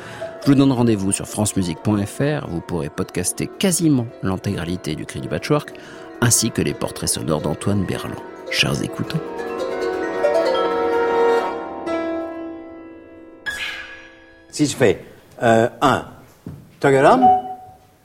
je 0.42 0.48
vous 0.48 0.56
donne 0.56 0.72
rendez-vous 0.72 1.12
sur 1.12 1.28
francemusique.fr. 1.28 2.48
Vous 2.48 2.60
pourrez 2.60 2.90
podcaster 2.90 3.46
quasiment 3.46 4.08
l'intégralité 4.24 4.96
du 4.96 5.06
cri 5.06 5.20
du 5.20 5.28
patchwork, 5.28 5.72
ainsi 6.20 6.50
que 6.50 6.60
les 6.60 6.74
portraits 6.74 7.08
sonores 7.08 7.40
d'Antoine 7.40 7.84
Berland. 7.84 8.18
Chers 8.50 8.82
écoutants. 8.82 9.20
Si 14.56 14.64
je 14.64 14.74
fais 14.74 15.04
1, 15.38 15.46
euh, 15.46 15.68
tagaram, 16.80 17.28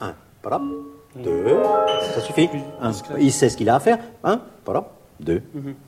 1, 0.02 0.14
voilà, 0.44 0.60
2, 1.16 1.46
ça 2.14 2.20
suffit. 2.20 2.50
Un, 2.82 2.92
il 3.18 3.32
sait 3.32 3.48
ce 3.48 3.56
qu'il 3.56 3.70
a 3.70 3.76
à 3.76 3.80
faire. 3.80 4.00
1, 4.26 4.42
voilà, 4.66 4.86
2, 5.22 5.42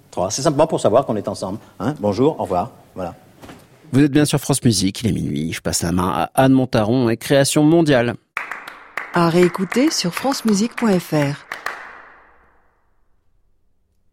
3. 0.09 0.32
C'est 0.32 0.41
simplement 0.41 0.66
pour 0.66 0.80
savoir 0.80 1.05
qu'on 1.05 1.18
est 1.18 1.28
ensemble. 1.28 1.59
Hein. 1.82 1.95
Bonjour, 1.99 2.39
au 2.39 2.43
revoir. 2.43 2.72
Voilà. 2.95 3.14
Vous 3.91 4.03
êtes 4.03 4.11
bien 4.14 4.24
sur 4.24 4.39
France 4.39 4.64
Musique, 4.64 5.01
il 5.01 5.09
est 5.09 5.11
minuit. 5.11 5.51
Je 5.51 5.59
passe 5.59 5.84
la 5.84 5.91
main 5.91 6.07
à 6.16 6.30
Anne 6.34 6.53
Montaron 6.53 7.09
et 7.09 7.18
Création 7.18 7.64
Mondiale. 7.64 8.14
À 9.14 9.28
réécouter 9.28 9.91
sur 9.91 10.14
francemusique.fr. 10.14 11.45